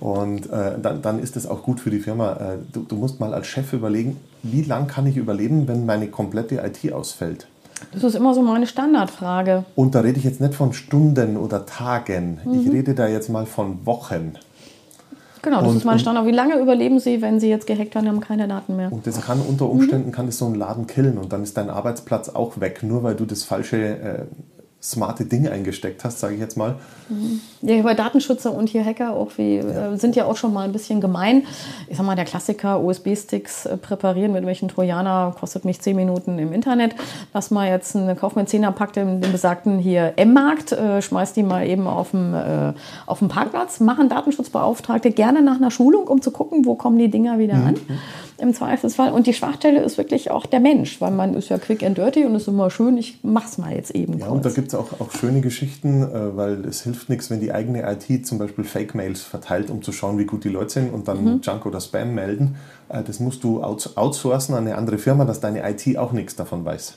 Und 0.00 0.50
äh, 0.50 0.78
dann, 0.80 1.00
dann 1.02 1.18
ist 1.18 1.36
das 1.36 1.46
auch 1.46 1.62
gut 1.62 1.80
für 1.80 1.90
die 1.90 2.00
Firma. 2.00 2.32
Äh, 2.32 2.58
du, 2.72 2.80
du 2.80 2.96
musst 2.96 3.20
mal 3.20 3.32
als 3.32 3.46
Chef 3.46 3.72
überlegen, 3.72 4.16
wie 4.42 4.62
lange 4.62 4.86
kann 4.86 5.06
ich 5.06 5.16
überleben, 5.16 5.68
wenn 5.68 5.86
meine 5.86 6.08
komplette 6.08 6.56
IT 6.56 6.92
ausfällt? 6.92 7.46
Das 7.92 8.04
ist 8.04 8.14
immer 8.14 8.34
so 8.34 8.42
meine 8.42 8.66
Standardfrage. 8.66 9.64
Und 9.74 9.94
da 9.94 10.00
rede 10.00 10.18
ich 10.18 10.24
jetzt 10.24 10.40
nicht 10.40 10.54
von 10.54 10.72
Stunden 10.72 11.36
oder 11.36 11.66
Tagen. 11.66 12.38
Mhm. 12.44 12.60
Ich 12.60 12.72
rede 12.72 12.94
da 12.94 13.08
jetzt 13.08 13.28
mal 13.28 13.46
von 13.46 13.86
Wochen. 13.86 14.34
Genau, 15.44 15.60
das 15.60 15.70
Und- 15.70 15.76
ist 15.76 15.84
mein 15.84 15.98
Standard. 15.98 16.26
Wie 16.26 16.30
lange 16.32 16.58
überleben 16.58 16.98
Sie, 16.98 17.20
wenn 17.22 17.38
Sie 17.38 17.48
jetzt 17.50 17.66
gehackt 17.66 17.94
haben, 17.94 18.08
haben 18.08 18.20
keine 18.20 18.48
Daten 18.48 18.76
mehr? 18.76 18.90
Und 18.90 19.06
das 19.06 19.20
kann 19.20 19.40
unter 19.40 19.68
Umständen 19.68 20.10
kann 20.10 20.26
das 20.26 20.38
so 20.38 20.46
einen 20.46 20.54
Laden 20.54 20.86
killen 20.86 21.18
und 21.18 21.32
dann 21.32 21.42
ist 21.42 21.56
dein 21.56 21.68
Arbeitsplatz 21.70 22.30
auch 22.30 22.58
weg, 22.60 22.82
nur 22.82 23.02
weil 23.02 23.14
du 23.14 23.26
das 23.26 23.44
falsche 23.44 23.76
äh, 23.76 24.24
smarte 24.84 25.24
Ding 25.24 25.48
eingesteckt 25.48 26.04
hast, 26.04 26.20
sage 26.20 26.34
ich 26.34 26.40
jetzt 26.40 26.58
mal. 26.58 26.76
Ja, 27.62 27.80
bei 27.82 27.94
Datenschützer 27.94 28.52
und 28.52 28.68
hier 28.68 28.84
Hacker 28.84 29.14
auch 29.14 29.32
wie, 29.36 29.56
äh, 29.56 29.96
sind 29.96 30.14
ja 30.14 30.26
auch 30.26 30.36
schon 30.36 30.52
mal 30.52 30.62
ein 30.62 30.72
bisschen 30.72 31.00
gemein. 31.00 31.44
Ich 31.88 31.96
sag 31.96 32.04
mal, 32.04 32.16
der 32.16 32.26
Klassiker 32.26 32.82
USB-Sticks 32.82 33.64
äh, 33.64 33.76
präparieren 33.78 34.32
mit 34.32 34.44
welchen 34.44 34.68
Trojaner 34.68 35.34
kostet 35.38 35.64
mich 35.64 35.80
10 35.80 35.96
Minuten 35.96 36.38
im 36.38 36.52
Internet. 36.52 36.94
Lass 37.32 37.50
mal 37.50 37.68
jetzt 37.68 37.96
eine 37.96 38.14
Kauf 38.14 38.36
mir 38.36 38.44
10er 38.44 38.72
packt 38.72 38.96
den, 38.96 39.22
den 39.22 39.32
besagten 39.32 39.78
hier 39.78 40.12
M-Markt, 40.16 40.72
äh, 40.72 41.00
schmeißt 41.00 41.34
die 41.36 41.42
mal 41.42 41.66
eben 41.66 41.86
auf 41.86 42.10
dem, 42.10 42.34
äh, 42.34 42.74
auf 43.06 43.20
dem 43.20 43.28
Parkplatz, 43.28 43.80
machen 43.80 44.10
Datenschutzbeauftragte 44.10 45.10
gerne 45.12 45.40
nach 45.40 45.56
einer 45.56 45.70
Schulung, 45.70 46.08
um 46.08 46.20
zu 46.20 46.30
gucken, 46.30 46.66
wo 46.66 46.74
kommen 46.74 46.98
die 46.98 47.08
Dinger 47.08 47.38
wieder 47.38 47.54
an. 47.54 47.76
Im 48.38 48.52
Zweifelsfall. 48.52 49.12
Und 49.12 49.26
die 49.26 49.32
Schwachstelle 49.32 49.80
ist 49.82 49.96
wirklich 49.96 50.30
auch 50.30 50.46
der 50.46 50.58
Mensch, 50.60 51.00
weil 51.00 51.12
man 51.12 51.34
ist 51.34 51.50
ja 51.50 51.58
quick 51.58 51.82
and 51.84 51.96
dirty 51.96 52.24
und 52.24 52.34
ist 52.34 52.48
immer 52.48 52.68
schön, 52.70 52.96
ich 52.96 53.18
mach's 53.22 53.58
mal 53.58 53.72
jetzt 53.74 53.92
eben 53.94 54.18
Ja, 54.18 54.26
kurz. 54.26 54.36
und 54.36 54.44
da 54.44 54.50
gibt 54.50 54.68
es 54.68 54.74
auch, 54.74 55.00
auch 55.00 55.10
schöne 55.12 55.40
Geschichten, 55.40 56.02
äh, 56.02 56.36
weil 56.36 56.64
es 56.64 56.82
hilft 56.82 57.08
nichts, 57.08 57.30
wenn 57.30 57.40
die 57.40 57.52
eigene 57.52 57.82
IT 57.90 58.26
zum 58.26 58.38
Beispiel 58.38 58.64
Fake-Mails 58.64 59.22
verteilt, 59.22 59.70
um 59.70 59.82
zu 59.82 59.92
schauen, 59.92 60.18
wie 60.18 60.24
gut 60.26 60.44
die 60.44 60.48
Leute 60.48 60.70
sind 60.74 60.92
und 60.92 61.06
dann 61.08 61.40
Junk 61.42 61.64
oder 61.66 61.80
Spam 61.80 62.14
melden. 62.14 62.56
Äh, 62.88 63.02
das 63.04 63.20
musst 63.20 63.44
du 63.44 63.62
outs 63.62 63.96
outsourcen 63.96 64.54
an 64.54 64.66
eine 64.66 64.76
andere 64.76 64.98
Firma, 64.98 65.24
dass 65.24 65.40
deine 65.40 65.62
IT 65.70 65.96
auch 65.96 66.12
nichts 66.12 66.34
davon 66.36 66.64
weiß. 66.64 66.94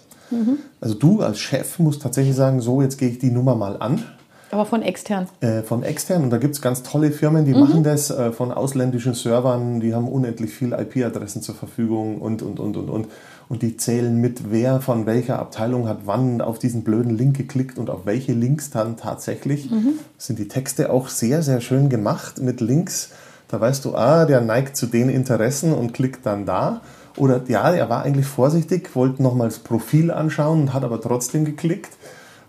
Also 0.81 0.93
du 0.95 1.21
als 1.21 1.39
Chef 1.39 1.79
musst 1.79 2.01
tatsächlich 2.01 2.35
sagen, 2.35 2.59
so, 2.59 2.81
jetzt 2.81 2.97
gehe 2.97 3.07
ich 3.07 3.17
die 3.19 3.31
Nummer 3.31 3.55
mal 3.55 3.77
an. 3.77 4.03
Aber 4.51 4.65
von 4.65 4.81
extern. 4.81 5.27
äh, 5.41 5.61
von 5.61 5.83
extern 5.83 6.23
und 6.23 6.29
da 6.29 6.37
gibt 6.37 6.55
es 6.55 6.61
ganz 6.61 6.83
tolle 6.83 7.11
Firmen, 7.11 7.45
die 7.45 7.53
machen 7.53 7.83
das 7.83 8.09
äh, 8.09 8.31
von 8.31 8.51
ausländischen 8.51 9.13
Servern, 9.13 9.79
die 9.79 9.93
haben 9.93 10.07
unendlich 10.07 10.51
viel 10.53 10.73
IP-Adressen 10.73 11.41
zur 11.41 11.55
Verfügung 11.55 12.21
und, 12.21 12.41
und, 12.41 12.59
und, 12.59 12.77
und, 12.77 12.89
und. 12.89 13.07
Und 13.49 13.61
die 13.61 13.77
zählen 13.77 14.19
mit, 14.19 14.51
wer 14.51 14.81
von 14.81 15.05
welcher 15.05 15.39
Abteilung 15.39 15.87
hat 15.87 15.99
wann 16.05 16.41
auf 16.41 16.59
diesen 16.59 16.83
blöden 16.83 17.17
Link 17.17 17.37
geklickt 17.37 17.77
und 17.77 17.89
auf 17.89 18.05
welche 18.05 18.33
Links 18.33 18.71
dann 18.71 18.97
tatsächlich. 18.97 19.69
Sind 20.17 20.37
die 20.37 20.49
Texte 20.49 20.91
auch 20.91 21.07
sehr, 21.07 21.41
sehr 21.43 21.61
schön 21.61 21.87
gemacht 21.87 22.41
mit 22.41 22.59
Links. 22.59 23.11
Da 23.47 23.61
weißt 23.61 23.85
du, 23.85 23.95
ah, 23.95 24.25
der 24.25 24.41
neigt 24.41 24.75
zu 24.75 24.85
den 24.85 25.07
Interessen 25.07 25.73
und 25.73 25.93
klickt 25.93 26.25
dann 26.25 26.45
da. 26.45 26.81
Oder 27.15 27.41
ja, 27.47 27.71
er 27.71 27.89
war 27.89 28.03
eigentlich 28.03 28.27
vorsichtig, 28.27 28.95
wollte 28.95 29.23
nochmal 29.23 29.47
das 29.47 29.59
Profil 29.59 30.11
anschauen 30.11 30.61
und 30.61 30.73
hat 30.73 30.83
aber 30.83 30.99
trotzdem 31.01 31.45
geklickt. 31.45 31.89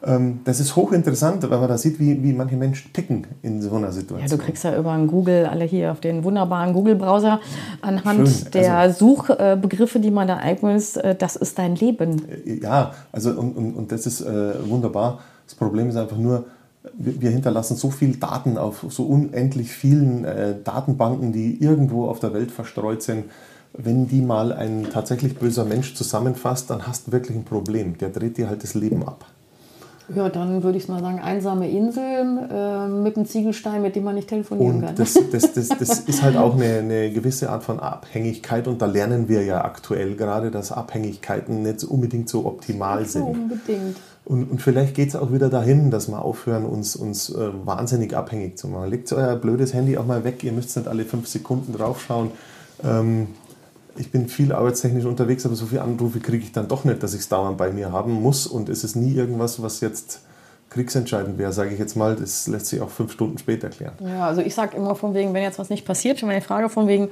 Ähm, 0.05 0.41
Das 0.45 0.61
ist 0.61 0.77
hochinteressant, 0.77 1.43
weil 1.51 1.59
man 1.59 1.69
da 1.69 1.77
sieht, 1.79 1.99
wie, 1.99 2.23
wie 2.23 2.33
manche 2.33 2.57
Menschen 2.57 2.93
ticken 2.93 3.27
in 3.43 3.61
so 3.61 3.75
einer 3.75 3.87
Ja, 3.87 3.93
Situation. 3.93 4.39
du 4.39 4.45
kriegst 4.45 4.65
ja 4.65 4.79
über 4.79 4.93
einen 4.93 5.07
Google, 5.09 5.47
alle 5.47 5.65
hier 5.65 5.91
auf 5.93 6.01
den 6.01 6.23
wunderbaren 6.25 6.73
Google-Browser, 6.73 7.41
anhand 7.81 8.29
Schön, 8.29 8.51
der 8.53 8.77
also- 8.77 8.99
Suchbegriffe, 9.17 9.99
die 10.01 10.11
man 10.11 10.29
da 10.29 10.37
eingibt, 10.37 10.97
äh, 10.99 11.15
das 11.17 11.37
ist 11.37 11.59
dein 11.59 11.75
Leben. 11.75 12.23
Ja, 12.45 12.93
also 13.13 13.31
und, 13.31 13.57
und, 13.57 13.75
und 13.75 13.93
das 13.93 14.07
ist 14.07 14.21
äh, 14.21 14.69
wunderbar. 14.69 15.19
Das 15.47 15.55
Problem 15.55 15.89
ist 15.89 15.97
einfach 15.97 16.19
nur, 16.19 16.45
wir, 16.97 17.21
wir 17.21 17.31
hinterlassen 17.31 17.77
so 17.77 17.91
viel 17.91 18.17
Daten 18.17 18.57
auf 18.57 18.87
so 18.89 19.05
unendlich 19.05 19.73
vielen 19.73 20.25
äh, 20.25 20.55
Datenbanken, 20.63 21.33
die 21.33 21.63
irgendwo 21.63 22.07
auf 22.07 22.21
der 22.21 22.33
Welt 22.35 22.51
verstreut 22.51 23.03
sind. 23.03 23.25
Wenn 23.73 24.07
die 24.09 24.23
mal 24.23 24.53
ein 24.53 24.87
tatsächlich 24.93 25.37
böser 25.39 25.65
Mensch 25.65 25.95
zusammenfasst, 25.95 26.71
dann 26.71 26.87
hast 26.87 27.09
du 27.09 27.13
wirklich 27.13 27.37
ein 27.37 27.45
Problem. 27.45 27.99
Der 27.99 28.09
dreht 28.11 28.39
dir 28.39 28.49
halt 28.49 28.63
das 28.63 28.75
Leben 28.75 29.03
ab. 29.07 29.27
Ja, 30.15 30.29
dann 30.31 30.63
würde 30.63 30.79
ich 30.79 30.89
mal 30.89 31.01
sagen, 31.01 31.21
einsame 31.21 31.69
Insel 31.71 32.49
äh, 32.51 32.89
mit 32.89 33.17
einem 33.17 33.27
Ziegelstein, 33.27 33.83
mit 33.83 33.95
dem 33.95 34.05
man 34.05 34.15
nicht 34.15 34.29
telefonieren 34.29 34.81
kann. 34.81 34.91
Und 34.91 34.99
das, 34.99 35.19
das, 35.31 35.53
das, 35.53 35.69
das 35.69 36.01
ist 36.01 36.23
halt 36.23 36.37
auch 36.37 36.55
eine, 36.55 36.79
eine 36.79 37.11
gewisse 37.11 37.51
Art 37.51 37.63
von 37.63 37.79
Abhängigkeit 37.79 38.69
und 38.69 38.81
da 38.81 38.87
lernen 38.87 39.29
wir 39.29 39.45
ja 39.45 39.65
aktuell 39.65 40.17
gerade, 40.17 40.51
dass 40.51 40.73
Abhängigkeiten 40.73 41.63
nicht 41.63 41.85
unbedingt 41.85 42.29
so 42.29 42.47
optimal 42.47 43.05
sind. 43.05 43.25
Unbedingt. 43.25 43.97
Und, 44.25 44.51
und 44.51 44.63
vielleicht 44.63 44.95
geht 44.95 45.09
es 45.09 45.17
auch 45.17 45.33
wieder 45.33 45.49
dahin, 45.49 45.91
dass 45.91 46.09
wir 46.09 46.23
aufhören, 46.23 46.65
uns, 46.65 46.97
uns 46.97 47.31
äh, 47.31 47.51
wahnsinnig 47.65 48.15
abhängig 48.15 48.59
zu 48.59 48.69
machen. 48.69 48.91
Legt 48.91 49.13
euer 49.13 49.37
blödes 49.37 49.73
Handy 49.75 49.97
auch 49.97 50.07
mal 50.07 50.25
weg, 50.25 50.45
ihr 50.45 50.53
müsst 50.53 50.77
nicht 50.77 50.89
alle 50.89 51.05
fünf 51.05 51.29
Sekunden 51.29 51.73
draufschauen. 51.73 52.31
Ähm, 52.85 53.29
ich 53.99 54.11
bin 54.11 54.29
viel 54.29 54.53
arbeitstechnisch 54.53 55.05
unterwegs, 55.05 55.45
aber 55.47 55.55
so 55.55 55.67
viele 55.67 55.83
Anrufe 55.83 56.21
kriege 56.21 56.45
ich 56.45 56.53
dann 56.53 56.69
doch 56.69 56.85
nicht, 56.85 57.03
dass 57.03 57.15
ich 57.15 57.21
es 57.21 57.29
dauernd 57.29 57.59
bei 57.59 57.73
mir 57.73 57.93
haben 57.93 58.13
muss. 58.13 58.47
Und 58.47 58.69
es 58.69 58.85
ist 58.85 58.97
nie 58.97 59.15
irgendwas, 59.15 59.63
was 59.63 59.81
jetzt 59.81 60.23
kriegsentscheidend 60.71 61.39
wäre, 61.39 61.53
sage 61.53 61.71
ich 61.71 61.79
jetzt 61.79 61.97
mal. 61.97 62.15
Das 62.15 62.47
lässt 62.47 62.67
sich 62.67 62.81
auch 62.81 62.91
fünf 62.91 63.13
Stunden 63.13 63.39
später 63.39 63.71
klären. 63.71 63.95
Ja, 64.01 64.27
also 64.27 64.43
ich 64.43 64.55
sage 64.55 64.77
immer 64.77 64.95
von 64.95 65.15
wegen, 65.15 65.33
wenn 65.33 65.43
jetzt 65.43 65.59
was 65.59 65.71
nicht 65.71 65.87
passiert, 65.87 66.19
schon 66.19 66.29
mal 66.29 66.35
die 66.35 66.45
Frage 66.45 66.69
von 66.69 66.87
wegen, 66.87 67.09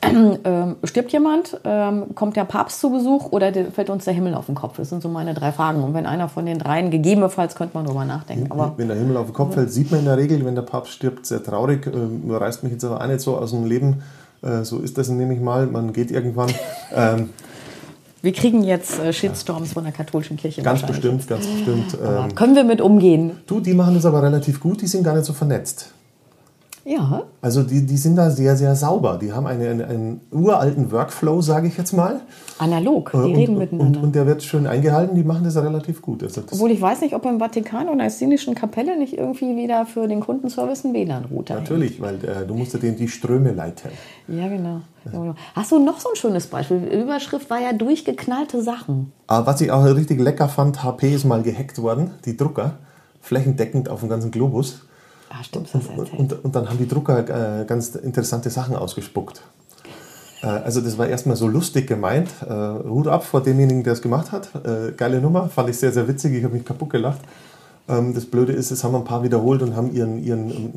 ähm, 0.44 0.76
stirbt 0.82 1.12
jemand, 1.12 1.60
ähm, 1.64 2.14
kommt 2.14 2.36
der 2.36 2.44
Papst 2.44 2.80
zu 2.80 2.90
Besuch 2.90 3.32
oder 3.32 3.52
der, 3.52 3.70
fällt 3.70 3.90
uns 3.90 4.04
der 4.06 4.14
Himmel 4.14 4.34
auf 4.34 4.46
den 4.46 4.54
Kopf? 4.54 4.78
Das 4.78 4.88
sind 4.88 5.02
so 5.02 5.08
meine 5.08 5.34
drei 5.34 5.52
Fragen. 5.52 5.82
Und 5.84 5.92
wenn 5.92 6.06
einer 6.06 6.28
von 6.28 6.46
den 6.46 6.58
dreien, 6.58 6.90
gegebenenfalls 6.90 7.54
könnte 7.54 7.76
man 7.76 7.86
drüber 7.86 8.04
nachdenken. 8.04 8.50
Aber 8.50 8.74
wenn 8.76 8.88
der 8.88 8.96
Himmel 8.96 9.18
auf 9.18 9.26
den 9.26 9.34
Kopf 9.34 9.54
fällt, 9.54 9.72
sieht 9.72 9.90
man 9.90 10.00
in 10.00 10.06
der 10.06 10.16
Regel, 10.16 10.44
wenn 10.44 10.54
der 10.54 10.62
Papst 10.62 10.92
stirbt, 10.92 11.26
sehr 11.26 11.42
traurig. 11.42 11.86
Ähm, 11.86 12.30
reißt 12.30 12.62
mich 12.62 12.72
jetzt 12.72 12.84
aber 12.84 13.00
auch 13.00 13.06
nicht 13.06 13.20
so 13.20 13.36
aus 13.36 13.50
dem 13.50 13.66
Leben. 13.66 14.02
Äh, 14.46 14.64
so 14.64 14.78
ist 14.78 14.96
das 14.98 15.08
nämlich 15.08 15.40
mal. 15.40 15.66
Man 15.66 15.92
geht 15.92 16.10
irgendwann. 16.10 16.50
Ähm, 16.94 17.30
wir 18.22 18.32
kriegen 18.32 18.62
jetzt 18.62 18.98
äh, 18.98 19.12
Shitstorms 19.12 19.72
von 19.72 19.84
der 19.84 19.92
katholischen 19.92 20.36
Kirche. 20.36 20.62
ganz 20.62 20.82
bestimmt, 20.82 21.26
ganz 21.26 21.46
bestimmt. 21.46 21.96
Ähm, 22.02 22.34
können 22.34 22.54
wir 22.54 22.64
mit 22.64 22.80
umgehen? 22.80 23.32
du, 23.46 23.60
die 23.60 23.74
machen 23.74 23.94
das 23.94 24.06
aber 24.06 24.22
relativ 24.22 24.60
gut. 24.60 24.82
Die 24.82 24.86
sind 24.86 25.02
gar 25.02 25.14
nicht 25.14 25.24
so 25.24 25.32
vernetzt. 25.32 25.92
Ja. 26.86 27.24
Also 27.42 27.64
die, 27.64 27.84
die 27.84 27.96
sind 27.96 28.14
da 28.14 28.30
sehr, 28.30 28.54
sehr 28.56 28.76
sauber. 28.76 29.18
Die 29.20 29.32
haben 29.32 29.46
eine, 29.48 29.68
einen, 29.68 29.82
einen 29.82 30.20
uralten 30.30 30.92
Workflow, 30.92 31.42
sage 31.42 31.66
ich 31.66 31.76
jetzt 31.76 31.92
mal. 31.92 32.20
Analog, 32.58 33.10
die 33.12 33.16
Äh, 33.16 33.20
und, 33.22 33.34
reden 33.36 33.58
miteinander. 33.58 33.98
Und, 33.98 34.04
und 34.06 34.14
der 34.14 34.24
wird 34.26 34.44
schön 34.44 34.68
eingehalten, 34.68 35.16
die 35.16 35.24
machen 35.24 35.42
das 35.42 35.56
relativ 35.56 36.00
gut. 36.00 36.22
Also 36.22 36.42
das, 36.42 36.52
Obwohl 36.52 36.70
ich 36.70 36.80
weiß 36.80 37.00
nicht, 37.00 37.14
ob 37.16 37.24
im 37.26 37.40
Vatikan 37.40 37.84
oder 37.86 37.94
in 37.94 37.98
der 37.98 38.10
Szenischen 38.10 38.54
Kapelle 38.54 38.96
nicht 38.96 39.14
irgendwie 39.18 39.56
wieder 39.56 39.84
für 39.84 40.06
den 40.06 40.20
Kundenservice 40.20 40.84
ein 40.84 40.94
WLAN-Router 40.94 41.54
hängt. 41.54 41.64
natürlich, 41.64 42.00
weil 42.00 42.14
äh, 42.24 42.46
du 42.46 42.54
musst 42.54 42.72
ja 42.72 42.78
die 42.78 43.08
Ströme 43.08 43.50
leiten. 43.50 43.90
Ja, 44.28 44.46
genau. 44.46 44.80
Ja, 45.04 45.10
genau. 45.10 45.34
Hast 45.56 45.72
du 45.72 45.80
noch 45.80 45.98
so 45.98 46.10
ein 46.10 46.16
schönes 46.16 46.46
Beispiel? 46.46 46.78
Die 46.80 47.00
Überschrift 47.00 47.50
war 47.50 47.60
ja 47.60 47.72
durchgeknallte 47.72 48.62
Sachen. 48.62 49.12
Aber 49.26 49.48
was 49.48 49.60
ich 49.60 49.72
auch 49.72 49.84
richtig 49.84 50.20
lecker 50.20 50.48
fand, 50.48 50.84
HP 50.84 51.12
ist 51.14 51.24
mal 51.24 51.42
gehackt 51.42 51.82
worden, 51.82 52.12
die 52.24 52.36
Drucker, 52.36 52.74
flächendeckend 53.20 53.88
auf 53.88 54.00
dem 54.00 54.08
ganzen 54.08 54.30
Globus. 54.30 54.82
Ah, 55.28 55.42
stimmt, 55.42 55.68
das 55.72 55.86
Und, 55.86 56.12
und, 56.12 56.44
und 56.44 56.54
dann 56.54 56.68
haben 56.68 56.78
die 56.78 56.88
Drucker 56.88 57.60
äh, 57.60 57.64
ganz 57.64 57.94
interessante 57.94 58.50
Sachen 58.50 58.76
ausgespuckt. 58.76 59.42
Äh, 60.42 60.46
also 60.46 60.80
das 60.80 60.98
war 60.98 61.06
erstmal 61.08 61.36
so 61.36 61.48
lustig 61.48 61.86
gemeint. 61.86 62.30
Äh, 62.42 62.48
Hut 62.88 63.08
ab 63.08 63.24
vor 63.24 63.42
demjenigen, 63.42 63.82
der 63.82 63.94
es 63.94 64.02
gemacht 64.02 64.32
hat. 64.32 64.50
Äh, 64.64 64.92
geile 64.96 65.20
Nummer, 65.20 65.48
fand 65.48 65.70
ich 65.70 65.78
sehr, 65.78 65.92
sehr 65.92 66.08
witzig. 66.08 66.34
Ich 66.34 66.44
habe 66.44 66.54
mich 66.54 66.64
kaputt 66.64 66.90
gelacht. 66.90 67.20
Ähm, 67.88 68.14
das 68.14 68.26
Blöde 68.26 68.52
ist, 68.52 68.70
es 68.70 68.84
haben 68.84 68.94
ein 68.94 69.04
paar 69.04 69.22
wiederholt 69.22 69.62
und 69.62 69.76
haben 69.76 69.92
ihren, 69.92 70.22
ihren 70.22 70.50
ähm, 70.50 70.72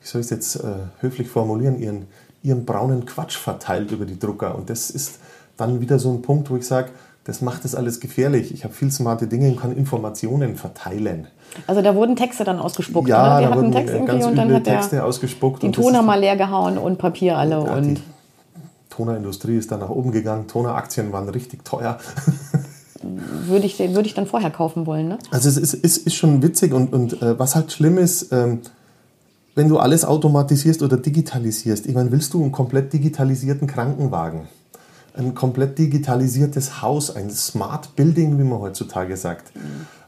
wie 0.00 0.06
soll 0.06 0.20
ich 0.20 0.26
es 0.26 0.30
jetzt 0.30 0.56
äh, 0.56 0.76
höflich 1.00 1.28
formulieren, 1.28 1.78
ihren, 1.78 2.06
ihren 2.42 2.64
braunen 2.64 3.04
Quatsch 3.04 3.36
verteilt 3.36 3.90
über 3.92 4.06
die 4.06 4.18
Drucker. 4.18 4.54
Und 4.54 4.70
das 4.70 4.90
ist 4.90 5.18
dann 5.56 5.80
wieder 5.80 5.98
so 5.98 6.10
ein 6.10 6.22
Punkt, 6.22 6.50
wo 6.50 6.56
ich 6.56 6.66
sage, 6.66 6.90
das 7.24 7.42
macht 7.42 7.64
das 7.64 7.74
alles 7.74 8.00
gefährlich. 8.00 8.52
Ich 8.52 8.64
habe 8.64 8.72
viel 8.72 8.90
smarte 8.90 9.26
Dinge 9.26 9.48
und 9.48 9.60
kann 9.60 9.76
Informationen 9.76 10.56
verteilen. 10.56 11.26
Also 11.66 11.82
da 11.82 11.94
wurden 11.94 12.16
Texte 12.16 12.44
dann 12.44 12.58
ausgespuckt. 12.58 13.08
Ja, 13.08 13.20
oder? 13.20 13.28
da 13.28 13.40
Wir 13.40 13.46
hatten 13.46 13.56
wurden 13.56 13.64
einen 13.66 13.74
Text 13.74 13.90
äh, 13.90 13.96
irgendwie 13.96 14.12
ganz 14.12 14.26
und 14.26 14.36
dann 14.36 14.52
hat 14.52 14.66
der 14.66 14.76
Texte 14.80 15.04
ausgespuckt. 15.04 15.62
die 15.62 15.70
Toner 15.70 16.02
mal 16.02 16.18
leer 16.18 16.36
gehauen 16.36 16.78
und 16.78 16.98
Papier 16.98 17.36
alle. 17.36 17.56
Ja, 17.56 17.74
und 17.74 17.94
die 17.94 18.02
Tonerindustrie 18.88 19.56
ist 19.56 19.70
dann 19.70 19.80
nach 19.80 19.90
oben 19.90 20.12
gegangen. 20.12 20.46
Toneraktien 20.48 21.12
waren 21.12 21.28
richtig 21.28 21.64
teuer. 21.64 21.98
würde 23.02 23.66
ich, 23.66 23.78
würde 23.78 24.06
ich 24.06 24.14
dann 24.14 24.26
vorher 24.26 24.50
kaufen 24.50 24.86
wollen. 24.86 25.08
Ne? 25.08 25.18
Also 25.30 25.48
es 25.48 25.56
ist, 25.56 25.74
ist, 25.74 25.98
ist 25.98 26.14
schon 26.14 26.42
witzig 26.42 26.72
und, 26.72 26.92
und 26.92 27.20
äh, 27.22 27.38
was 27.38 27.54
halt 27.54 27.72
schlimm 27.72 27.98
ist, 27.98 28.32
ähm, 28.32 28.60
wenn 29.54 29.68
du 29.68 29.78
alles 29.78 30.04
automatisierst 30.04 30.82
oder 30.82 30.96
digitalisierst. 30.96 31.86
Ich 31.86 31.94
meine, 31.94 32.12
willst 32.12 32.34
du 32.34 32.42
einen 32.42 32.52
komplett 32.52 32.92
digitalisierten 32.92 33.66
Krankenwagen? 33.66 34.48
Ein 35.16 35.34
komplett 35.34 35.78
digitalisiertes 35.78 36.82
Haus, 36.82 37.14
ein 37.14 37.30
Smart 37.30 37.94
Building, 37.96 38.38
wie 38.38 38.44
man 38.44 38.60
heutzutage 38.60 39.16
sagt. 39.16 39.52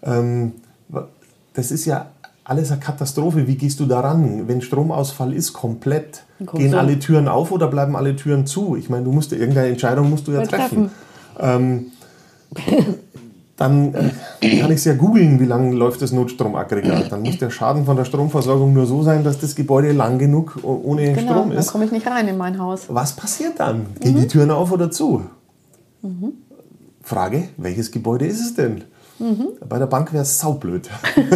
Wa- 0.03 1.09
das 1.55 1.71
ist 1.71 1.85
ja 1.85 2.07
alles 2.45 2.71
eine 2.71 2.81
Katastrophe. 2.81 3.47
Wie 3.47 3.57
gehst 3.57 3.79
du 3.81 3.87
daran, 3.87 4.49
wenn 4.49 4.63
Stromausfall 4.63 5.33
ist, 5.33 5.53
komplett? 5.53 6.23
Kommst 6.39 6.55
Gehen 6.63 6.73
du- 6.73 6.79
alle 6.79 6.99
Türen 6.99 7.29
auf 7.29 7.53
oder 7.53 7.69
bleiben 7.69 7.95
alle 7.97 8.17
Türen 8.17 8.47
zu? 8.47 8.77
Ich 8.77 8.89
meine, 8.91 9.05
du 9.05 9.13
musst 9.13 9.33
irgendeine 9.33 9.69
Entscheidung 9.69 10.11
musst 10.11 10.27
du 10.29 10.33
ja 10.33 10.41
Wir 10.41 10.49
treffen. 10.49 10.91
Ähm, 11.39 11.87
dann 13.57 13.95
äh, 13.95 14.61
kann 14.61 14.71
ich 14.71 14.79
es 14.79 14.85
ja 14.85 14.95
googeln, 14.95 15.39
wie 15.39 15.45
lange 15.45 15.75
läuft 15.75 16.03
das 16.03 16.11
Notstromaggregat. 16.13 17.13
Dann 17.13 17.23
muss 17.23 17.39
der 17.39 17.51
Schaden 17.51 17.85
von 17.85 17.97
der 17.97 18.05
Stromversorgung 18.05 18.73
nur 18.73 18.87
so 18.87 19.03
sein, 19.03 19.23
dass 19.25 19.39
das 19.39 19.55
Gebäude 19.55 19.93
lang 19.93 20.19
genug 20.19 20.59
ohne 20.63 21.13
Genau, 21.13 21.33
Strom 21.33 21.51
dann 21.51 21.59
ist. 21.59 21.71
komme 21.71 21.85
ich 21.85 21.93
nicht 21.93 22.07
rein 22.07 22.27
in 22.29 22.37
mein 22.39 22.59
Haus. 22.59 22.87
Was 22.89 23.15
passiert 23.15 23.61
dann? 23.61 23.87
Gehen 24.01 24.17
die 24.17 24.27
Türen 24.27 24.51
auf 24.51 24.73
oder 24.73 24.91
zu? 24.91 25.23
Frage, 27.03 27.49
welches 27.57 27.91
Gebäude 27.91 28.27
ist 28.27 28.41
es 28.41 28.55
denn? 28.55 28.85
Bei 29.69 29.79
der 29.79 29.87
Bank 29.87 30.13
wäre 30.13 30.23
es 30.23 30.39
saublöd. 30.39 30.89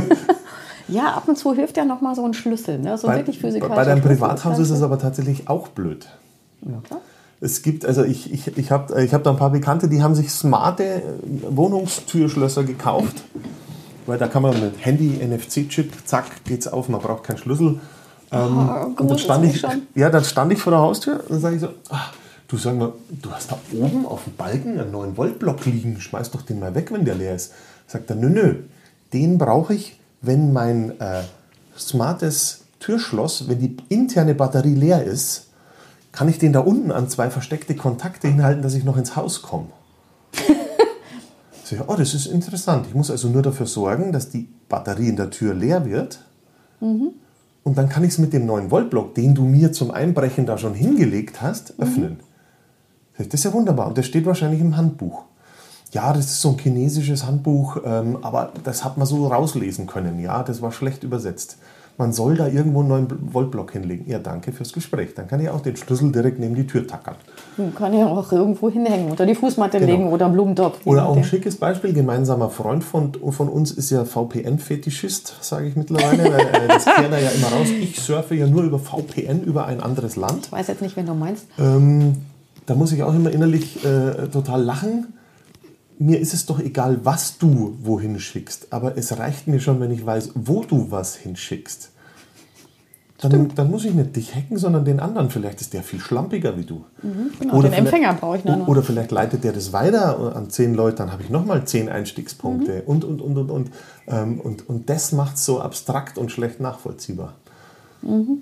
Ja, 0.88 1.14
ab 1.14 1.24
und 1.26 1.36
zu 1.36 1.52
hilft 1.52 1.76
ja 1.76 1.84
noch 1.84 2.00
mal 2.00 2.14
so 2.14 2.24
ein 2.24 2.32
Schlüssel. 2.32 2.78
Ne? 2.78 2.96
So 2.96 3.08
Bei, 3.08 3.16
wirklich 3.16 3.40
physikalischer 3.40 3.74
bei 3.74 3.84
deinem 3.84 4.02
Privathaus 4.02 4.58
ist 4.58 4.70
es 4.70 4.82
aber 4.82 4.98
tatsächlich 4.98 5.48
auch 5.48 5.68
blöd. 5.68 6.06
Ja, 6.62 6.80
klar. 6.84 7.00
Es 7.40 7.62
gibt, 7.62 7.84
also 7.84 8.02
ich, 8.02 8.32
ich, 8.32 8.56
ich 8.56 8.70
habe 8.70 9.02
ich 9.02 9.12
hab 9.12 9.22
da 9.22 9.30
ein 9.30 9.36
paar 9.36 9.50
Bekannte, 9.50 9.88
die 9.88 10.02
haben 10.02 10.14
sich 10.14 10.30
smarte 10.30 10.84
äh, 10.84 11.02
Wohnungstürschlösser 11.50 12.64
gekauft. 12.64 13.24
Weil 14.06 14.18
da 14.18 14.28
kann 14.28 14.42
man 14.42 14.58
mit 14.60 14.84
Handy, 14.84 15.18
NFC-Chip, 15.20 15.92
zack, 16.04 16.44
geht's 16.44 16.68
auf, 16.68 16.88
man 16.88 17.00
braucht 17.00 17.24
keinen 17.24 17.38
Schlüssel. 17.38 17.80
Ähm, 18.32 18.94
und 18.96 19.10
dann 19.10 19.18
stand, 19.18 19.44
ich, 19.44 19.60
schon. 19.60 19.82
ja, 19.94 20.10
dann 20.10 20.24
stand 20.24 20.52
ich 20.52 20.60
vor 20.60 20.70
der 20.70 20.80
Haustür 20.80 21.20
und 21.20 21.30
dann 21.30 21.40
sage 21.40 21.56
ich 21.56 21.60
so, 21.60 21.68
ah, 21.90 22.10
du 22.48 22.56
sag 22.56 22.76
mal, 22.76 22.92
du 23.10 23.30
hast 23.30 23.50
da 23.50 23.58
oben 23.72 24.06
auf 24.06 24.24
dem 24.24 24.34
Balken 24.34 24.80
einen 24.80 24.94
9-Volt-Block 24.94 25.64
liegen, 25.66 26.00
schmeiß 26.00 26.30
doch 26.30 26.42
den 26.42 26.60
mal 26.60 26.74
weg, 26.74 26.92
wenn 26.92 27.04
der 27.04 27.16
leer 27.16 27.34
ist. 27.34 27.52
Sagt 27.86 28.10
er, 28.10 28.16
nö, 28.16 28.28
nö, 28.28 28.54
den 29.12 29.38
brauche 29.38 29.74
ich, 29.74 29.98
wenn 30.22 30.52
mein 30.52 30.98
äh, 31.00 31.22
smartes 31.76 32.62
Türschloss, 32.80 33.48
wenn 33.48 33.58
die 33.60 33.76
interne 33.88 34.34
Batterie 34.34 34.74
leer 34.74 35.04
ist, 35.04 35.45
kann 36.16 36.30
ich 36.30 36.38
den 36.38 36.54
da 36.54 36.60
unten 36.60 36.90
an 36.92 37.10
zwei 37.10 37.28
versteckte 37.28 37.76
Kontakte 37.76 38.26
hinhalten, 38.26 38.62
dass 38.62 38.72
ich 38.72 38.84
noch 38.84 38.96
ins 38.96 39.16
Haus 39.16 39.42
komme. 39.42 39.66
so, 41.62 41.76
ja, 41.76 41.84
oh, 41.86 41.94
das 41.94 42.14
ist 42.14 42.24
interessant. 42.24 42.86
Ich 42.88 42.94
muss 42.94 43.10
also 43.10 43.28
nur 43.28 43.42
dafür 43.42 43.66
sorgen, 43.66 44.12
dass 44.12 44.30
die 44.30 44.48
Batterie 44.70 45.10
in 45.10 45.16
der 45.16 45.28
Tür 45.28 45.52
leer 45.52 45.84
wird. 45.84 46.20
Und 47.64 47.76
dann 47.76 47.90
kann 47.90 48.02
ich 48.02 48.12
es 48.12 48.18
mit 48.18 48.32
dem 48.32 48.48
9-Volt-Block, 48.48 49.14
den 49.14 49.34
du 49.34 49.44
mir 49.44 49.72
zum 49.72 49.90
Einbrechen 49.90 50.46
da 50.46 50.56
schon 50.56 50.72
hingelegt 50.72 51.42
hast, 51.42 51.78
öffnen. 51.78 52.20
Sag 53.12 53.26
ich, 53.26 53.28
Das 53.28 53.40
ist 53.40 53.44
ja 53.44 53.52
wunderbar. 53.52 53.88
Und 53.88 53.98
das 53.98 54.06
steht 54.06 54.24
wahrscheinlich 54.24 54.62
im 54.62 54.74
Handbuch. 54.74 55.24
Ja, 55.92 56.14
das 56.14 56.24
ist 56.26 56.40
so 56.40 56.52
ein 56.52 56.58
chinesisches 56.58 57.26
Handbuch, 57.26 57.76
ähm, 57.84 58.18
aber 58.22 58.54
das 58.64 58.84
hat 58.84 58.96
man 58.96 59.06
so 59.06 59.26
rauslesen 59.26 59.86
können. 59.86 60.18
Ja, 60.18 60.42
das 60.42 60.62
war 60.62 60.72
schlecht 60.72 61.04
übersetzt. 61.04 61.58
Man 61.98 62.12
soll 62.12 62.36
da 62.36 62.46
irgendwo 62.46 62.80
einen 62.80 63.08
9-Volt-Block 63.08 63.72
hinlegen. 63.72 64.04
Ja, 64.06 64.18
danke 64.18 64.52
fürs 64.52 64.72
Gespräch. 64.72 65.14
Dann 65.14 65.28
kann 65.28 65.40
ich 65.40 65.48
auch 65.48 65.60
den 65.62 65.76
Schlüssel 65.76 66.12
direkt 66.12 66.38
neben 66.38 66.54
die 66.54 66.66
Tür 66.66 66.86
tackern. 66.86 67.14
Hm, 67.56 67.74
Kann 67.74 67.94
ich 67.94 68.02
auch 68.04 68.30
irgendwo 68.32 68.70
hinhängen, 68.70 69.10
unter 69.10 69.24
die 69.24 69.34
Fußmatte 69.34 69.78
legen 69.78 70.08
oder 70.12 70.26
einen 70.26 70.34
Blumentopf. 70.34 70.80
Oder 70.84 71.08
auch 71.08 71.16
ein 71.16 71.24
schickes 71.24 71.56
Beispiel, 71.56 71.94
gemeinsamer 71.94 72.50
Freund 72.50 72.84
von, 72.84 73.12
von 73.30 73.48
uns 73.48 73.70
ist 73.72 73.90
ja 73.90 74.04
VPN-Fetischist, 74.04 75.36
sage 75.40 75.68
ich 75.68 75.76
mittlerweile, 75.76 76.24
weil 76.24 76.40
äh, 76.64 76.68
das 76.68 76.84
kehrt 76.84 77.12
er 77.12 77.20
ja 77.20 77.30
immer 77.30 77.48
raus. 77.48 77.68
Ich 77.80 77.98
surfe 78.00 78.34
ja 78.34 78.46
nur 78.46 78.62
über 78.62 78.78
VPN 78.78 79.42
über 79.42 79.66
ein 79.66 79.80
anderes 79.80 80.16
Land. 80.16 80.46
Ich 80.46 80.52
weiß 80.52 80.66
jetzt 80.66 80.82
nicht, 80.82 80.96
wen 80.96 81.06
du 81.06 81.14
meinst. 81.14 81.46
Ähm, 81.58 82.16
da 82.66 82.74
muss 82.74 82.92
ich 82.92 83.02
auch 83.02 83.14
immer 83.14 83.30
innerlich 83.30 83.84
äh, 83.84 84.28
total 84.28 84.62
lachen. 84.62 85.14
Mir 85.98 86.20
ist 86.20 86.34
es 86.34 86.44
doch 86.46 86.60
egal, 86.60 87.00
was 87.04 87.38
du 87.38 87.76
wohin 87.82 88.18
schickst, 88.20 88.68
aber 88.70 88.98
es 88.98 89.16
reicht 89.18 89.46
mir 89.48 89.60
schon, 89.60 89.80
wenn 89.80 89.90
ich 89.90 90.04
weiß, 90.04 90.32
wo 90.34 90.62
du 90.62 90.90
was 90.90 91.16
hinschickst. 91.16 91.90
Dann, 93.18 93.50
dann 93.54 93.70
muss 93.70 93.86
ich 93.86 93.94
nicht 93.94 94.14
dich 94.14 94.34
hacken, 94.34 94.58
sondern 94.58 94.84
den 94.84 95.00
anderen. 95.00 95.30
Vielleicht 95.30 95.62
ist 95.62 95.72
der 95.72 95.82
viel 95.82 96.00
schlampiger 96.00 96.58
wie 96.58 96.64
du. 96.64 96.84
Genau, 97.00 97.22
den 97.40 97.48
vielleicht- 97.62 97.78
Empfänger 97.78 98.12
brauche 98.12 98.36
ich 98.36 98.44
nur 98.44 98.56
noch. 98.56 98.68
Oder 98.68 98.82
vielleicht 98.82 99.10
leitet 99.10 99.42
der 99.42 99.52
das 99.54 99.72
weiter 99.72 100.36
an 100.36 100.50
zehn 100.50 100.74
Leute, 100.74 100.98
dann 100.98 101.12
habe 101.12 101.22
ich 101.22 101.30
nochmal 101.30 101.66
zehn 101.66 101.88
Einstiegspunkte. 101.88 102.82
Mhm. 102.84 102.88
Und, 102.90 103.04
und, 103.04 103.22
und, 103.22 103.38
und, 103.38 103.50
und, 103.50 103.70
ähm, 104.06 104.38
und, 104.40 104.68
und 104.68 104.90
das 104.90 105.12
macht 105.12 105.36
es 105.36 105.46
so 105.46 105.60
abstrakt 105.62 106.18
und 106.18 106.30
schlecht 106.30 106.60
nachvollziehbar. 106.60 107.32
Mhm. 108.02 108.40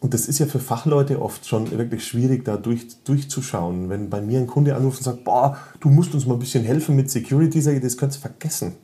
Und 0.00 0.12
das 0.12 0.26
ist 0.26 0.38
ja 0.38 0.46
für 0.46 0.58
Fachleute 0.58 1.22
oft 1.22 1.46
schon 1.46 1.70
wirklich 1.70 2.06
schwierig, 2.06 2.44
da 2.44 2.56
durch, 2.56 3.02
durchzuschauen. 3.04 3.88
Wenn 3.88 4.10
bei 4.10 4.20
mir 4.20 4.38
ein 4.38 4.46
Kunde 4.46 4.76
anruft 4.76 4.98
und 4.98 5.04
sagt, 5.04 5.24
boah, 5.24 5.56
du 5.80 5.88
musst 5.88 6.14
uns 6.14 6.26
mal 6.26 6.34
ein 6.34 6.40
bisschen 6.40 6.64
helfen 6.64 6.94
mit 6.94 7.10
Security, 7.10 7.60
sage 7.60 7.76
ich, 7.76 7.82
das 7.82 7.96
könntest 7.96 8.22
du 8.22 8.28
vergessen. 8.28 8.76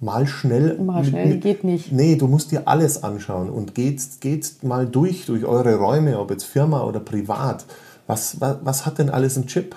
Mal 0.00 0.28
schnell. 0.28 0.78
Mal 0.78 1.04
schnell 1.04 1.38
geht 1.38 1.64
nicht. 1.64 1.90
Nee, 1.90 2.14
du 2.14 2.28
musst 2.28 2.52
dir 2.52 2.68
alles 2.68 3.02
anschauen 3.02 3.50
und 3.50 3.74
geht, 3.74 4.00
geht 4.20 4.62
mal 4.62 4.86
durch, 4.86 5.26
durch 5.26 5.44
eure 5.44 5.74
Räume, 5.74 6.20
ob 6.20 6.30
jetzt 6.30 6.44
Firma 6.44 6.84
oder 6.84 7.00
privat. 7.00 7.64
Was, 8.06 8.40
was, 8.40 8.58
was 8.62 8.86
hat 8.86 8.98
denn 8.98 9.10
alles 9.10 9.36
ein 9.36 9.46
Chip? 9.48 9.74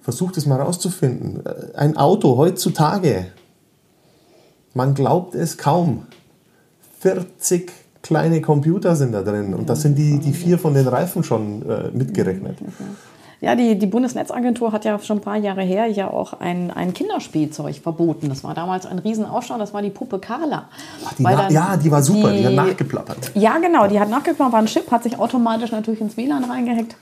Versucht 0.00 0.36
es 0.36 0.46
mal 0.46 0.60
rauszufinden. 0.60 1.44
Äh, 1.44 1.76
Ein 1.76 1.96
Auto 1.96 2.36
heutzutage, 2.36 3.32
man 4.74 4.94
glaubt 4.94 5.34
es 5.34 5.58
kaum. 5.58 6.06
40 7.00 7.72
kleine 8.06 8.40
Computer 8.40 8.94
sind 8.96 9.12
da 9.12 9.22
drin 9.22 9.54
und 9.54 9.68
das 9.68 9.82
sind 9.82 9.96
die, 9.96 10.18
die 10.18 10.32
vier 10.32 10.58
von 10.58 10.74
den 10.74 10.86
Reifen 10.88 11.22
schon 11.24 11.62
äh, 11.68 11.90
mitgerechnet. 11.92 12.56
Ja, 13.42 13.54
die, 13.54 13.78
die 13.78 13.86
Bundesnetzagentur 13.86 14.72
hat 14.72 14.84
ja 14.86 14.98
schon 14.98 15.18
ein 15.18 15.20
paar 15.20 15.36
Jahre 15.36 15.62
her 15.62 15.86
ja 15.86 16.08
auch 16.10 16.40
ein, 16.40 16.70
ein 16.70 16.94
Kinderspielzeug 16.94 17.76
verboten. 17.76 18.30
Das 18.30 18.42
war 18.42 18.54
damals 18.54 18.86
ein 18.86 18.98
Riesenaufstand, 18.98 19.60
das 19.60 19.74
war 19.74 19.82
die 19.82 19.90
Puppe 19.90 20.18
Carla. 20.18 20.68
Ach, 21.04 21.12
die 21.14 21.22
dann 21.22 21.52
ja, 21.52 21.76
die 21.76 21.90
war 21.90 22.02
super, 22.02 22.32
die, 22.32 22.44
hat 22.44 22.52
die- 22.52 22.56
nachgeplappert. 22.56 23.32
Ja, 23.34 23.58
genau, 23.58 23.86
die 23.88 24.00
hat 24.00 24.08
nachgeguckt, 24.08 24.40
war 24.52 24.58
ein 24.58 24.66
Chip, 24.66 24.90
hat 24.90 25.02
sich 25.02 25.18
automatisch 25.18 25.70
natürlich 25.70 26.00
ins 26.00 26.16
WLAN 26.16 26.44
reingehackt. 26.44 26.96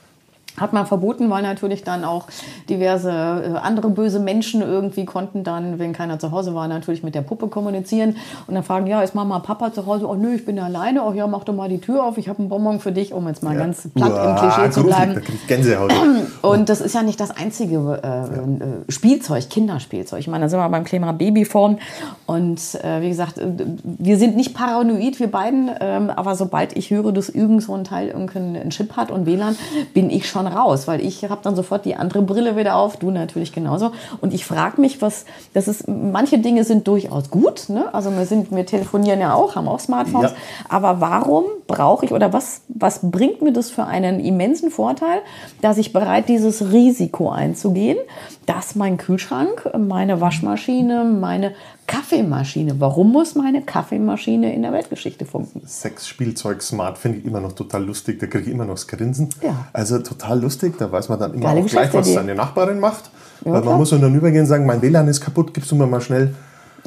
Hat 0.56 0.72
man 0.72 0.86
verboten, 0.86 1.30
weil 1.30 1.42
natürlich 1.42 1.82
dann 1.82 2.04
auch 2.04 2.26
diverse 2.68 3.10
äh, 3.10 3.58
andere 3.58 3.90
böse 3.90 4.20
Menschen 4.20 4.62
irgendwie 4.62 5.04
konnten 5.04 5.42
dann, 5.42 5.78
wenn 5.78 5.92
keiner 5.92 6.18
zu 6.18 6.30
Hause 6.30 6.54
war, 6.54 6.68
natürlich 6.68 7.02
mit 7.02 7.14
der 7.14 7.22
Puppe 7.22 7.48
kommunizieren 7.48 8.16
und 8.46 8.54
dann 8.54 8.62
fragen, 8.62 8.86
ja, 8.86 9.02
ist 9.02 9.14
Mama, 9.14 9.40
Papa 9.40 9.72
zu 9.72 9.86
Hause? 9.86 10.08
Oh 10.08 10.14
nö, 10.14 10.34
ich 10.34 10.44
bin 10.44 10.58
alleine. 10.58 11.04
Oh 11.04 11.12
ja, 11.12 11.26
mach 11.26 11.44
doch 11.44 11.54
mal 11.54 11.68
die 11.68 11.80
Tür 11.80 12.04
auf, 12.04 12.18
ich 12.18 12.28
habe 12.28 12.38
einen 12.38 12.48
Bonbon 12.48 12.78
für 12.80 12.92
dich, 12.92 13.12
um 13.12 13.26
jetzt 13.26 13.42
mal 13.42 13.54
Ja. 13.54 13.60
ganz 13.60 13.88
platt 13.94 14.08
im 14.10 14.14
Uah, 14.14 14.52
Klischee 14.54 14.70
zu 14.70 14.84
bleiben. 14.84 15.20
Gänsehaut. 15.48 15.92
Und 16.42 16.68
das 16.68 16.80
ist 16.80 16.94
ja 16.94 17.02
nicht 17.02 17.18
das 17.18 17.30
einzige 17.30 18.00
äh, 18.02 18.08
äh, 18.08 18.92
Spielzeug, 18.92 19.50
Kinderspielzeug. 19.50 20.20
Ich 20.20 20.28
meine, 20.28 20.44
da 20.44 20.48
sind 20.48 20.58
wir 20.60 20.68
beim 20.68 20.84
Thema 20.84 21.12
Babyform. 21.12 21.78
Und 22.26 22.60
äh, 22.82 23.00
wie 23.00 23.08
gesagt, 23.08 23.38
äh, 23.38 23.46
wir 23.82 24.18
sind 24.18 24.36
nicht 24.36 24.54
paranoid, 24.54 25.18
wir 25.18 25.30
beiden. 25.30 25.70
Ähm, 25.80 26.10
aber 26.10 26.36
sobald 26.36 26.76
ich 26.76 26.90
höre, 26.90 27.12
dass 27.12 27.28
irgend 27.28 27.62
so 27.62 27.74
ein 27.74 27.84
Teil 27.84 28.08
irgendeinen 28.08 28.70
Chip 28.70 28.96
hat 28.96 29.10
und 29.10 29.26
WLAN, 29.26 29.56
bin 29.94 30.10
ich 30.10 30.28
schon 30.28 30.43
raus. 30.46 30.88
Weil 30.88 31.00
ich 31.00 31.24
habe 31.24 31.40
dann 31.42 31.56
sofort 31.56 31.84
die 31.84 31.96
andere 31.96 32.22
Brille 32.22 32.56
wieder 32.56 32.76
auf, 32.76 32.96
du 32.96 33.10
natürlich 33.10 33.52
genauso. 33.52 33.92
Und 34.20 34.34
ich 34.34 34.44
frage 34.44 34.80
mich, 34.80 35.02
was, 35.02 35.24
das 35.52 35.68
ist, 35.68 35.88
manche 35.88 36.38
Dinge 36.38 36.64
sind 36.64 36.86
durchaus 36.86 37.30
gut. 37.30 37.68
Ne? 37.68 37.92
Also 37.94 38.10
wir, 38.16 38.26
sind, 38.26 38.54
wir 38.54 38.66
telefonieren 38.66 39.20
ja 39.20 39.34
auch, 39.34 39.56
haben 39.56 39.68
auch 39.68 39.80
Smartphones. 39.80 40.32
Ja. 40.32 40.36
Aber 40.68 41.00
warum 41.00 41.44
brauche 41.66 42.04
ich 42.04 42.12
oder 42.12 42.32
was, 42.32 42.62
was 42.68 43.00
bringt 43.02 43.42
mir 43.42 43.52
das 43.52 43.70
für 43.70 43.84
einen 43.84 44.20
immensen 44.20 44.70
Vorteil, 44.70 45.20
dass 45.60 45.78
ich 45.78 45.92
bereit 45.92 46.28
dieses 46.28 46.72
Risiko 46.72 47.30
einzugehen, 47.30 47.98
dass 48.46 48.74
mein 48.74 48.96
Kühlschrank, 48.96 49.70
meine 49.78 50.20
Waschmaschine, 50.20 51.04
meine 51.04 51.52
Kaffeemaschine, 51.86 52.80
warum 52.80 53.12
muss 53.12 53.34
meine 53.34 53.62
Kaffeemaschine 53.62 54.54
in 54.54 54.62
der 54.62 54.72
Weltgeschichte 54.72 55.24
funken? 55.26 55.62
Sexspielzeug 55.66 56.62
Smart 56.62 56.98
finde 56.98 57.18
ich 57.18 57.24
immer 57.26 57.40
noch 57.40 57.52
total 57.52 57.84
lustig. 57.84 58.18
Da 58.20 58.26
kriege 58.26 58.44
ich 58.44 58.50
immer 58.50 58.64
noch 58.64 58.74
das 58.74 58.86
Grinsen. 58.86 59.28
Ja. 59.42 59.66
Also 59.72 59.98
total 59.98 60.40
lustig. 60.40 60.76
Da 60.78 60.90
weiß 60.90 61.08
man 61.08 61.18
dann 61.18 61.34
immer 61.34 61.44
Geile 61.44 61.60
auch 61.62 61.66
gleich, 61.66 61.92
was 61.92 62.12
seine 62.12 62.34
Nachbarin 62.34 62.80
macht. 62.80 63.10
Ja, 63.44 63.52
Weil 63.52 63.60
klar. 63.60 63.72
man 63.72 63.80
muss 63.80 63.90
so 63.90 63.98
dann 63.98 64.14
übergehen 64.14 64.42
und 64.42 64.46
sagen, 64.46 64.64
mein 64.66 64.80
WLAN 64.80 65.08
ist 65.08 65.20
kaputt, 65.20 65.52
gibst 65.52 65.70
du 65.70 65.76
mir 65.76 65.86
mal 65.86 66.00
schnell. 66.00 66.34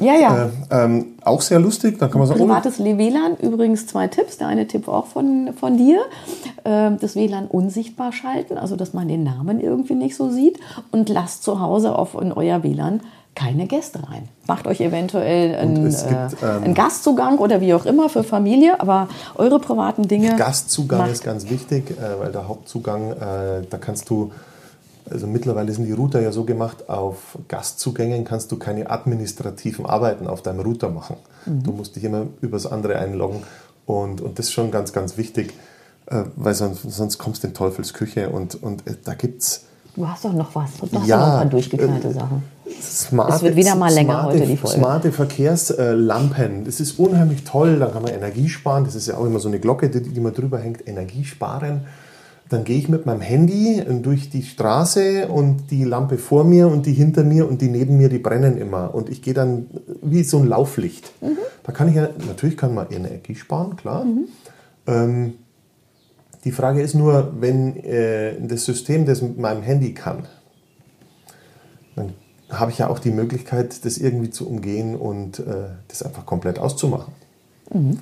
Ja, 0.00 0.14
ja. 0.14 0.44
Äh, 0.70 0.84
ähm, 0.84 1.06
auch 1.24 1.40
sehr 1.42 1.58
lustig. 1.58 1.98
Dann 1.98 2.10
kann 2.10 2.20
man 2.20 2.28
sagen, 2.28 2.40
oh, 2.40 2.46
Privates 2.46 2.78
WLAN, 2.78 3.36
übrigens 3.42 3.86
zwei 3.86 4.06
Tipps. 4.06 4.38
Der 4.38 4.46
eine 4.46 4.66
Tipp 4.66 4.88
auch 4.88 5.06
von, 5.06 5.50
von 5.58 5.76
dir. 5.76 6.00
Ähm, 6.64 6.98
Das 7.00 7.16
WLAN 7.16 7.46
unsichtbar 7.46 8.12
schalten, 8.12 8.58
also 8.58 8.76
dass 8.76 8.94
man 8.94 9.08
den 9.08 9.24
Namen 9.24 9.60
irgendwie 9.60 9.94
nicht 9.94 10.16
so 10.16 10.30
sieht. 10.30 10.58
Und 10.92 11.08
lasst 11.08 11.42
zu 11.42 11.60
Hause 11.60 11.96
auf 11.96 12.14
in 12.20 12.32
euer 12.32 12.62
WLAN 12.62 13.00
keine 13.38 13.68
Gäste 13.68 14.00
rein. 14.02 14.28
Macht 14.48 14.66
euch 14.66 14.80
eventuell 14.80 15.54
einen, 15.54 15.84
gibt, 15.84 16.02
äh, 16.02 16.26
ähm, 16.42 16.64
einen 16.64 16.74
Gastzugang 16.74 17.38
oder 17.38 17.60
wie 17.60 17.72
auch 17.72 17.86
immer 17.86 18.08
für 18.08 18.24
Familie, 18.24 18.80
aber 18.80 19.08
eure 19.36 19.60
privaten 19.60 20.08
Dinge. 20.08 20.34
Gastzugang 20.34 21.08
ist 21.08 21.22
ganz 21.22 21.48
wichtig, 21.48 21.92
äh, 21.92 22.18
weil 22.18 22.32
der 22.32 22.48
Hauptzugang, 22.48 23.12
äh, 23.12 23.62
da 23.70 23.78
kannst 23.78 24.10
du, 24.10 24.32
also 25.08 25.28
mittlerweile 25.28 25.72
sind 25.72 25.86
die 25.86 25.92
Router 25.92 26.20
ja 26.20 26.32
so 26.32 26.42
gemacht, 26.42 26.88
auf 26.90 27.38
Gastzugängen 27.46 28.24
kannst 28.24 28.50
du 28.50 28.58
keine 28.58 28.90
administrativen 28.90 29.86
Arbeiten 29.86 30.26
auf 30.26 30.42
deinem 30.42 30.60
Router 30.60 30.88
machen. 30.90 31.16
Mhm. 31.46 31.62
Du 31.62 31.70
musst 31.70 31.94
dich 31.94 32.02
immer 32.02 32.26
übers 32.40 32.66
andere 32.66 32.98
einloggen 32.98 33.44
und, 33.86 34.20
und 34.20 34.36
das 34.40 34.46
ist 34.46 34.52
schon 34.52 34.72
ganz, 34.72 34.92
ganz 34.92 35.16
wichtig, 35.16 35.54
äh, 36.06 36.24
weil 36.34 36.54
sonst, 36.54 36.82
sonst 36.90 37.18
kommst 37.18 37.44
du 37.44 37.46
in 37.46 37.54
Teufelsküche 37.54 38.30
und, 38.30 38.60
und 38.60 38.84
äh, 38.88 38.96
da 39.04 39.14
gibt 39.14 39.42
es 39.42 39.67
Du 39.98 40.08
hast 40.08 40.24
doch 40.24 40.32
noch 40.32 40.54
was. 40.54 40.76
Du 40.76 40.86
hast 40.96 41.08
Ja, 41.08 41.16
noch 41.18 41.26
ein 41.26 41.32
paar 41.32 41.44
durchgeknallte 41.46 42.08
äh, 42.08 42.12
Sachen. 42.12 42.42
smarte, 42.80 43.34
Es 43.34 43.42
wird 43.42 43.56
wieder 43.56 43.74
mal 43.74 43.92
länger 43.92 44.20
smarte, 44.20 44.38
heute, 44.38 44.46
die 44.46 44.56
Folge. 44.56 44.78
Smarte 44.78 45.12
Verkehrslampen, 45.12 46.64
das 46.64 46.78
ist 46.78 47.00
unheimlich 47.00 47.42
toll, 47.42 47.80
da 47.80 47.86
kann 47.86 48.02
man 48.02 48.12
Energie 48.12 48.48
sparen, 48.48 48.84
das 48.84 48.94
ist 48.94 49.08
ja 49.08 49.16
auch 49.16 49.26
immer 49.26 49.40
so 49.40 49.48
eine 49.48 49.58
Glocke, 49.58 49.90
die, 49.90 50.00
die 50.00 50.20
man 50.20 50.32
drüber 50.34 50.58
hängt, 50.60 50.86
Energie 50.86 51.24
sparen. 51.24 51.80
Dann 52.48 52.62
gehe 52.62 52.78
ich 52.78 52.88
mit 52.88 53.06
meinem 53.06 53.20
Handy 53.20 53.82
durch 54.02 54.30
die 54.30 54.42
Straße 54.44 55.26
und 55.28 55.70
die 55.72 55.82
Lampe 55.84 56.16
vor 56.16 56.44
mir 56.44 56.68
und 56.68 56.86
die 56.86 56.92
hinter 56.92 57.24
mir 57.24 57.48
und 57.48 57.60
die 57.60 57.68
neben 57.68 57.96
mir, 57.98 58.08
die 58.08 58.18
brennen 58.20 58.56
immer. 58.56 58.94
Und 58.94 59.10
ich 59.10 59.20
gehe 59.20 59.34
dann 59.34 59.66
wie 60.00 60.22
so 60.22 60.38
ein 60.38 60.46
Lauflicht. 60.46 61.12
Mhm. 61.20 61.36
Da 61.64 61.72
kann 61.72 61.88
ich 61.88 61.96
ja, 61.96 62.08
natürlich 62.26 62.56
kann 62.56 62.72
man 62.72 62.86
Energie 62.90 63.34
sparen, 63.34 63.76
klar. 63.76 64.06
Ähm, 64.86 65.34
die 66.48 66.52
Frage 66.52 66.80
ist 66.80 66.94
nur, 66.94 67.34
wenn 67.40 67.76
äh, 67.84 68.40
das 68.40 68.64
System 68.64 69.04
das 69.04 69.20
mit 69.20 69.36
meinem 69.38 69.60
Handy 69.62 69.92
kann, 69.92 70.26
dann 71.94 72.14
habe 72.48 72.70
ich 72.70 72.78
ja 72.78 72.88
auch 72.88 73.00
die 73.00 73.10
Möglichkeit, 73.10 73.84
das 73.84 73.98
irgendwie 73.98 74.30
zu 74.30 74.48
umgehen 74.48 74.96
und 74.96 75.40
äh, 75.40 75.44
das 75.88 76.02
einfach 76.02 76.24
komplett 76.24 76.58
auszumachen. 76.58 77.12
Und, 77.70 77.98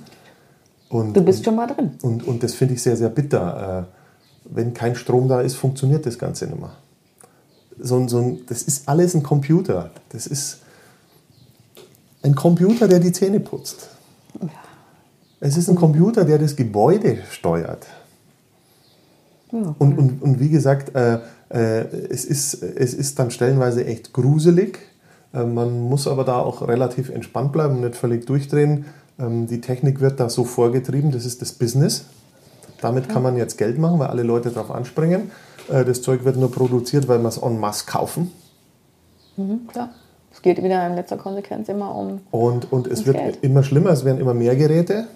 Mhm. 1.09 1.13
Du 1.15 1.23
bist 1.25 1.45
schon 1.45 1.57
mal 1.57 1.67
drin. 1.67 1.99
und, 2.03 2.25
und 2.25 2.45
das 2.45 2.55
finde 2.55 2.75
ich 2.75 2.83
sehr, 2.83 2.97
sehr 2.97 3.09
bitter. 3.09 3.89
Äh, 3.91 4.55
wenn 4.55 4.73
kein 4.75 4.95
Strom 4.95 5.27
da 5.27 5.41
ist, 5.41 5.57
funktioniert 5.57 6.07
das 6.07 6.17
Ganze 6.21 6.47
nicht 6.47 6.61
mehr. 6.61 6.71
So, 7.81 7.97
ein- 7.97 8.09
so 8.09 8.19
ein, 8.19 8.39
das 8.47 8.63
ist 8.63 8.89
alles 8.89 9.15
ein 9.17 9.25
Computer. 9.25 9.91
Das 10.11 10.29
ist 10.29 10.59
ein 12.23 12.37
Computer, 12.37 12.87
der 12.87 13.01
die 13.01 13.11
Zähne 13.11 13.41
putzt. 13.41 13.89
Es 15.41 15.57
ist 15.57 15.69
ein 15.69 15.75
Computer, 15.75 16.25
der 16.25 16.39
das 16.39 16.55
Gebäude 16.55 17.19
steuert. 17.33 17.85
Ja. 19.63 19.75
Und, 19.79 19.99
und, 19.99 20.23
und 20.23 20.41
wie 20.41 20.49
gesagt, 20.49 20.95
äh, 20.95 21.19
äh, 21.49 21.87
es, 22.11 22.25
ist, 22.25 22.63
es 22.63 22.95
ist 22.95 23.19
dann 23.19 23.31
stellenweise 23.31 23.85
echt 23.85 24.13
gruselig. 24.13 24.79
Äh, 25.33 25.45
man 25.45 25.81
muss 25.81 26.07
aber 26.07 26.25
da 26.25 26.39
auch 26.39 26.67
relativ 26.67 27.11
entspannt 27.11 27.53
bleiben 27.53 27.77
und 27.77 27.81
nicht 27.83 27.97
völlig 27.97 28.27
durchdrehen. 28.27 28.87
Ähm, 29.19 29.47
die 29.47 29.61
Technik 29.61 30.01
wird 30.01 30.21
da 30.21 30.29
so 30.29 30.45
vorgetrieben, 30.45 31.11
das 31.13 31.25
ist 31.25 31.43
das 31.43 31.53
Business. 31.53 32.07
Damit 32.81 33.09
kann 33.09 33.23
man 33.23 33.37
jetzt 33.37 33.57
Geld 33.57 33.79
machen, 33.79 33.99
weil 33.99 34.09
alle 34.09 34.23
Leute 34.23 34.51
darauf 34.51 34.71
anspringen. 34.71 35.31
Äh, 35.71 35.85
das 35.85 36.03
Zeug 36.03 36.25
wird 36.25 36.37
nur 36.37 36.51
produziert, 36.51 37.09
weil 37.09 37.19
man 37.19 37.29
es 37.29 37.39
en 37.39 37.59
masse 37.59 37.87
kaufen. 37.87 38.31
Ja. 39.75 39.91
Es 40.33 40.43
geht 40.43 40.63
wieder 40.63 40.87
in 40.87 40.95
letzter 40.97 41.17
Konsequenz 41.17 41.69
immer 41.71 41.95
um. 41.95 42.21
Und, 42.31 42.71
und 42.71 42.87
es 42.87 43.07
wird 43.07 43.17
Geld. 43.17 43.39
immer 43.41 43.63
schlimmer, 43.63 43.91
es 43.91 44.05
werden 44.05 44.21
immer 44.21 44.35
mehr 44.35 44.55
Geräte. 44.55 45.07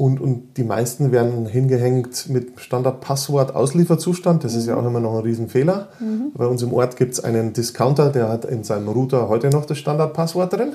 Und, 0.00 0.18
und 0.18 0.56
die 0.56 0.64
meisten 0.64 1.12
werden 1.12 1.44
hingehängt 1.44 2.30
mit 2.30 2.58
Standard-Passwort-Auslieferzustand. 2.58 4.42
Das 4.42 4.54
ist 4.54 4.66
ja 4.66 4.74
auch 4.74 4.86
immer 4.86 4.98
noch 4.98 5.18
ein 5.18 5.24
Riesenfehler. 5.24 5.88
Bei 6.32 6.46
uns 6.46 6.62
im 6.62 6.72
Ort 6.72 6.96
gibt 6.96 7.12
es 7.12 7.22
einen 7.22 7.52
Discounter, 7.52 8.08
der 8.08 8.30
hat 8.30 8.46
in 8.46 8.64
seinem 8.64 8.88
Router 8.88 9.28
heute 9.28 9.50
noch 9.50 9.66
das 9.66 9.76
Standard-Passwort 9.76 10.54
drin. 10.54 10.72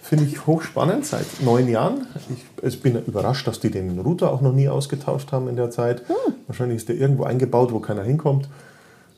Finde 0.00 0.26
ich 0.26 0.46
hochspannend, 0.46 1.04
seit 1.04 1.26
neun 1.40 1.66
Jahren. 1.66 2.06
Ich, 2.30 2.64
ich 2.64 2.80
bin 2.80 3.02
überrascht, 3.04 3.48
dass 3.48 3.58
die 3.58 3.72
den 3.72 3.98
Router 3.98 4.30
auch 4.30 4.42
noch 4.42 4.52
nie 4.52 4.68
ausgetauscht 4.68 5.32
haben 5.32 5.48
in 5.48 5.56
der 5.56 5.70
Zeit. 5.72 6.04
Wahrscheinlich 6.46 6.76
ist 6.76 6.88
der 6.88 6.94
irgendwo 6.94 7.24
eingebaut, 7.24 7.72
wo 7.72 7.80
keiner 7.80 8.04
hinkommt. 8.04 8.48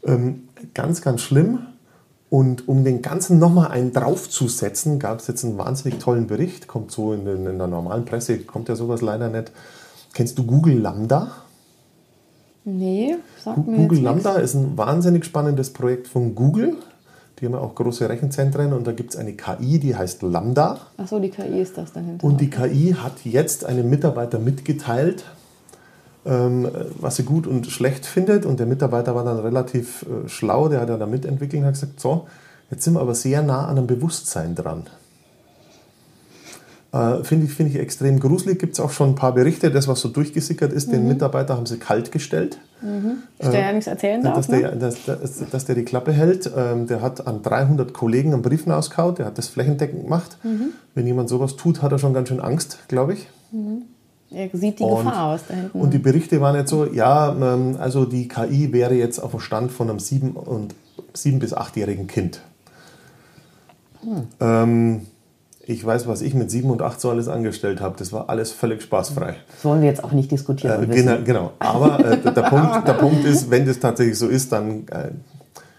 Ähm, 0.07 0.49
ganz, 0.73 1.03
ganz 1.03 1.21
schlimm. 1.21 1.59
Und 2.35 2.67
um 2.67 2.83
den 2.83 3.01
Ganzen 3.01 3.39
nochmal 3.39 3.71
einen 3.71 3.93
draufzusetzen, 3.93 4.99
gab 4.99 5.21
es 5.21 5.29
jetzt 5.29 5.45
einen 5.45 5.57
wahnsinnig 5.57 6.01
tollen 6.01 6.27
Bericht. 6.27 6.67
Kommt 6.67 6.91
so 6.91 7.13
in, 7.13 7.25
den, 7.25 7.47
in 7.47 7.59
der 7.59 7.69
normalen 7.69 8.05
Presse, 8.05 8.41
kommt 8.41 8.69
ja 8.69 8.75
sowas 8.75 9.03
leider 9.03 9.29
nicht. 9.29 9.53
Kennst 10.15 10.37
du 10.37 10.45
Google 10.45 10.81
Lambda? 10.81 11.31
Nee, 12.65 13.19
sag 13.39 13.65
mir 13.65 13.77
Google 13.77 14.01
Lambda 14.01 14.35
ist 14.39 14.55
ein 14.55 14.77
wahnsinnig 14.77 15.25
spannendes 15.25 15.73
Projekt 15.73 16.09
von 16.09 16.35
Google. 16.35 16.75
Die 17.39 17.47
haben 17.47 17.53
ja 17.53 17.61
auch 17.61 17.77
große 17.77 18.09
Rechenzentren 18.09 18.73
und 18.73 18.85
da 18.85 18.91
gibt 18.91 19.15
es 19.15 19.17
eine 19.17 19.35
KI, 19.35 19.79
die 19.79 19.95
heißt 19.95 20.23
Lambda. 20.23 20.81
Achso, 20.97 21.21
die 21.21 21.31
KI 21.31 21.61
ist 21.61 21.79
das 21.79 21.93
dahinter. 21.93 22.27
Und 22.27 22.41
die 22.41 22.51
KI 22.51 22.97
hat 22.99 23.25
jetzt 23.25 23.65
einem 23.65 23.89
Mitarbeiter 23.89 24.41
mitgeteilt, 24.41 25.23
was 26.25 27.17
sie 27.17 27.25
gut 27.25 27.47
und 27.47 27.67
schlecht 27.67 28.07
findet. 28.07 28.47
Und 28.47 28.59
der 28.59 28.67
Mitarbeiter 28.67 29.15
war 29.15 29.25
dann 29.25 29.39
relativ 29.39 30.03
äh, 30.03 30.29
schlau, 30.29 30.69
der 30.69 30.81
hat 30.81 30.89
ja 30.89 30.97
da 30.97 31.07
mitentwickelt 31.07 31.61
und 31.61 31.67
hat 31.67 31.75
gesagt, 31.75 32.01
so, 32.01 32.27
jetzt 32.71 32.85
sind 32.85 32.95
wir 32.95 33.01
aber 33.01 33.15
sehr 33.15 33.43
nah 33.43 33.67
an 33.67 33.77
einem 33.77 33.87
Bewusstsein 33.87 34.55
dran. 34.55 34.85
Äh, 36.95 37.25
Finde 37.25 37.47
ich, 37.47 37.53
find 37.53 37.71
ich 37.71 37.77
extrem 37.77 38.21
gruselig. 38.21 38.59
Gibt 38.59 38.75
es 38.75 38.81
auch 38.81 38.93
schon 38.93 39.11
ein 39.11 39.15
paar 39.17 39.35
Berichte, 39.35 39.71
das, 39.71 39.89
was 39.89 40.01
so 40.01 40.09
durchgesickert 40.09 40.73
ist, 40.73 40.93
den 40.93 41.09
Mitarbeiter 41.09 41.57
haben 41.57 41.67
sie 41.67 41.79
kalt 41.79 42.13
gestellt. 42.13 42.59
Dass 43.39 43.51
der 43.51 43.61
ja 43.61 43.73
nichts 43.73 43.87
erzählen 43.87 44.23
darf. 44.23 44.37
Dass 44.37 44.49
ne? 44.49 44.61
der, 44.61 44.77
dass, 44.77 45.05
dass, 45.05 45.51
dass 45.51 45.65
der 45.65 45.75
die 45.75 45.85
Klappe 45.85 46.13
hält. 46.13 46.51
Ähm, 46.57 46.87
der 46.87 47.03
hat 47.03 47.27
an 47.27 47.43
300 47.43 47.93
Kollegen 47.93 48.33
einen 48.33 48.43
Brief 48.43 48.67
auskaut, 48.69 49.19
der 49.19 49.27
hat 49.27 49.39
das 49.39 49.49
flächendeckend 49.49 50.05
gemacht. 50.05 50.39
Mhm. 50.43 50.69
Wenn 50.95 51.07
jemand 51.07 51.29
sowas 51.29 51.57
tut, 51.57 51.83
hat 51.83 51.93
er 51.93 51.99
schon 51.99 52.15
ganz 52.15 52.29
schön 52.29 52.41
Angst, 52.41 52.79
glaube 52.89 53.15
ich. 53.15 53.29
Er 54.35 54.49
sieht 54.53 54.79
die 54.81 54.83
Und- 54.83 55.05
Gefahr, 55.05 55.35
was 55.35 55.47
da 55.47 55.55
hinten. 55.55 55.81
Und 55.81 55.93
die 55.95 55.99
Berichte 55.99 56.41
waren 56.41 56.57
jetzt 56.57 56.71
so, 56.71 56.87
ja, 56.87 57.33
ähm, 57.33 57.77
also 57.79 58.05
die 58.05 58.29
KI 58.29 58.73
wäre 58.73 58.95
jetzt 58.95 59.19
auf 59.19 59.31
dem 59.33 59.41
Stand 59.41 59.71
von 59.73 59.89
einem 59.91 59.99
sieben- 59.99 60.33
und 60.33 60.75
sieben- 61.13 61.39
bis 61.39 61.55
achtjährigen 61.55 62.07
Kind. 62.07 62.41
Hm. 64.03 64.27
Ähm, 64.41 65.07
ich 65.67 65.85
weiß, 65.85 66.07
was 66.07 66.21
ich 66.21 66.35
mit 66.35 66.51
sieben 66.51 66.71
und 66.71 66.83
acht 66.83 67.01
so 67.01 67.11
alles 67.11 67.29
angestellt 67.29 67.81
habe. 67.81 67.95
Das 67.99 68.13
war 68.13 68.29
alles 68.29 68.53
völlig 68.53 68.83
spaßfrei. 68.83 69.37
das 69.55 69.65
wollen 69.65 69.81
wir 69.81 69.89
jetzt 69.89 70.05
auch 70.05 70.13
nicht 70.13 70.31
diskutieren. 70.31 70.91
Äh, 70.91 70.95
genau, 70.95 71.17
genau. 71.25 71.53
Aber 71.59 72.01
äh, 72.01 72.19
der, 72.21 72.33
der, 72.33 72.43
Punkt, 72.43 72.87
der 72.87 72.93
Punkt 72.95 73.25
ist, 73.25 73.51
wenn 73.51 73.67
das 73.67 73.79
tatsächlich 73.81 74.19
so 74.19 74.29
ist, 74.29 74.53
dann 74.53 74.87
äh, 74.89 75.11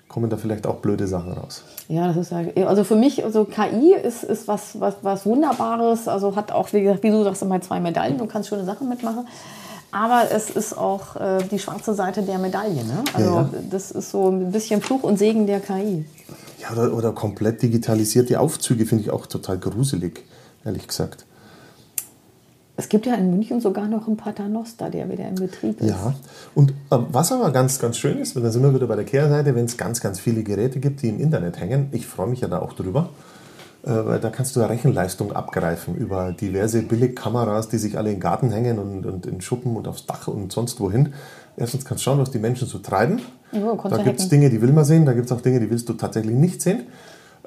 kommen 0.08 0.30
da 0.30 0.38
vielleicht 0.38 0.66
auch 0.66 0.78
blöde 0.78 1.06
Sachen 1.08 1.34
raus. 1.34 1.64
Ja, 1.88 2.08
das 2.08 2.18
ist 2.18 2.32
ja, 2.32 2.68
also 2.68 2.84
für 2.84 2.96
mich, 2.96 3.24
also 3.24 3.46
KI 3.46 3.94
ist, 3.94 4.24
ist 4.24 4.48
was, 4.48 4.80
was, 4.80 4.96
was 5.04 5.26
Wunderbares, 5.26 6.08
also 6.08 6.36
hat 6.36 6.52
auch, 6.52 6.74
wie, 6.74 6.82
gesagt, 6.82 7.04
wie 7.04 7.12
du 7.12 7.24
sagst, 7.24 7.44
immer 7.44 7.62
zwei 7.62 7.80
Medaillen, 7.80 8.18
du 8.18 8.26
kannst 8.26 8.50
schöne 8.50 8.66
Sachen 8.66 8.90
mitmachen. 8.90 9.28
aber 9.92 10.32
es 10.32 10.50
ist 10.50 10.76
auch 10.76 11.16
äh, 11.16 11.44
die 11.52 11.60
schwarze 11.60 11.94
Seite 11.94 12.24
der 12.24 12.40
Medaille. 12.40 12.84
Ne? 12.84 13.04
Also 13.14 13.30
Ja, 13.30 13.42
ja. 13.42 13.50
das 13.70 13.92
ist 13.92 14.12
so 14.12 14.30
ein 14.30 14.52
bisschen 14.52 14.82
Fluch 14.82 15.04
und 15.04 15.18
Segen 15.18 15.46
der 15.46 15.60
KI. 15.60 16.06
Ja, 16.60 16.72
oder, 16.72 16.94
oder 16.94 17.12
komplett 17.12 17.62
digitalisierte 17.62 18.40
Aufzüge 18.40 18.86
finde 18.86 19.04
ich 19.04 19.12
auch 19.12 19.28
total 19.28 19.60
gruselig, 19.60 20.24
ehrlich 20.64 20.88
gesagt. 20.88 21.26
Es 22.78 22.90
gibt 22.90 23.06
ja 23.06 23.16
in 23.16 23.32
München 23.32 23.62
sogar 23.62 23.88
noch 23.88 24.08
einen 24.08 24.18
Paternoster, 24.18 24.90
der 24.90 25.10
wieder 25.10 25.28
in 25.28 25.36
Betrieb 25.36 25.80
ist. 25.80 25.90
Ja, 25.90 26.14
und 26.56 26.72
äh, 26.72 26.74
was 26.90 27.32
aber 27.32 27.52
ganz, 27.52 27.80
ganz 27.80 27.98
schön 27.98 28.18
ist, 28.18 28.36
da 28.36 28.52
sind 28.52 28.64
wir 28.64 28.74
wieder 28.74 28.88
bei 28.88 28.98
der 28.98 29.06
Kehrseite, 29.06 29.56
wenn 29.56 29.66
es 29.66 29.78
ganz, 29.78 30.02
ganz 30.02 30.20
viele 30.20 30.44
Geräte 30.44 30.80
gibt, 30.80 31.02
die 31.02 31.10
im 31.10 31.20
Internet 31.20 31.60
hängen, 31.60 31.88
ich 31.92 32.06
freue 32.06 32.28
mich 32.28 32.42
ja 32.42 32.50
da 32.50 32.60
auch 32.60 32.74
drüber, 32.74 33.10
äh, 33.84 33.92
weil 33.92 34.20
da 34.20 34.30
kannst 34.30 34.56
du 34.56 34.60
ja 34.60 34.66
Rechenleistung 34.66 35.32
abgreifen 35.32 35.96
über 35.96 36.34
diverse 36.34 36.82
Billigkameras, 36.82 37.70
die 37.70 37.78
sich 37.78 37.98
alle 37.98 38.10
in 38.10 38.16
den 38.16 38.22
Garten 38.22 38.52
hängen 38.52 38.78
und, 38.78 39.06
und 39.06 39.26
in 39.26 39.40
Schuppen 39.40 39.78
und 39.78 39.88
aufs 39.88 40.06
Dach 40.06 40.28
und 40.28 40.52
sonst 40.52 40.82
wohin. 40.82 41.14
Erstens 41.56 41.86
kannst 41.86 42.02
du 42.02 42.10
schauen, 42.10 42.20
was 42.20 42.32
die 42.32 42.40
Menschen 42.40 42.68
so 42.68 42.80
treiben. 42.80 43.22
Kannst 43.52 43.86
da 43.86 44.04
gibt 44.04 44.20
es. 44.20 44.28
Dinge, 44.28 44.50
die 44.50 44.62
will 44.62 44.74
man 44.74 44.84
sehen, 44.84 45.06
da 45.06 45.14
gibt 45.14 45.28
es 45.28 45.32
auch 45.32 45.40
Dinge, 45.40 45.62
die 45.62 45.70
willst 45.70 45.88
du 45.88 45.94
tatsächlich 45.94 46.36
nicht 46.36 46.62
sehen. 46.62 46.84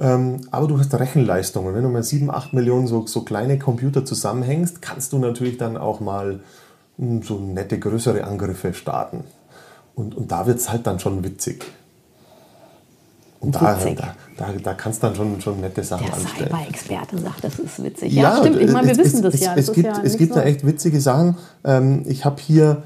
Ähm, 0.01 0.41
aber 0.51 0.69
du 0.69 0.79
hast 0.79 0.95
Rechenleistung. 0.95 1.67
Und 1.67 1.75
wenn 1.75 1.83
du 1.83 1.89
mal 1.89 2.03
7, 2.03 2.31
8 2.31 2.53
Millionen 2.53 2.87
so, 2.87 3.07
so 3.07 3.23
kleine 3.23 3.59
Computer 3.59 4.05
zusammenhängst, 4.05 4.81
kannst 4.81 5.13
du 5.13 5.19
natürlich 5.19 5.59
dann 5.59 5.77
auch 5.77 6.01
mal 6.01 6.41
mh, 6.99 7.23
so 7.25 7.39
nette, 7.39 7.79
größere 7.79 8.25
Angriffe 8.25 8.75
starten. 8.75 9.25
Und, 9.97 10.15
und 10.17 10.31
da 10.31 10.47
wird 10.47 10.59
es 10.59 10.71
halt 10.71 10.87
dann 10.87 11.01
schon 11.01 11.25
witzig. 11.25 11.65
Und 13.41 13.55
da, 13.55 13.77
da, 13.97 14.15
da, 14.37 14.47
da 14.63 14.75
kannst 14.75 15.01
du 15.03 15.07
dann 15.09 15.17
schon, 15.17 15.41
schon 15.41 15.61
nette 15.61 15.83
Sachen 15.85 16.07
Der 16.07 16.15
anstellen. 16.15 16.51
Cyber-Experte 16.51 17.19
sagt, 17.19 17.45
das 17.45 17.59
ist 17.61 17.83
witzig. 17.83 18.13
Ja, 18.13 18.37
stimmt. 18.39 18.61
Ich 18.61 18.71
meine, 18.73 18.87
wir 18.89 18.93
es- 18.93 18.99
wissen 18.99 19.17
es, 19.17 19.23
das 19.23 19.35
es, 19.35 19.41
ja. 19.41 19.55
Es 19.55 19.67
Das 19.67 19.69
ist 19.69 19.75
gibt, 19.75 19.87
ja 19.97 20.03
es 20.03 20.17
gibt 20.19 20.37
da 20.37 20.43
echt 20.43 20.67
witzige 20.67 21.01
Sachen. 21.01 21.37
Ähm, 21.65 22.03
ich 22.07 22.25
habe 22.25 22.41
hier, 22.41 22.83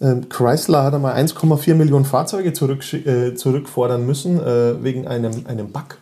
ähm, 0.00 0.28
Chrysler 0.28 0.84
hat 0.84 0.94
einmal 0.94 1.14
1,4 1.16 1.74
Millionen 1.74 2.04
Fahrzeuge 2.04 2.52
zurück, 2.52 2.84
äh, 2.92 3.34
zurückfordern 3.34 4.06
müssen 4.06 4.38
äh, 4.40 4.82
wegen 4.84 5.08
einem, 5.08 5.32
einem 5.46 5.70
Bug. 5.72 5.98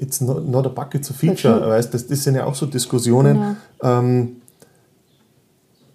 It's 0.00 0.20
not, 0.20 0.48
not 0.48 0.66
a 0.66 0.88
it's 0.94 1.10
a 1.10 1.14
feature. 1.14 1.54
Feature. 1.54 1.68
Weißt, 1.68 1.92
das, 1.92 2.06
das 2.06 2.24
sind 2.24 2.34
ja 2.34 2.46
auch 2.46 2.54
so 2.54 2.66
Diskussionen. 2.66 3.56
Genau. 3.80 3.98
Ähm, 3.98 4.36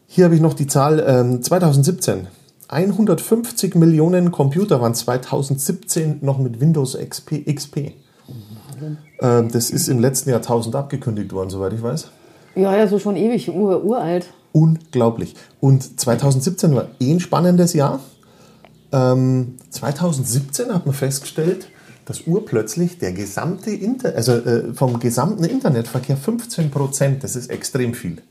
hier 0.06 0.26
habe 0.26 0.36
ich 0.36 0.42
noch 0.42 0.54
die 0.54 0.68
Zahl 0.68 1.04
ähm, 1.06 1.42
2017. 1.42 2.28
150 2.68 3.76
Millionen 3.76 4.32
Computer 4.32 4.80
waren 4.80 4.94
2017 4.94 6.20
noch 6.22 6.38
mit 6.38 6.60
Windows 6.60 6.98
XP. 6.98 7.46
XP. 7.52 7.94
Ähm, 9.22 9.52
das 9.52 9.70
ist 9.70 9.88
im 9.88 10.00
letzten 10.00 10.30
Jahrtausend 10.30 10.76
abgekündigt 10.76 11.34
worden, 11.34 11.50
soweit 11.50 11.74
ich 11.74 11.82
weiß. 11.82 12.10
Ja, 12.56 12.76
ja, 12.76 12.88
so 12.88 13.00
schon 13.00 13.16
ewig, 13.16 13.50
ur, 13.50 13.84
uralt. 13.84 14.28
Unglaublich. 14.52 15.36
Und 15.60 16.00
2017 16.00 16.76
war 16.76 16.88
eh 17.00 17.12
ein 17.12 17.20
spannendes 17.20 17.74
Jahr. 17.74 18.00
Ähm, 18.92 19.56
2017 19.70 20.74
hat 20.74 20.86
man 20.86 20.96
festgestellt, 20.96 21.70
dass 22.06 22.22
urplötzlich 22.28 23.00
der 23.00 23.12
gesamte 23.12 23.72
Inter 23.72 24.16
also 24.16 24.34
äh, 24.34 24.74
vom 24.74 25.00
gesamten 25.00 25.44
Internetverkehr 25.44 26.18
15 26.18 26.72
Prozent, 26.72 27.24
das 27.24 27.36
ist 27.36 27.50
extrem 27.50 27.94
viel, 27.94 28.22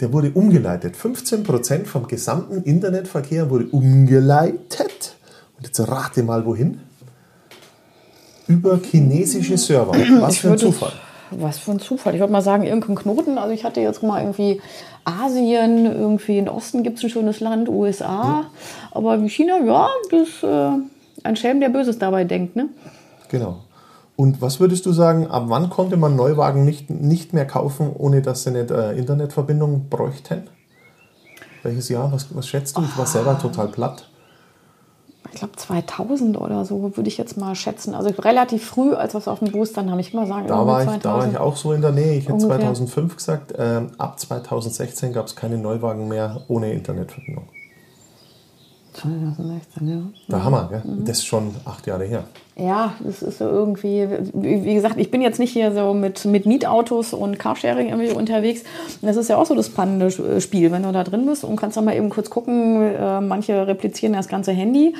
der 0.00 0.12
wurde 0.12 0.32
umgeleitet. 0.32 0.96
15 0.96 1.44
Prozent 1.44 1.86
vom 1.86 2.08
gesamten 2.08 2.62
Internetverkehr 2.62 3.48
wurde 3.48 3.66
umgeleitet. 3.66 5.14
Und 5.56 5.66
jetzt 5.66 5.80
rate 5.80 6.22
mal 6.22 6.44
wohin? 6.44 6.80
Über 8.48 8.78
chinesische 8.78 9.56
Server. 9.56 9.92
Was 10.20 10.38
für 10.38 10.50
ein 10.50 10.58
Zufall. 10.58 10.92
Was 11.30 11.58
für 11.58 11.70
ein 11.70 11.80
Zufall. 11.80 12.14
Ich 12.14 12.20
würde 12.20 12.32
mal 12.32 12.42
sagen, 12.42 12.64
irgendein 12.64 12.96
Knoten. 12.96 13.38
Also 13.38 13.54
ich 13.54 13.64
hatte 13.64 13.80
jetzt 13.80 14.02
mal 14.02 14.20
irgendwie 14.20 14.60
Asien, 15.04 15.86
irgendwie 15.86 16.38
im 16.38 16.48
Osten 16.48 16.82
gibt 16.82 16.98
es 16.98 17.04
ein 17.04 17.10
schönes 17.10 17.40
Land, 17.40 17.68
USA. 17.68 18.46
Aber 18.90 19.22
wie 19.22 19.28
China, 19.28 19.58
ja, 19.64 19.88
das 20.10 20.42
äh, 20.42 20.78
ein 21.24 21.36
Schelm, 21.36 21.60
der 21.60 21.70
Böses 21.70 21.98
dabei 21.98 22.24
denkt. 22.24 22.56
Ne? 22.56 22.68
Genau. 23.28 23.60
Und 24.16 24.40
was 24.40 24.60
würdest 24.60 24.86
du 24.86 24.92
sagen, 24.92 25.26
ab 25.26 25.44
wann 25.46 25.70
konnte 25.70 25.96
man 25.96 26.14
Neuwagen 26.14 26.64
nicht, 26.64 26.88
nicht 26.88 27.32
mehr 27.32 27.46
kaufen, 27.46 27.90
ohne 27.92 28.22
dass 28.22 28.44
sie 28.44 28.52
nicht 28.52 28.70
äh, 28.70 28.92
Internetverbindung 28.92 29.88
bräuchten? 29.88 30.44
Welches 31.64 31.88
Jahr? 31.88 32.12
Was, 32.12 32.28
was 32.34 32.46
schätzt 32.46 32.76
du? 32.76 32.82
Ich 32.82 32.96
war 32.96 33.06
selber 33.06 33.38
total 33.38 33.68
platt. 33.68 34.08
Ich 35.32 35.40
glaube 35.40 35.56
2000 35.56 36.38
oder 36.38 36.64
so 36.64 36.96
würde 36.96 37.08
ich 37.08 37.18
jetzt 37.18 37.36
mal 37.36 37.56
schätzen. 37.56 37.94
Also 37.94 38.10
relativ 38.10 38.64
früh, 38.64 38.92
als 38.94 39.14
wir 39.14 39.18
es 39.18 39.26
auf 39.26 39.40
dem 39.40 39.50
Boostern 39.50 39.90
haben, 39.90 39.98
ich 39.98 40.14
mal 40.14 40.28
sagen, 40.28 40.46
Da 40.46 40.64
war, 40.64 40.84
ich, 40.84 41.00
da 41.00 41.14
war 41.14 41.28
ich 41.28 41.36
auch 41.36 41.56
so 41.56 41.72
in 41.72 41.80
der 41.80 41.90
Nähe. 41.90 42.18
Ich 42.18 42.24
hätte 42.24 42.34
Ungefähr. 42.34 42.60
2005 42.60 43.16
gesagt, 43.16 43.54
ähm, 43.58 43.90
ab 43.98 44.20
2016 44.20 45.12
gab 45.12 45.26
es 45.26 45.34
keine 45.34 45.58
Neuwagen 45.58 46.06
mehr 46.06 46.42
ohne 46.46 46.72
Internetverbindung. 46.72 47.48
2016, 48.94 49.88
ja. 49.88 50.02
Der 50.28 50.44
Hammer, 50.44 50.68
gell? 50.70 50.82
Mhm. 50.84 51.04
Das 51.04 51.18
ist 51.18 51.26
schon 51.26 51.54
acht 51.64 51.86
Jahre 51.86 52.04
her. 52.04 52.24
Ja, 52.56 52.94
das 53.00 53.20
ist 53.20 53.38
so 53.38 53.46
irgendwie, 53.46 54.06
wie 54.32 54.74
gesagt, 54.74 54.94
ich 54.98 55.10
bin 55.10 55.20
jetzt 55.20 55.40
nicht 55.40 55.52
hier 55.52 55.72
so 55.72 55.92
mit, 55.92 56.24
mit 56.24 56.46
Mietautos 56.46 57.12
und 57.12 57.36
Carsharing 57.36 57.88
irgendwie 57.88 58.12
unterwegs. 58.12 58.62
Das 59.02 59.16
ist 59.16 59.28
ja 59.28 59.38
auch 59.38 59.46
so 59.46 59.56
das 59.56 59.66
spannende 59.66 60.06
äh, 60.06 60.40
Spiel, 60.40 60.70
wenn 60.70 60.84
du 60.84 60.92
da 60.92 61.02
drin 61.02 61.26
bist 61.26 61.42
und 61.42 61.56
kannst 61.56 61.76
dann 61.76 61.84
mal 61.84 61.96
eben 61.96 62.10
kurz 62.10 62.30
gucken, 62.30 62.80
äh, 62.80 63.20
manche 63.20 63.66
replizieren 63.66 64.12
das 64.12 64.28
ganze 64.28 64.52
Handy, 64.52 64.94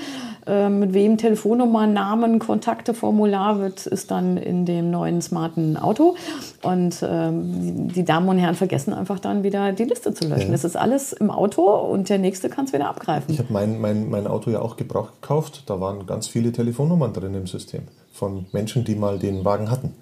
äh, 0.49 0.69
mit 0.69 0.95
wem 0.95 1.17
Telefonnummer, 1.17 1.87
Namen, 1.87 2.41
Kontakte, 2.41 2.93
Formular 2.93 3.61
wird, 3.61 3.87
ist 3.87 4.11
dann 4.11 4.37
in 4.37 4.67
dem 4.67 4.91
neuen 4.91 5.23
smarten 5.23 5.77
Auto. 5.77 6.17
Und 6.63 7.05
ähm, 7.09 7.89
die, 7.89 8.05
Damen 8.05 8.29
und 8.29 8.39
Herren 8.39 8.57
vergessen 8.57 8.93
einfach 8.93 9.21
dann 9.21 9.45
wieder 9.45 9.71
die 9.71 9.85
Liste 9.85 10.13
zu 10.13 10.27
löschen. 10.27 10.51
Das 10.51 10.65
ist 10.65 10.77
alles 10.77 11.13
im 11.13 11.31
Auto 11.31 11.63
und 11.63 12.09
der 12.09 12.19
nächste 12.19 12.49
kann 12.49 12.65
es 12.65 12.73
wieder 12.73 12.89
abgreifen. 12.89 13.33
Ich 13.33 13.39
habe 13.39 13.53
mein, 13.53 13.81
mein, 13.81 14.11
mein 14.11 14.27
Auto 14.27 14.51
ja 14.51 14.61
auch 14.61 14.77
gebraucht 14.77 15.23
gekauft. 15.23 15.63
Da 15.67 15.81
waren 15.81 16.05
ganz 16.07 16.27
viele 16.27 16.51
Telefonnummern 16.51 17.13
drin 17.13 17.44
im 17.45 17.47
System 17.47 17.83
von 18.13 18.47
Menschen, 18.53 18.85
die 18.85 18.95
mal 18.95 19.19
den 19.19 19.45
Wagen 19.45 19.71
hatten. 19.71 19.93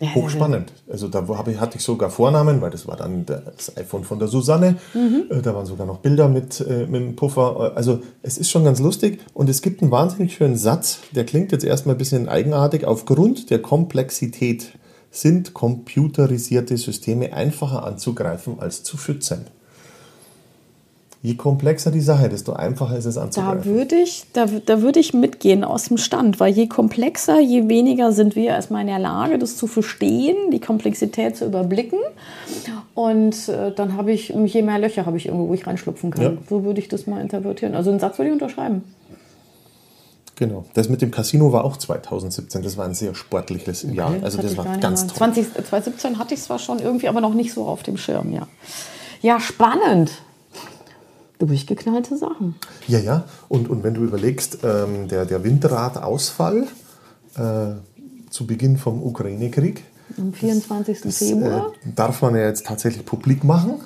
Ja, 0.00 0.14
Hochspannend. 0.16 0.72
Also 0.90 1.06
da 1.06 1.24
ich, 1.46 1.60
hatte 1.60 1.78
ich 1.78 1.84
sogar 1.84 2.10
Vornamen, 2.10 2.60
weil 2.60 2.70
das 2.70 2.88
war 2.88 2.96
dann 2.96 3.24
das 3.24 3.76
iPhone 3.76 4.02
von 4.02 4.18
der 4.18 4.26
Susanne. 4.26 4.76
Äh, 4.94 5.42
Da 5.42 5.54
waren 5.54 5.66
sogar 5.66 5.86
noch 5.86 5.98
Bilder 5.98 6.28
mit, 6.28 6.60
äh, 6.60 6.86
mit 6.86 7.00
dem 7.02 7.14
Puffer. 7.14 7.72
Also 7.76 8.00
es 8.22 8.36
ist 8.36 8.50
schon 8.50 8.64
ganz 8.64 8.80
lustig 8.80 9.20
und 9.32 9.48
es 9.48 9.62
gibt 9.62 9.80
einen 9.80 9.92
wahnsinnig 9.92 10.34
schönen 10.34 10.56
Satz, 10.56 10.98
der 11.14 11.24
klingt 11.24 11.52
jetzt 11.52 11.64
erstmal 11.64 11.94
ein 11.94 11.98
bisschen 11.98 12.28
eigenartig. 12.28 12.84
Aufgrund 12.84 13.50
der 13.50 13.60
Komplexität 13.60 14.72
sind 15.12 15.54
computerisierte 15.54 16.76
Systeme 16.76 17.32
einfacher 17.32 17.84
anzugreifen 17.84 18.58
als 18.58 18.82
zu 18.82 18.96
schützen. 18.96 19.46
Je 21.24 21.36
komplexer 21.36 21.92
die 21.92 22.00
Sache, 22.00 22.28
desto 22.28 22.52
einfacher 22.52 22.96
ist 22.96 23.04
es 23.04 23.14
Da 23.14 23.22
anzugreifen. 23.22 23.64
würde 23.64 23.94
ich, 23.94 24.24
da, 24.32 24.46
da 24.66 24.82
würde 24.82 24.98
ich 24.98 25.14
mitgehen 25.14 25.62
aus 25.62 25.84
dem 25.84 25.96
Stand, 25.96 26.40
weil 26.40 26.52
je 26.52 26.66
komplexer, 26.66 27.38
je 27.38 27.68
weniger 27.68 28.10
sind 28.10 28.34
wir 28.34 28.48
erstmal 28.48 28.80
in 28.80 28.88
der 28.88 28.98
Lage, 28.98 29.38
das 29.38 29.56
zu 29.56 29.68
verstehen, 29.68 30.50
die 30.50 30.58
Komplexität 30.58 31.36
zu 31.36 31.46
überblicken. 31.46 32.00
Und 32.94 33.48
äh, 33.48 33.70
dann 33.70 33.96
habe 33.96 34.10
ich, 34.10 34.30
je 34.30 34.62
mehr 34.62 34.80
Löcher 34.80 35.06
habe 35.06 35.16
ich 35.16 35.26
irgendwo, 35.26 35.48
wo 35.48 35.54
ich 35.54 35.64
reinschlupfen 35.64 36.10
kann. 36.10 36.22
Ja. 36.22 36.32
So 36.50 36.64
würde 36.64 36.80
ich 36.80 36.88
das 36.88 37.06
mal 37.06 37.20
interpretieren. 37.20 37.76
Also 37.76 37.90
einen 37.90 38.00
Satz 38.00 38.18
würde 38.18 38.30
ich 38.30 38.32
unterschreiben. 38.32 38.82
Genau. 40.34 40.64
Das 40.74 40.88
mit 40.88 41.02
dem 41.02 41.12
Casino 41.12 41.52
war 41.52 41.64
auch 41.64 41.76
2017. 41.76 42.64
Das 42.64 42.76
war 42.76 42.84
ein 42.84 42.94
sehr 42.94 43.14
sportliches 43.14 43.86
Jahr. 43.92 44.12
Also 44.22 44.42
das 44.42 44.52
ich 44.52 44.58
war 44.58 44.76
ganz 44.78 45.06
toll. 45.06 45.18
20, 45.18 45.54
2017 45.54 46.18
hatte 46.18 46.34
ich 46.34 46.40
es 46.40 46.46
zwar 46.46 46.58
schon 46.58 46.80
irgendwie, 46.80 47.06
aber 47.06 47.20
noch 47.20 47.34
nicht 47.34 47.52
so 47.52 47.66
auf 47.66 47.84
dem 47.84 47.96
Schirm, 47.96 48.32
ja. 48.32 48.48
Ja, 49.20 49.38
spannend. 49.38 50.10
Durchgeknallte 51.46 52.16
Sachen. 52.16 52.54
Ja, 52.88 52.98
ja. 52.98 53.24
Und, 53.48 53.68
und 53.68 53.82
wenn 53.82 53.94
du 53.94 54.02
überlegst, 54.02 54.58
ähm, 54.62 55.08
der, 55.08 55.24
der 55.26 55.44
Windradausfall 55.44 56.66
äh, 57.36 57.40
zu 58.30 58.46
Beginn 58.46 58.76
vom 58.76 59.02
Ukraine-Krieg, 59.02 59.84
Am 60.18 60.32
24. 60.32 61.00
das 61.00 61.22
äh, 61.22 61.26
Februar. 61.26 61.72
darf 61.96 62.22
man 62.22 62.34
ja 62.34 62.42
jetzt 62.42 62.66
tatsächlich 62.66 63.04
publik 63.04 63.44
machen. 63.44 63.80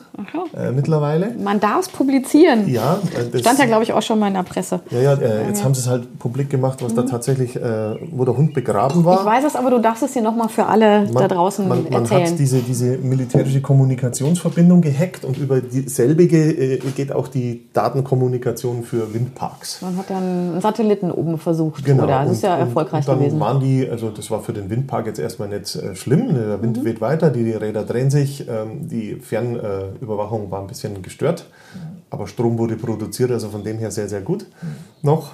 Äh, 0.57 0.71
mittlerweile. 0.73 1.35
Man 1.43 1.61
darf 1.61 1.81
es 1.81 1.89
publizieren. 1.89 2.69
Ja, 2.69 2.99
äh, 3.17 3.31
das, 3.31 3.41
Stand 3.43 3.59
ja, 3.59 3.67
glaube 3.67 3.83
ich, 3.85 3.93
auch 3.93 4.03
schon 4.03 4.19
mal 4.19 4.29
in 4.29 4.35
der 4.35 4.43
Presse. 4.43 4.81
ja, 4.91 5.01
ja, 5.01 5.13
äh, 5.15 5.47
jetzt 5.49 5.63
haben 5.65 5.75
sie 5.75 5.81
es 5.81 5.89
halt 5.89 6.19
publik 6.19 6.51
gemacht, 6.51 6.83
was 6.83 6.95
da 6.95 7.03
tatsächlich, 7.03 7.57
äh, 7.57 7.97
wo 8.13 8.25
der 8.25 8.37
Hund 8.37 8.55
begraben 8.55 9.05
war. 9.05 9.15
Mhm. 9.15 9.21
Ich 9.21 9.27
weiß 9.27 9.45
es, 9.45 9.57
aber 9.57 9.71
du 9.71 9.79
darfst 9.81 10.03
es 10.03 10.13
hier 10.13 10.23
nochmal 10.23 10.49
für 10.49 10.67
alle 10.67 11.07
da 11.13 11.29
draußen 11.29 11.67
man, 11.69 11.85
man 11.85 11.93
erzählen. 12.03 12.31
hat 12.33 12.39
diese, 12.39 12.61
diese 12.61 12.99
militärische 12.99 13.61
Kommunikationsverbindung 13.61 14.81
gehackt 14.81 15.25
und 15.25 15.39
über 15.39 15.61
dieselbige 15.61 16.39
äh, 16.53 16.79
geht 16.97 17.13
auch 17.13 17.29
die 17.29 17.67
Datenkommunikation 17.73 18.83
für 18.83 19.13
Windparks. 19.13 19.83
man 19.83 19.97
hat 19.97 20.11
ja 20.11 20.17
einen 20.19 20.61
Satelliten 20.61 21.11
oben 21.11 21.39
versucht, 21.39 21.85
Genau. 21.85 22.05
oder? 22.05 22.23
Das 22.25 22.33
ist 22.33 22.43
ja 22.43 22.55
Und- 22.55 22.61
erfolgreich 22.61 23.01
und 23.01 23.09
dann 23.09 23.19
gewesen. 23.19 23.41
waren 23.41 23.61
die, 23.61 23.89
also 23.89 24.11
das 24.11 24.31
war 24.31 24.41
für 24.43 24.53
den 24.53 24.71
Windpark 24.71 25.07
jetzt 25.07 25.19
erstmal 25.19 25.49
nicht 25.49 25.75
äh, 25.77 25.95
schlimm. 25.95 26.35
Der 26.35 26.59
Mhm. 26.59 26.63
Wind 26.63 26.85
weht 26.85 27.01
weiter, 27.01 27.31
die 27.31 27.51
Räder 27.53 27.85
drehen 27.85 28.11
sich, 28.11 28.47
ähm, 28.49 28.89
die 28.89 29.17
Fernüberwachung 30.07 30.51
war 30.51 30.61
ein 30.61 30.67
bisschen 30.67 31.03
gestört, 31.03 31.47
aber 32.11 32.27
Strom 32.27 32.59
wurde 32.59 32.77
produziert, 32.77 33.31
also 33.31 33.49
von 33.49 33.65
dem 33.65 33.79
her 33.79 33.91
sehr, 33.91 34.09
sehr 34.09 34.21
gut 34.21 34.47
noch. 35.03 35.33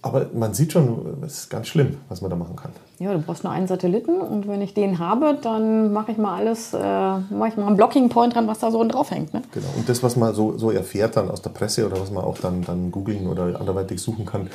Aber 0.00 0.26
man 0.32 0.54
sieht 0.54 0.72
schon, 0.72 1.24
es 1.26 1.40
ist 1.40 1.50
ganz 1.50 1.66
schlimm, 1.66 1.96
was 2.08 2.20
man 2.20 2.30
da 2.30 2.36
machen 2.36 2.54
kann. 2.54 2.70
Ja, 3.00 3.12
du 3.12 3.18
brauchst 3.18 3.42
nur 3.42 3.52
einen 3.52 3.66
Satelliten 3.66 4.20
und 4.20 4.46
wenn 4.46 4.62
ich 4.62 4.72
den 4.72 5.00
habe, 5.00 5.36
dann 5.42 5.92
mache 5.92 6.12
ich 6.12 6.18
mal 6.18 6.36
alles, 6.36 6.72
äh, 6.72 6.78
mache 6.78 7.48
ich 7.48 7.56
mal 7.56 7.66
einen 7.66 7.76
Blocking 7.76 8.08
Point 8.08 8.34
dran, 8.34 8.46
was 8.46 8.60
da 8.60 8.70
so 8.70 8.84
draufhängt. 8.84 9.34
Ne? 9.34 9.42
Genau. 9.52 9.66
Und 9.76 9.88
das, 9.88 10.02
was 10.04 10.14
man 10.14 10.34
so, 10.34 10.56
so 10.56 10.70
erfährt 10.70 11.16
dann 11.16 11.28
aus 11.28 11.42
der 11.42 11.50
Presse 11.50 11.84
oder 11.84 12.00
was 12.00 12.12
man 12.12 12.22
auch 12.22 12.38
dann, 12.38 12.62
dann 12.62 12.92
googeln 12.92 13.26
oder 13.26 13.58
anderweitig 13.58 14.00
suchen 14.00 14.24
kann, 14.24 14.48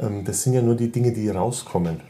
ähm, 0.00 0.24
das 0.24 0.42
sind 0.42 0.54
ja 0.54 0.62
nur 0.62 0.74
die 0.74 0.90
Dinge, 0.90 1.12
die 1.12 1.28
rauskommen. 1.28 2.00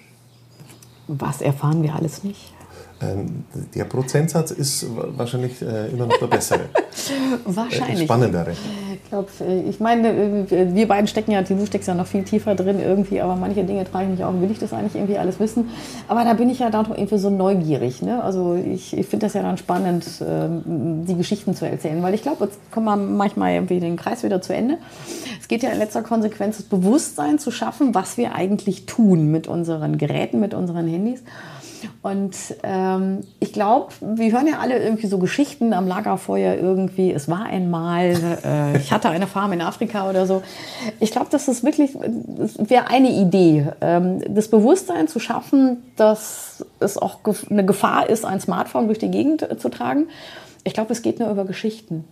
Was 1.08 1.42
erfahren 1.42 1.82
wir 1.82 1.94
alles 1.94 2.24
nicht? 2.24 2.54
Ähm, 3.00 3.44
der 3.74 3.84
Prozentsatz 3.84 4.50
ist 4.50 4.86
wahrscheinlich 5.16 5.62
äh, 5.62 5.88
immer 5.88 6.06
noch 6.06 6.18
der 6.18 6.26
bessere. 6.26 6.62
Wahrscheinlich. 7.44 8.00
Äh, 8.00 8.04
spannendere. 8.04 8.50
Ich 8.92 9.08
glaube, 9.08 9.28
ich 9.68 9.78
meine, 9.78 10.08
äh, 10.08 10.74
wir 10.74 10.88
beiden 10.88 11.06
stecken 11.06 11.30
ja, 11.30 11.42
du 11.42 11.64
steckst 11.64 11.86
ja 11.86 11.94
noch 11.94 12.08
viel 12.08 12.24
tiefer 12.24 12.56
drin 12.56 12.80
irgendwie, 12.80 13.20
aber 13.20 13.36
manche 13.36 13.62
Dinge 13.62 13.84
trage 13.84 14.06
ich 14.06 14.10
mich 14.10 14.24
auch, 14.24 14.32
will 14.40 14.50
ich 14.50 14.58
das 14.58 14.72
eigentlich 14.72 14.96
irgendwie 14.96 15.16
alles 15.16 15.38
wissen. 15.38 15.70
Aber 16.08 16.24
da 16.24 16.34
bin 16.34 16.50
ich 16.50 16.58
ja 16.58 16.70
dann 16.70 16.86
doch 16.86 16.96
irgendwie 16.96 17.18
so 17.18 17.30
neugierig. 17.30 18.02
Ne? 18.02 18.22
Also 18.22 18.56
ich, 18.56 18.96
ich 18.96 19.06
finde 19.06 19.26
das 19.26 19.34
ja 19.34 19.42
dann 19.42 19.58
spannend, 19.58 20.04
ähm, 20.26 21.04
die 21.06 21.16
Geschichten 21.16 21.54
zu 21.54 21.68
erzählen, 21.68 22.02
weil 22.02 22.14
ich 22.14 22.22
glaube, 22.22 22.46
jetzt 22.46 22.58
kommen 22.72 22.86
wir 22.86 22.96
manchmal 22.96 23.52
irgendwie 23.52 23.78
den 23.78 23.96
Kreis 23.96 24.24
wieder 24.24 24.42
zu 24.42 24.52
Ende. 24.52 24.78
Es 25.40 25.46
geht 25.46 25.62
ja 25.62 25.70
in 25.70 25.78
letzter 25.78 26.02
Konsequenz, 26.02 26.56
das 26.56 26.66
Bewusstsein 26.66 27.38
zu 27.38 27.52
schaffen, 27.52 27.94
was 27.94 28.16
wir 28.16 28.34
eigentlich 28.34 28.86
tun 28.86 29.30
mit 29.30 29.46
unseren 29.46 29.98
Geräten, 29.98 30.40
mit 30.40 30.52
unseren 30.52 30.88
Handys. 30.88 31.22
Und 32.02 32.34
ähm, 32.62 33.20
ich 33.40 33.52
glaube, 33.52 33.92
wir 34.00 34.32
hören 34.32 34.46
ja 34.46 34.58
alle 34.58 34.82
irgendwie 34.82 35.06
so 35.06 35.18
Geschichten 35.18 35.72
am 35.72 35.86
Lagerfeuer 35.86 36.54
irgendwie. 36.54 37.12
Es 37.12 37.28
war 37.28 37.44
einmal, 37.44 38.38
äh, 38.44 38.76
ich 38.78 38.92
hatte 38.92 39.08
eine 39.08 39.26
Farm 39.26 39.52
in 39.52 39.60
Afrika 39.60 40.08
oder 40.08 40.26
so. 40.26 40.42
Ich 41.00 41.10
glaube, 41.10 41.28
das 41.30 41.48
ist 41.48 41.64
wirklich, 41.64 41.96
das 42.38 42.70
wäre 42.70 42.88
eine 42.88 43.10
Idee, 43.10 43.66
ähm, 43.80 44.22
das 44.34 44.48
Bewusstsein 44.48 45.08
zu 45.08 45.20
schaffen, 45.20 45.82
dass 45.96 46.64
es 46.80 46.98
auch 46.98 47.20
eine 47.50 47.64
Gefahr 47.64 48.08
ist, 48.08 48.24
ein 48.24 48.40
Smartphone 48.40 48.86
durch 48.86 48.98
die 48.98 49.10
Gegend 49.10 49.46
zu 49.58 49.68
tragen. 49.68 50.08
Ich 50.64 50.74
glaube, 50.74 50.92
es 50.92 51.02
geht 51.02 51.18
nur 51.18 51.30
über 51.30 51.44
Geschichten. 51.44 52.04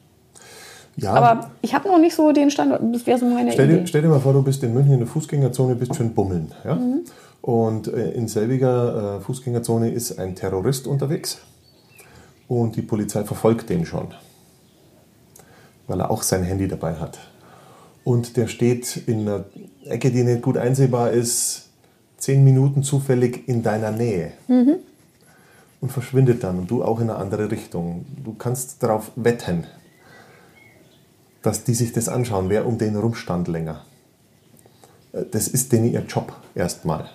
Ja. 0.97 1.13
Aber 1.13 1.51
ich 1.61 1.75
habe 1.75 1.89
noch 1.89 1.99
nicht 1.99 2.15
so 2.15 2.33
den 2.33 2.51
Standort, 2.51 2.81
das 2.93 3.07
wäre 3.07 3.19
so 3.19 3.27
meine 3.27 3.53
stell 3.53 3.69
Idee. 3.69 3.81
Dir, 3.81 3.87
stell 3.87 4.03
dir 4.03 4.09
mal 4.09 4.21
vor, 4.21 4.33
du 4.33 4.43
bist 4.43 4.63
in 4.63 4.73
München 4.73 4.95
in 4.95 5.01
der 5.01 5.09
Fußgängerzone, 5.09 5.75
bist 5.75 5.95
schön 5.95 6.15
bummeln. 6.15 6.53
Ja? 6.65 6.75
Mhm. 6.75 7.01
Und 7.43 7.89
äh, 7.89 8.13
in 8.13 8.29
selbiger 8.29 9.19
äh, 9.19 9.21
Fußgängerzone 9.21 9.91
ist 9.91 10.19
ein 10.19 10.35
Terrorist 10.35 10.87
unterwegs 10.87 11.39
und 12.49 12.77
die 12.77 12.83
Polizei 12.83 13.25
verfolgt 13.25 13.69
den 13.69 13.85
schon, 13.85 14.09
weil 15.87 16.01
er 16.01 16.11
auch 16.11 16.23
sein 16.23 16.43
Handy 16.43 16.67
dabei 16.67 16.95
hat. 16.95 17.19
Und 18.03 18.37
der 18.37 18.47
steht 18.47 18.97
in 19.07 19.21
einer 19.23 19.45
Ecke, 19.85 20.11
die 20.11 20.23
nicht 20.23 20.43
gut 20.43 20.57
einsehbar 20.57 21.11
ist, 21.11 21.69
zehn 22.17 22.43
Minuten 22.43 22.83
zufällig 22.83 23.49
in 23.49 23.63
deiner 23.63 23.91
Nähe. 23.91 24.33
Mhm. 24.49 24.77
Und 25.81 25.93
verschwindet 25.93 26.43
dann 26.43 26.59
und 26.59 26.71
du 26.71 26.83
auch 26.83 27.01
in 27.01 27.11
eine 27.11 27.19
andere 27.19 27.51
Richtung. 27.51 28.07
Du 28.25 28.35
kannst 28.35 28.83
darauf 28.83 29.13
wetten, 29.15 29.67
dass 31.47 31.63
die 31.63 31.75
sich 31.75 31.93
das 31.93 32.09
anschauen, 32.09 32.49
wer 32.49 32.67
um 32.67 32.77
den 32.77 32.97
rumstand 32.97 33.47
länger. 33.47 33.83
Äh, 35.13 35.23
das 35.31 35.47
ist 35.47 35.73
denen 35.73 35.93
ihr 35.93 36.03
Job 36.07 36.33
erstmal. 36.55 37.07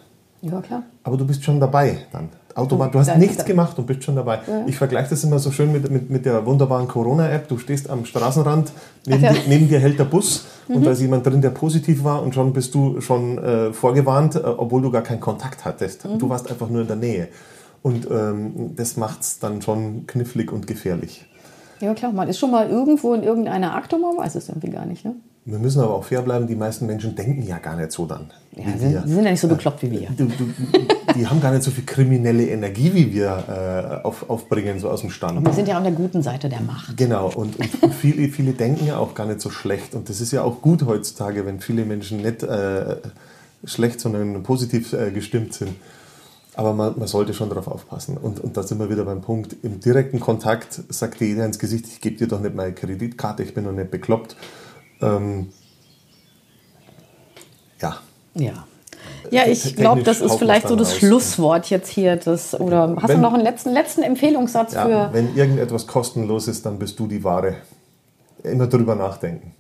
Ja, 0.42 0.62
klar. 0.62 0.84
Aber 1.04 1.18
du 1.18 1.28
bist 1.28 1.44
schon 1.44 1.60
dabei 1.60 2.06
dann. 2.12 2.30
Automat, 2.56 2.94
du 2.94 3.00
hast 3.00 3.16
nichts 3.18 3.46
gemacht 3.46 3.78
und 3.78 3.86
bist 3.86 4.04
schon 4.04 4.16
dabei. 4.16 4.40
Ja. 4.46 4.66
Ich 4.68 4.78
vergleiche 4.78 5.12
das 5.12 5.24
immer 5.24 5.40
so 5.40 5.52
schön 5.52 5.72
mit, 5.72 5.90
mit, 5.90 6.10
mit 6.10 6.26
der 6.26 6.46
wunderbaren 6.46 6.88
Corona-App. 6.88 7.48
Du 7.48 7.58
stehst 7.58 7.90
am 7.90 8.04
Straßenrand, 8.06 8.72
neben, 9.06 9.24
ja. 9.24 9.32
dir, 9.32 9.40
neben 9.48 9.70
dir 9.70 9.80
hält 9.80 10.00
der 10.00 10.06
Bus 10.06 10.46
mhm. 10.68 10.76
und 10.76 10.86
da 10.86 10.92
ist 10.92 11.00
jemand 11.00 11.26
drin, 11.26 11.42
der 11.42 11.52
positiv 11.52 12.04
war 12.04 12.22
und 12.22 12.34
schon 12.36 12.52
bist 12.52 12.74
du 12.76 13.00
schon 13.00 13.38
äh, 13.38 13.72
vorgewarnt, 13.72 14.36
äh, 14.36 14.40
obwohl 14.40 14.82
du 14.82 14.92
gar 14.92 15.02
keinen 15.02 15.22
Kontakt 15.22 15.64
hattest. 15.64 16.06
Mhm. 16.06 16.20
Du 16.20 16.30
warst 16.30 16.50
einfach 16.50 16.70
nur 16.70 16.82
in 16.82 16.88
der 16.88 16.98
Nähe. 16.98 17.28
Und 17.84 18.08
ähm, 18.12 18.76
das 18.76 18.98
macht 18.98 19.22
es 19.22 19.40
dann 19.40 19.62
schon 19.62 20.06
knifflig 20.06 20.52
und 20.52 20.68
gefährlich. 20.68 21.26
Ja 21.82 21.94
klar, 21.94 22.14
man 22.14 22.28
ist 22.28 22.40
schon 22.40 22.52
mal 22.52 22.70
irgendwo 22.70 23.14
in 23.14 23.24
irgendeiner 23.24 23.76
Akte, 23.76 23.98
man 23.98 24.16
weiß 24.18 24.36
es 24.36 24.50
irgendwie 24.50 24.70
gar 24.70 24.86
nicht. 24.86 25.04
Ne? 25.04 25.16
Wir 25.46 25.58
müssen 25.58 25.82
aber 25.82 25.96
auch 25.96 26.04
fair 26.04 26.22
bleiben, 26.22 26.46
die 26.46 26.56
meisten 26.56 26.86
Menschen 26.86 27.16
denken 27.16 27.42
ja 27.42 27.58
gar 27.58 27.76
nicht 27.76 27.92
so 27.92 28.06
dann. 28.06 28.32
Ja, 28.56 28.64
die 28.66 28.78
sind, 28.78 29.08
sind, 29.08 29.24
ja 29.26 29.32
nicht 29.32 29.40
so 29.40 29.48
bekloppt 29.48 29.82
wie 29.82 29.90
wir. 29.90 30.10
Du, 30.16 30.26
du, 30.26 30.54
die 31.16 31.26
haben 31.26 31.42
gar 31.42 31.52
nicht 31.52 31.64
so 31.64 31.72
viel 31.72 31.84
kriminelle 31.84 32.48
Energie, 32.48 32.94
wie 32.94 33.12
wir 33.12 34.02
äh, 34.04 34.06
auf, 34.06 34.30
aufbringen, 34.30 34.80
so 34.80 34.90
aus 34.90 35.02
dem 35.02 35.10
Stand. 35.10 35.40
Und 35.40 35.46
wir 35.46 35.54
sind 35.54 35.68
ja 35.68 35.78
an 35.78 35.84
der 35.84 35.94
guten 35.94 36.22
Seite 36.22 36.48
der 36.48 36.62
Macht. 36.62 36.96
Genau, 36.96 37.32
und, 37.34 37.58
und 37.58 37.94
viele, 37.96 38.30
viele 38.30 38.54
denken 38.54 38.86
ja 38.86 38.98
auch 38.98 39.16
gar 39.16 39.26
nicht 39.26 39.42
so 39.42 39.50
schlecht. 39.50 39.96
Und 39.96 40.10
das 40.10 40.22
ist 40.22 40.32
ja 40.32 40.44
auch 40.44 40.62
gut 40.62 40.86
heutzutage, 40.86 41.44
wenn 41.48 41.60
viele 41.60 41.86
Menschen 41.86 42.22
nicht 42.22 42.44
äh, 42.44 42.98
schlecht, 43.64 44.00
sondern 44.00 44.44
positiv 44.44 44.94
äh, 44.94 45.10
gestimmt 45.10 45.56
sind. 45.56 45.72
Aber 46.56 46.74
man, 46.74 47.00
man, 47.00 47.08
sollte 47.08 47.34
schon 47.34 47.50
darauf 47.50 47.68
aufpassen. 47.68 48.18
Und, 48.18 48.40
und 48.40 48.58
da 48.58 48.64
sind 48.64 48.80
wir 48.80 48.90
wieder 48.90 49.06
beim 49.06 49.22
Punkt. 49.22 49.56
Im 49.64 49.80
direkten 49.80 50.20
Kontakt 50.20 50.82
sagt 50.90 51.20
dir 51.22 51.28
jeder 51.28 51.46
ins 51.46 51.60
Gesicht, 51.60 51.88
ich 51.88 52.02
gebe 52.02 52.18
dir 52.18 52.28
doch 52.28 52.42
nicht 52.42 52.56
meine 52.56 52.74
Kreditkarte, 52.74 53.44
ich 53.44 53.54
bin 53.54 53.64
doch 53.64 53.72
nicht 53.72 53.90
bekloppt. 53.90 54.36
Ähm, 55.02 55.50
ja. 57.82 57.98
Ja. 58.34 58.66
Ja, 59.30 59.46
ich 59.48 59.76
glaube, 59.76 60.04
das 60.04 60.20
ist 60.20 60.36
vielleicht 60.36 60.68
so 60.68 60.76
das 60.76 60.90
aus. 60.90 60.98
Schlusswort 60.98 61.70
jetzt 61.70 61.90
hier. 61.90 62.18
Das, 62.18 62.60
oder 62.60 62.96
hast 62.98 63.10
wenn, 63.10 63.18
du 63.18 63.22
noch 63.22 63.34
einen 63.34 63.44
letzten, 63.44 63.72
letzten 63.72 64.04
Empfehlungssatz 64.04 64.74
ja, 64.74 64.86
für. 64.86 65.10
Wenn 65.14 65.36
irgendetwas 65.36 65.88
kostenlos 65.88 66.48
ist, 66.48 66.66
dann 66.66 66.78
bist 66.80 67.00
du 67.00 67.08
die 67.08 67.24
Ware. 67.24 67.56
Immer 68.44 68.68
drüber 68.68 68.96
nachdenken. 68.96 69.54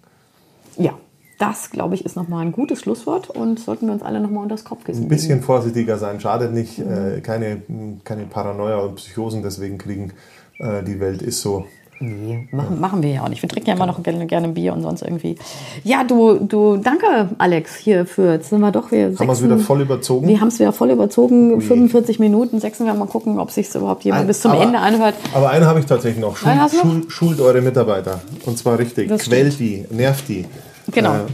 Ja, 0.78 0.94
das, 1.42 1.72
glaube 1.72 1.96
ich, 1.96 2.06
ist 2.06 2.16
nochmal 2.16 2.46
ein 2.46 2.52
gutes 2.52 2.80
Schlusswort 2.80 3.30
und 3.30 3.60
sollten 3.60 3.88
wir 3.88 3.94
uns 3.94 4.04
alle 4.04 4.20
nochmal 4.20 4.44
unter 4.44 4.56
das 4.56 4.64
Kopfkissen 4.64 5.06
Ein 5.06 5.10
bisschen 5.10 5.36
legen. 5.36 5.44
vorsichtiger 5.44 5.98
sein, 5.98 6.20
schadet 6.20 6.54
nicht. 6.54 6.78
Mhm. 6.78 7.18
Äh, 7.18 7.22
keine, 7.22 7.62
keine 8.04 8.24
Paranoia 8.26 8.78
und 8.78 8.96
Psychosen 8.96 9.42
deswegen 9.42 9.78
kriegen. 9.80 10.14
Äh, 10.60 10.84
die 10.84 11.00
Welt 11.00 11.22
ist 11.22 11.42
so. 11.42 11.66
Nee, 12.00 12.48
machen, 12.52 12.80
machen 12.80 13.04
wir 13.04 13.12
ja 13.12 13.24
auch 13.24 13.30
nicht. 13.30 13.44
Wir 13.44 13.50
trinken 13.50 13.70
ja 13.70 13.76
immer 13.76 13.86
noch 13.86 14.02
gerne, 14.02 14.26
gerne 14.26 14.48
Bier 14.48 14.74
und 14.74 14.82
sonst 14.82 15.04
irgendwie. 15.04 15.36
Ja, 15.84 16.04
du, 16.04 16.40
du, 16.40 16.78
danke, 16.78 17.30
Alex, 17.38 17.76
hier 17.76 18.08
für, 18.08 18.34
jetzt 18.34 18.50
sind 18.50 18.60
wir 18.60 18.72
doch, 18.72 18.92
wir 18.92 19.16
Haben 19.20 19.28
wir 19.28 19.34
es 19.34 19.44
wieder 19.44 19.60
voll 19.60 19.82
überzogen? 19.82 20.28
Wir 20.28 20.42
haben 20.42 20.48
es 20.48 20.60
wieder 20.60 20.74
voll 20.74 20.90
überzogen, 20.90 21.54
Ui. 21.54 21.62
45 21.62 22.18
Minuten, 22.18 22.60
sechsen 22.60 22.88
wir 22.88 22.94
mal 22.96 23.06
gucken, 23.06 23.40
ob 23.40 23.52
sich 23.52 23.74
überhaupt 23.76 24.04
jemand 24.04 24.22
Ein, 24.22 24.28
bis 24.28 24.42
zum 24.42 24.52
aber, 24.52 24.64
Ende 24.64 24.80
anhört. 24.80 25.14
Aber 25.34 25.52
eine 25.52 25.68
habe 25.68 25.80
ich 25.80 25.86
tatsächlich 25.86 26.22
noch. 26.22 26.38
Schul, 26.38 26.52
Schul, 26.70 27.10
schult 27.10 27.40
eure 27.40 27.62
Mitarbeiter. 27.62 28.22
Und 28.48 28.58
zwar 28.58 28.80
richtig. 28.80 29.08
Das 29.08 29.24
Quält 29.24 29.60
die, 29.60 29.86
nervt 29.92 30.28
die. 30.28 30.46
Genau. 30.92 31.16
Äh, 31.16 31.28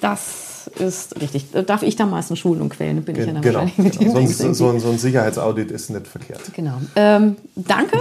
das 0.00 0.70
ist 0.78 1.20
richtig. 1.20 1.46
Darf 1.66 1.82
ich 1.82 1.96
da 1.96 2.06
meistens 2.06 2.38
schulen 2.38 2.60
und 2.60 2.70
quälen? 2.70 3.02
Bin 3.02 3.16
ich 3.16 3.26
ja 3.26 3.32
dann 3.32 3.42
genau. 3.42 3.60
wahrscheinlich 3.60 3.78
mit 3.78 3.98
genau. 3.98 4.26
So, 4.26 4.52
so, 4.52 4.78
so, 4.78 4.90
ein 4.90 4.98
Sicherheitsaudit 4.98 5.70
ist 5.70 5.90
nicht 5.90 6.06
verkehrt. 6.06 6.42
Genau. 6.54 6.74
Ähm, 6.96 7.36
danke. 7.54 7.98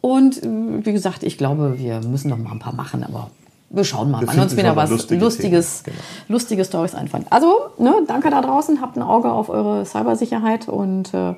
Und 0.00 0.42
äh, 0.42 0.48
wie 0.84 0.92
gesagt, 0.92 1.22
ich 1.22 1.38
glaube, 1.38 1.78
wir 1.78 2.00
müssen 2.00 2.28
noch 2.28 2.38
mal 2.38 2.52
ein 2.52 2.58
paar 2.58 2.74
machen, 2.74 3.04
aber 3.04 3.30
wir 3.70 3.84
schauen 3.84 4.10
mal. 4.10 4.20
Wir 4.20 4.42
uns 4.42 4.56
wieder 4.56 4.76
was 4.76 4.90
lustige 4.90 5.20
Lustiges, 5.20 5.82
genau. 5.84 5.96
lustige 6.28 6.64
Stories 6.64 6.94
einfallen. 6.94 7.24
Also, 7.30 7.70
ne, 7.78 7.94
danke 8.06 8.30
da 8.30 8.42
draußen, 8.42 8.80
habt 8.80 8.96
ein 8.96 9.02
Auge 9.02 9.32
auf 9.32 9.48
eure 9.48 9.86
Cybersicherheit 9.86 10.68
und 10.68 11.14
äh, 11.14 11.34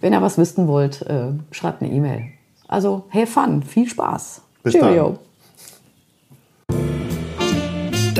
wenn 0.00 0.12
ihr 0.12 0.22
was 0.22 0.38
wissen 0.38 0.66
wollt, 0.66 1.02
äh, 1.02 1.28
schreibt 1.52 1.82
eine 1.82 1.92
E-Mail. 1.92 2.24
Also, 2.66 3.04
hey 3.10 3.26
fun, 3.26 3.62
viel 3.62 3.88
Spaß. 3.88 4.42
Bis 4.62 4.72
Cheerio. 4.72 5.10
Dann. 5.10 5.18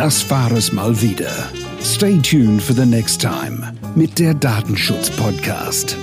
Das 0.00 0.30
war 0.30 0.50
es 0.52 0.72
mal 0.72 0.98
wieder. 1.02 1.30
Stay 1.82 2.16
tuned 2.22 2.62
for 2.62 2.74
the 2.74 2.86
next 2.86 3.20
time 3.20 3.74
mit 3.94 4.18
der 4.18 4.32
Datenschutz 4.32 5.10
Podcast. 5.10 5.94